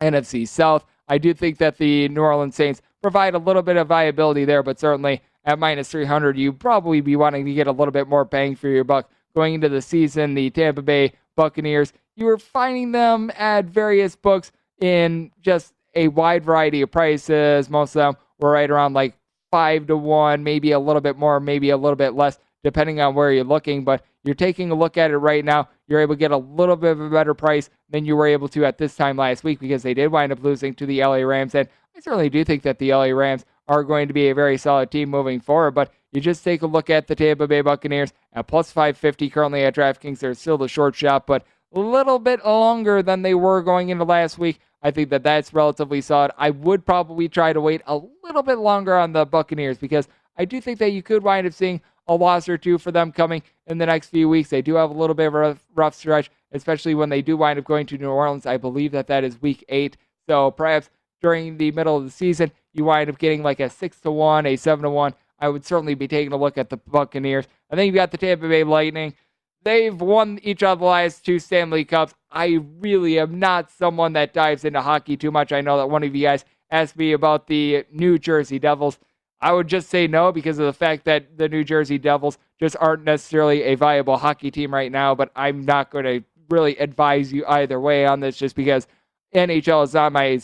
NFC 0.00 0.48
South. 0.48 0.86
I 1.08 1.18
do 1.18 1.34
think 1.34 1.58
that 1.58 1.76
the 1.76 2.08
New 2.08 2.22
Orleans 2.22 2.56
Saints 2.56 2.80
provide 3.02 3.34
a 3.34 3.38
little 3.38 3.62
bit 3.62 3.76
of 3.76 3.88
viability 3.88 4.44
there, 4.44 4.62
but 4.62 4.80
certainly 4.80 5.20
at 5.44 5.58
minus 5.58 5.90
300, 5.90 6.38
you 6.38 6.52
probably 6.52 7.00
be 7.00 7.16
wanting 7.16 7.44
to 7.44 7.54
get 7.54 7.66
a 7.66 7.72
little 7.72 7.92
bit 7.92 8.08
more 8.08 8.24
bang 8.24 8.54
for 8.56 8.68
your 8.68 8.84
buck 8.84 9.10
going 9.34 9.54
into 9.54 9.68
the 9.68 9.82
season. 9.82 10.34
The 10.34 10.50
Tampa 10.50 10.82
Bay 10.82 11.12
Buccaneers, 11.36 11.92
you 12.16 12.26
were 12.26 12.38
finding 12.38 12.92
them 12.92 13.30
at 13.36 13.66
various 13.66 14.16
books 14.16 14.52
in 14.80 15.30
just 15.40 15.74
a 15.94 16.08
wide 16.08 16.44
variety 16.44 16.82
of 16.82 16.90
prices. 16.90 17.68
Most 17.68 17.94
of 17.96 18.00
them 18.00 18.16
were 18.38 18.52
right 18.52 18.70
around 18.70 18.94
like 18.94 19.16
five 19.50 19.86
to 19.86 19.96
one, 19.96 20.42
maybe 20.42 20.72
a 20.72 20.78
little 20.78 21.00
bit 21.00 21.16
more, 21.16 21.40
maybe 21.40 21.70
a 21.70 21.76
little 21.76 21.96
bit 21.96 22.14
less, 22.14 22.38
depending 22.62 23.00
on 23.00 23.14
where 23.14 23.32
you're 23.32 23.44
looking. 23.44 23.84
But 23.84 24.04
you're 24.24 24.34
taking 24.34 24.70
a 24.70 24.74
look 24.74 24.96
at 24.96 25.10
it 25.10 25.18
right 25.18 25.44
now. 25.44 25.68
You're 25.86 26.00
able 26.00 26.14
to 26.14 26.18
get 26.18 26.30
a 26.30 26.36
little 26.36 26.76
bit 26.76 26.92
of 26.92 27.00
a 27.00 27.10
better 27.10 27.34
price 27.34 27.68
than 27.90 28.06
you 28.06 28.16
were 28.16 28.26
able 28.26 28.48
to 28.48 28.64
at 28.64 28.78
this 28.78 28.96
time 28.96 29.16
last 29.16 29.44
week 29.44 29.60
because 29.60 29.82
they 29.82 29.94
did 29.94 30.10
wind 30.10 30.32
up 30.32 30.42
losing 30.42 30.74
to 30.74 30.86
the 30.86 31.00
LA 31.00 31.16
Rams. 31.16 31.54
And 31.54 31.68
I 31.94 32.00
certainly 32.00 32.30
do 32.30 32.42
think 32.44 32.62
that 32.62 32.78
the 32.78 32.92
LA 32.92 33.10
Rams 33.10 33.44
are 33.66 33.84
going 33.84 34.08
to 34.08 34.14
be 34.14 34.28
a 34.28 34.34
very 34.34 34.56
solid 34.56 34.90
team 34.90 35.10
moving 35.10 35.40
forward. 35.40 35.72
But 35.72 35.92
you 36.12 36.20
just 36.20 36.44
take 36.44 36.62
a 36.62 36.66
look 36.66 36.90
at 36.90 37.06
the 37.06 37.14
Tampa 37.14 37.48
Bay 37.48 37.60
Buccaneers 37.60 38.12
at 38.32 38.46
plus 38.46 38.70
550 38.70 39.30
currently 39.30 39.64
at 39.64 39.74
DraftKings. 39.74 40.18
They're 40.18 40.34
still 40.34 40.58
the 40.58 40.68
short 40.68 40.94
shot, 40.94 41.26
but 41.26 41.44
a 41.74 41.80
little 41.80 42.18
bit 42.18 42.44
longer 42.44 43.02
than 43.02 43.22
they 43.22 43.34
were 43.34 43.62
going 43.62 43.88
into 43.88 44.04
last 44.04 44.38
week. 44.38 44.60
I 44.82 44.90
think 44.90 45.08
that 45.10 45.22
that's 45.22 45.54
relatively 45.54 46.00
solid. 46.00 46.30
I 46.36 46.50
would 46.50 46.84
probably 46.84 47.28
try 47.28 47.52
to 47.52 47.60
wait 47.60 47.82
a 47.86 47.98
little 48.22 48.42
bit 48.42 48.58
longer 48.58 48.94
on 48.96 49.12
the 49.12 49.24
Buccaneers 49.24 49.78
because 49.78 50.08
I 50.36 50.44
do 50.44 50.60
think 50.60 50.78
that 50.78 50.92
you 50.92 51.02
could 51.02 51.22
wind 51.22 51.46
up 51.46 51.52
seeing 51.52 51.80
a 52.06 52.14
loss 52.14 52.48
or 52.48 52.58
two 52.58 52.76
for 52.78 52.92
them 52.92 53.10
coming 53.10 53.42
in 53.66 53.78
the 53.78 53.86
next 53.86 54.08
few 54.08 54.28
weeks. 54.28 54.50
They 54.50 54.62
do 54.62 54.74
have 54.74 54.90
a 54.90 54.94
little 54.94 55.14
bit 55.14 55.28
of 55.28 55.34
a 55.34 55.58
rough 55.74 55.94
stretch, 55.94 56.30
especially 56.52 56.94
when 56.94 57.08
they 57.08 57.22
do 57.22 57.36
wind 57.36 57.58
up 57.58 57.64
going 57.64 57.86
to 57.86 57.98
New 57.98 58.10
Orleans. 58.10 58.46
I 58.46 58.58
believe 58.58 58.92
that 58.92 59.06
that 59.06 59.24
is 59.24 59.40
week 59.40 59.64
eight. 59.68 59.96
So 60.28 60.50
perhaps 60.50 60.90
during 61.22 61.56
the 61.56 61.72
middle 61.72 61.96
of 61.96 62.04
the 62.04 62.10
season, 62.10 62.52
you 62.74 62.84
wind 62.84 63.08
up 63.08 63.18
getting 63.18 63.42
like 63.42 63.60
a 63.60 63.70
six 63.70 64.00
to 64.00 64.10
one, 64.10 64.46
a 64.46 64.56
seven 64.56 64.82
to 64.82 64.90
one. 64.90 65.14
I 65.38 65.48
would 65.48 65.64
certainly 65.64 65.94
be 65.94 66.08
taking 66.08 66.32
a 66.32 66.36
look 66.36 66.58
at 66.58 66.70
the 66.70 66.76
Buccaneers. 66.76 67.46
I 67.70 67.76
think 67.76 67.86
you've 67.86 67.94
got 67.94 68.10
the 68.10 68.18
Tampa 68.18 68.48
Bay 68.48 68.64
Lightning. 68.64 69.14
They've 69.62 69.98
won 69.98 70.38
each 70.42 70.62
of 70.62 70.78
the 70.78 70.84
last 70.84 71.24
two 71.24 71.38
Stanley 71.38 71.84
Cups. 71.84 72.14
I 72.30 72.60
really 72.80 73.18
am 73.18 73.38
not 73.38 73.70
someone 73.70 74.12
that 74.12 74.34
dives 74.34 74.64
into 74.64 74.82
hockey 74.82 75.16
too 75.16 75.30
much. 75.30 75.52
I 75.52 75.60
know 75.60 75.78
that 75.78 75.88
one 75.88 76.02
of 76.02 76.14
you 76.14 76.22
guys 76.22 76.44
asked 76.70 76.96
me 76.96 77.12
about 77.12 77.46
the 77.46 77.84
New 77.90 78.18
Jersey 78.18 78.58
Devils. 78.58 78.98
I 79.40 79.52
would 79.52 79.68
just 79.68 79.88
say 79.88 80.06
no 80.06 80.32
because 80.32 80.58
of 80.58 80.66
the 80.66 80.72
fact 80.72 81.04
that 81.04 81.38
the 81.38 81.48
New 81.48 81.64
Jersey 81.64 81.98
Devils 81.98 82.38
just 82.60 82.76
aren't 82.80 83.04
necessarily 83.04 83.62
a 83.62 83.74
viable 83.74 84.16
hockey 84.16 84.50
team 84.50 84.72
right 84.72 84.92
now. 84.92 85.14
But 85.14 85.30
I'm 85.34 85.64
not 85.64 85.90
going 85.90 86.04
to 86.04 86.24
really 86.50 86.76
advise 86.76 87.32
you 87.32 87.44
either 87.46 87.80
way 87.80 88.06
on 88.06 88.20
this 88.20 88.36
just 88.36 88.56
because 88.56 88.86
NHL 89.34 89.84
is 89.84 89.94
not 89.94 90.12
my 90.12 90.40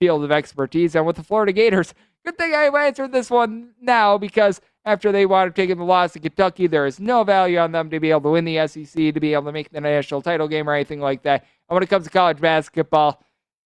field 0.00 0.24
of 0.24 0.32
expertise. 0.32 0.94
And 0.94 1.06
with 1.06 1.16
the 1.16 1.22
Florida 1.22 1.52
Gators, 1.52 1.94
good 2.24 2.38
thing 2.38 2.54
I 2.54 2.66
answered 2.66 3.12
this 3.12 3.30
one 3.30 3.70
now 3.80 4.18
because 4.18 4.60
after 4.88 5.12
they 5.12 5.26
wound 5.26 5.50
up 5.50 5.54
taking 5.54 5.76
the 5.76 5.84
loss 5.84 6.14
to 6.14 6.18
Kentucky. 6.18 6.66
There 6.66 6.86
is 6.86 6.98
no 6.98 7.22
value 7.22 7.58
on 7.58 7.72
them 7.72 7.90
to 7.90 8.00
be 8.00 8.10
able 8.10 8.22
to 8.22 8.30
win 8.30 8.46
the 8.46 8.66
SEC, 8.66 8.94
to 8.94 9.20
be 9.20 9.34
able 9.34 9.44
to 9.44 9.52
make 9.52 9.70
the 9.70 9.82
national 9.82 10.22
title 10.22 10.48
game 10.48 10.68
or 10.68 10.72
anything 10.72 11.00
like 11.00 11.22
that. 11.22 11.44
And 11.68 11.74
when 11.74 11.82
it 11.82 11.90
comes 11.90 12.04
to 12.04 12.10
college 12.10 12.40
basketball, 12.40 13.22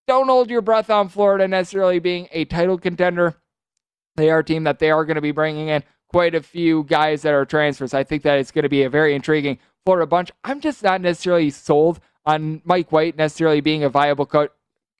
don't 0.09 0.27
hold 0.27 0.51
your 0.51 0.63
breath 0.63 0.91
on 0.91 1.09
Florida 1.09 1.47
necessarily 1.47 2.01
being 2.01 2.29
a 2.33 2.45
title 2.45 2.77
contender. 2.77 3.37
They 4.17 4.31
are 4.31 4.41
a 4.41 4.45
team 4.45 4.65
that 4.65 4.81
they 4.81 4.91
are 4.91 5.05
going 5.05 5.15
to 5.15 5.21
be 5.21 5.31
bringing 5.31 5.69
in 5.69 5.85
quite 6.09 6.35
a 6.35 6.43
few 6.43 6.83
guys 6.85 7.23
that 7.23 7.33
are 7.33 7.45
transfers. 7.45 7.95
I 7.95 8.03
think 8.03 8.25
that 8.25 8.39
it's 8.41 8.51
going 8.51 8.65
to 8.65 8.69
be 8.69 8.83
a 8.83 8.91
very 8.91 9.15
intriguing 9.15 9.59
Florida 9.85 10.07
bunch. 10.07 10.33
I'm 10.43 10.61
just 10.61 10.83
not 10.83 11.01
necessarily 11.01 11.51
sold 11.51 12.01
on 12.27 12.63
Mike 12.65 12.91
White 12.91 13.17
necessarily 13.17 13.61
being 13.61 13.85
a 13.85 13.89
viable 13.89 14.27
co- 14.27 14.49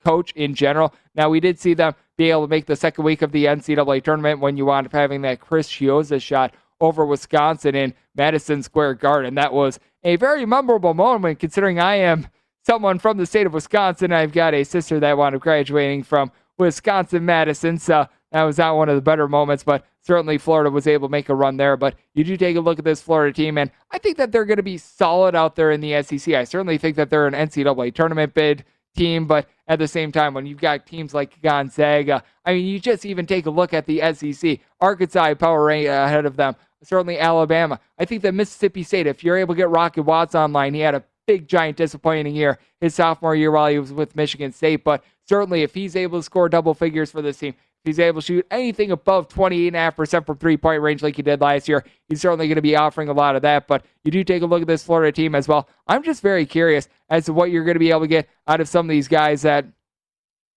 coach 0.03 0.31
in 0.33 0.53
general. 0.55 0.93
Now, 1.15 1.29
we 1.29 1.39
did 1.39 1.59
see 1.59 1.73
them 1.73 1.93
be 2.17 2.31
able 2.31 2.43
to 2.43 2.49
make 2.49 2.65
the 2.65 2.75
second 2.75 3.03
week 3.03 3.21
of 3.21 3.31
the 3.31 3.45
NCAA 3.45 4.03
tournament 4.03 4.39
when 4.39 4.57
you 4.57 4.65
wound 4.65 4.87
up 4.87 4.93
having 4.93 5.21
that 5.21 5.39
Chris 5.39 5.69
Chiozza 5.69 6.21
shot 6.21 6.53
over 6.79 7.05
Wisconsin 7.05 7.75
in 7.75 7.93
Madison 8.15 8.61
Square 8.61 8.95
Garden. 8.95 9.35
That 9.35 9.53
was 9.53 9.79
a 10.03 10.15
very 10.17 10.45
memorable 10.45 10.93
moment 10.93 11.39
considering 11.39 11.79
I 11.79 11.95
am 11.95 12.27
someone 12.65 12.99
from 12.99 13.17
the 13.17 13.25
state 13.25 13.45
of 13.45 13.53
Wisconsin. 13.53 14.11
I've 14.11 14.33
got 14.33 14.53
a 14.53 14.63
sister 14.63 14.99
that 14.99 15.17
wound 15.17 15.35
up 15.35 15.41
graduating 15.41 16.03
from 16.03 16.31
Wisconsin 16.57 17.25
Madison, 17.25 17.77
so 17.77 18.07
that 18.31 18.43
was 18.43 18.57
not 18.57 18.75
one 18.75 18.89
of 18.89 18.95
the 18.95 19.01
better 19.01 19.27
moments, 19.27 19.63
but 19.63 19.85
certainly 20.01 20.37
Florida 20.37 20.69
was 20.69 20.87
able 20.87 21.07
to 21.07 21.11
make 21.11 21.29
a 21.29 21.35
run 21.35 21.57
there. 21.57 21.77
But 21.77 21.95
you 22.13 22.23
do 22.23 22.35
take 22.35 22.55
a 22.55 22.61
look 22.61 22.79
at 22.79 22.85
this 22.85 23.01
Florida 23.01 23.33
team, 23.33 23.57
and 23.57 23.71
I 23.91 23.97
think 23.97 24.17
that 24.17 24.31
they're 24.31 24.45
going 24.45 24.57
to 24.57 24.63
be 24.63 24.77
solid 24.77 25.35
out 25.35 25.55
there 25.55 25.71
in 25.71 25.81
the 25.81 26.01
SEC. 26.03 26.33
I 26.33 26.43
certainly 26.43 26.77
think 26.77 26.95
that 26.95 27.09
they're 27.09 27.27
an 27.27 27.33
NCAA 27.33 27.93
tournament 27.93 28.33
bid 28.33 28.65
team, 28.95 29.25
but 29.25 29.47
at 29.67 29.79
the 29.79 29.87
same 29.87 30.11
time, 30.11 30.33
when 30.33 30.45
you've 30.45 30.59
got 30.59 30.85
teams 30.85 31.13
like 31.13 31.41
Gonzaga, 31.41 32.23
I 32.45 32.53
mean, 32.53 32.65
you 32.65 32.79
just 32.79 33.05
even 33.05 33.25
take 33.25 33.45
a 33.45 33.49
look 33.49 33.73
at 33.73 33.85
the 33.85 34.01
SEC. 34.13 34.59
Arkansas 34.81 35.35
power 35.35 35.65
rank 35.65 35.87
uh, 35.87 36.03
ahead 36.05 36.25
of 36.25 36.35
them. 36.35 36.55
Certainly 36.83 37.19
Alabama. 37.19 37.79
I 37.97 38.05
think 38.05 38.23
that 38.23 38.33
Mississippi 38.33 38.83
State, 38.83 39.07
if 39.07 39.23
you're 39.23 39.37
able 39.37 39.53
to 39.53 39.57
get 39.57 39.69
Rocket 39.69 40.03
Watts 40.03 40.35
online, 40.35 40.73
he 40.73 40.81
had 40.81 40.95
a 40.95 41.03
big, 41.25 41.47
giant, 41.47 41.77
disappointing 41.77 42.35
year 42.35 42.59
his 42.81 42.93
sophomore 42.93 43.35
year 43.35 43.51
while 43.51 43.69
he 43.69 43.79
was 43.79 43.93
with 43.93 44.15
Michigan 44.15 44.51
State. 44.51 44.83
But 44.83 45.03
certainly, 45.25 45.63
if 45.63 45.73
he's 45.73 45.95
able 45.95 46.19
to 46.19 46.23
score 46.23 46.49
double 46.49 46.73
figures 46.73 47.11
for 47.11 47.21
this 47.21 47.37
team, 47.37 47.55
he's 47.83 47.99
able 47.99 48.21
to 48.21 48.25
shoot 48.25 48.47
anything 48.49 48.91
above 48.91 49.27
28.5% 49.27 50.25
from 50.25 50.37
three 50.37 50.57
point 50.57 50.81
range 50.81 51.03
like 51.03 51.15
he 51.15 51.21
did 51.21 51.41
last 51.41 51.67
year, 51.67 51.83
he's 52.07 52.21
certainly 52.21 52.47
going 52.47 52.55
to 52.55 52.61
be 52.61 52.75
offering 52.75 53.09
a 53.09 53.13
lot 53.13 53.35
of 53.35 53.41
that. 53.41 53.67
But 53.67 53.85
you 54.03 54.11
do 54.11 54.23
take 54.23 54.41
a 54.41 54.45
look 54.45 54.61
at 54.61 54.67
this 54.67 54.83
Florida 54.83 55.11
team 55.11 55.35
as 55.35 55.47
well. 55.47 55.67
I'm 55.87 56.03
just 56.03 56.21
very 56.21 56.45
curious 56.45 56.87
as 57.09 57.25
to 57.25 57.33
what 57.33 57.51
you're 57.51 57.63
going 57.63 57.75
to 57.75 57.79
be 57.79 57.91
able 57.91 58.01
to 58.01 58.07
get 58.07 58.29
out 58.47 58.61
of 58.61 58.67
some 58.67 58.85
of 58.85 58.89
these 58.89 59.07
guys 59.07 59.41
that 59.41 59.65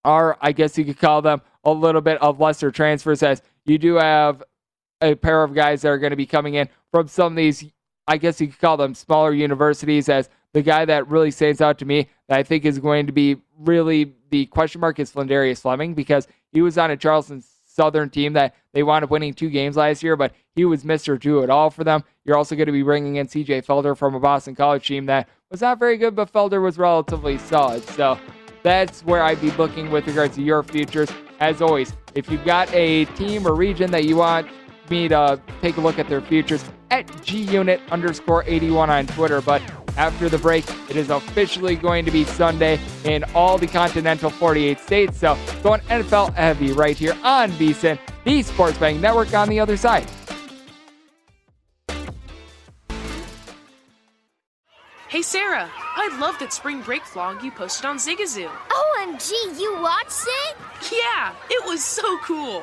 are, 0.04 0.38
I 0.40 0.52
guess 0.52 0.78
you 0.78 0.84
could 0.84 0.98
call 0.98 1.22
them, 1.22 1.42
a 1.64 1.72
little 1.72 2.00
bit 2.00 2.22
of 2.22 2.38
lesser 2.40 2.70
transfers, 2.70 3.22
as 3.24 3.42
you 3.64 3.76
do 3.76 3.94
have 3.96 4.42
a 5.00 5.16
pair 5.16 5.42
of 5.42 5.52
guys 5.52 5.82
that 5.82 5.88
are 5.88 5.98
going 5.98 6.10
to 6.10 6.16
be 6.16 6.26
coming 6.26 6.54
in 6.54 6.68
from 6.92 7.08
some 7.08 7.32
of 7.32 7.36
these, 7.36 7.64
I 8.06 8.16
guess 8.16 8.40
you 8.40 8.46
could 8.46 8.60
call 8.60 8.76
them 8.76 8.94
smaller 8.94 9.32
universities, 9.32 10.08
as 10.08 10.30
the 10.52 10.62
guy 10.62 10.84
that 10.84 11.08
really 11.08 11.32
stands 11.32 11.60
out 11.60 11.78
to 11.78 11.84
me 11.84 12.08
that 12.28 12.38
I 12.38 12.42
think 12.44 12.64
is 12.64 12.78
going 12.78 13.06
to 13.06 13.12
be 13.12 13.36
really 13.58 14.14
the 14.30 14.46
question 14.46 14.80
mark 14.80 14.98
is 14.98 15.10
Phidarian 15.10 15.58
Fleming 15.58 15.94
because 15.94 16.26
he 16.52 16.62
was 16.62 16.78
on 16.78 16.90
a 16.90 16.96
Charleston 16.96 17.42
Southern 17.64 18.08
team 18.10 18.32
that 18.32 18.54
they 18.72 18.82
wound 18.82 19.04
up 19.04 19.10
winning 19.10 19.34
two 19.34 19.50
games 19.50 19.76
last 19.76 20.02
year, 20.02 20.16
but 20.16 20.32
he 20.54 20.64
was 20.64 20.82
Mr. 20.82 21.20
Do 21.20 21.40
It 21.40 21.50
All 21.50 21.70
for 21.70 21.84
them. 21.84 22.02
You're 22.24 22.36
also 22.36 22.56
going 22.56 22.66
to 22.66 22.72
be 22.72 22.82
bringing 22.82 23.16
in 23.16 23.26
CJ 23.26 23.64
Felder 23.66 23.96
from 23.96 24.14
a 24.14 24.20
Boston 24.20 24.54
College 24.54 24.86
team 24.86 25.06
that 25.06 25.28
was 25.50 25.60
not 25.60 25.78
very 25.78 25.96
good, 25.96 26.16
but 26.16 26.32
Felder 26.32 26.62
was 26.62 26.78
relatively 26.78 27.38
solid. 27.38 27.84
So 27.90 28.18
that's 28.62 29.04
where 29.04 29.22
I'd 29.22 29.40
be 29.40 29.50
looking 29.52 29.90
with 29.90 30.06
regards 30.06 30.36
to 30.36 30.42
your 30.42 30.62
futures. 30.62 31.10
As 31.38 31.60
always, 31.60 31.92
if 32.14 32.30
you've 32.30 32.44
got 32.46 32.72
a 32.72 33.04
team 33.04 33.46
or 33.46 33.54
region 33.54 33.90
that 33.90 34.04
you 34.04 34.16
want 34.16 34.48
me 34.88 35.08
to 35.08 35.40
take 35.60 35.76
a 35.76 35.80
look 35.80 35.98
at 35.98 36.08
their 36.08 36.22
futures, 36.22 36.64
at 36.90 37.06
gunit 37.06 37.86
underscore 37.90 38.44
81 38.46 38.90
on 38.90 39.06
Twitter. 39.06 39.40
But 39.40 39.62
after 39.96 40.28
the 40.28 40.38
break, 40.38 40.64
it 40.88 40.96
is 40.96 41.10
officially 41.10 41.76
going 41.76 42.04
to 42.04 42.10
be 42.10 42.24
Sunday 42.24 42.78
in 43.04 43.24
all 43.34 43.58
the 43.58 43.66
continental 43.66 44.30
48 44.30 44.78
states. 44.78 45.18
So 45.18 45.36
going 45.62 45.80
NFL 45.82 46.34
heavy 46.34 46.72
right 46.72 46.96
here 46.96 47.16
on 47.22 47.50
VSIN, 47.52 47.98
the 48.24 48.42
Sports 48.42 48.78
Betting 48.78 49.00
Network 49.00 49.32
on 49.34 49.48
the 49.48 49.60
other 49.60 49.76
side. 49.76 50.06
Hey 55.08 55.22
Sarah, 55.22 55.70
I 55.72 56.18
love 56.20 56.38
that 56.40 56.52
spring 56.52 56.82
break 56.82 57.02
vlog 57.02 57.42
you 57.42 57.50
posted 57.50 57.86
on 57.86 57.96
Zigazoo. 57.96 58.50
OMG, 58.50 59.30
you 59.58 59.80
watched 59.80 60.26
it? 60.26 60.56
Yeah, 60.92 61.32
it 61.48 61.64
was 61.64 61.82
so 61.82 62.18
cool. 62.18 62.62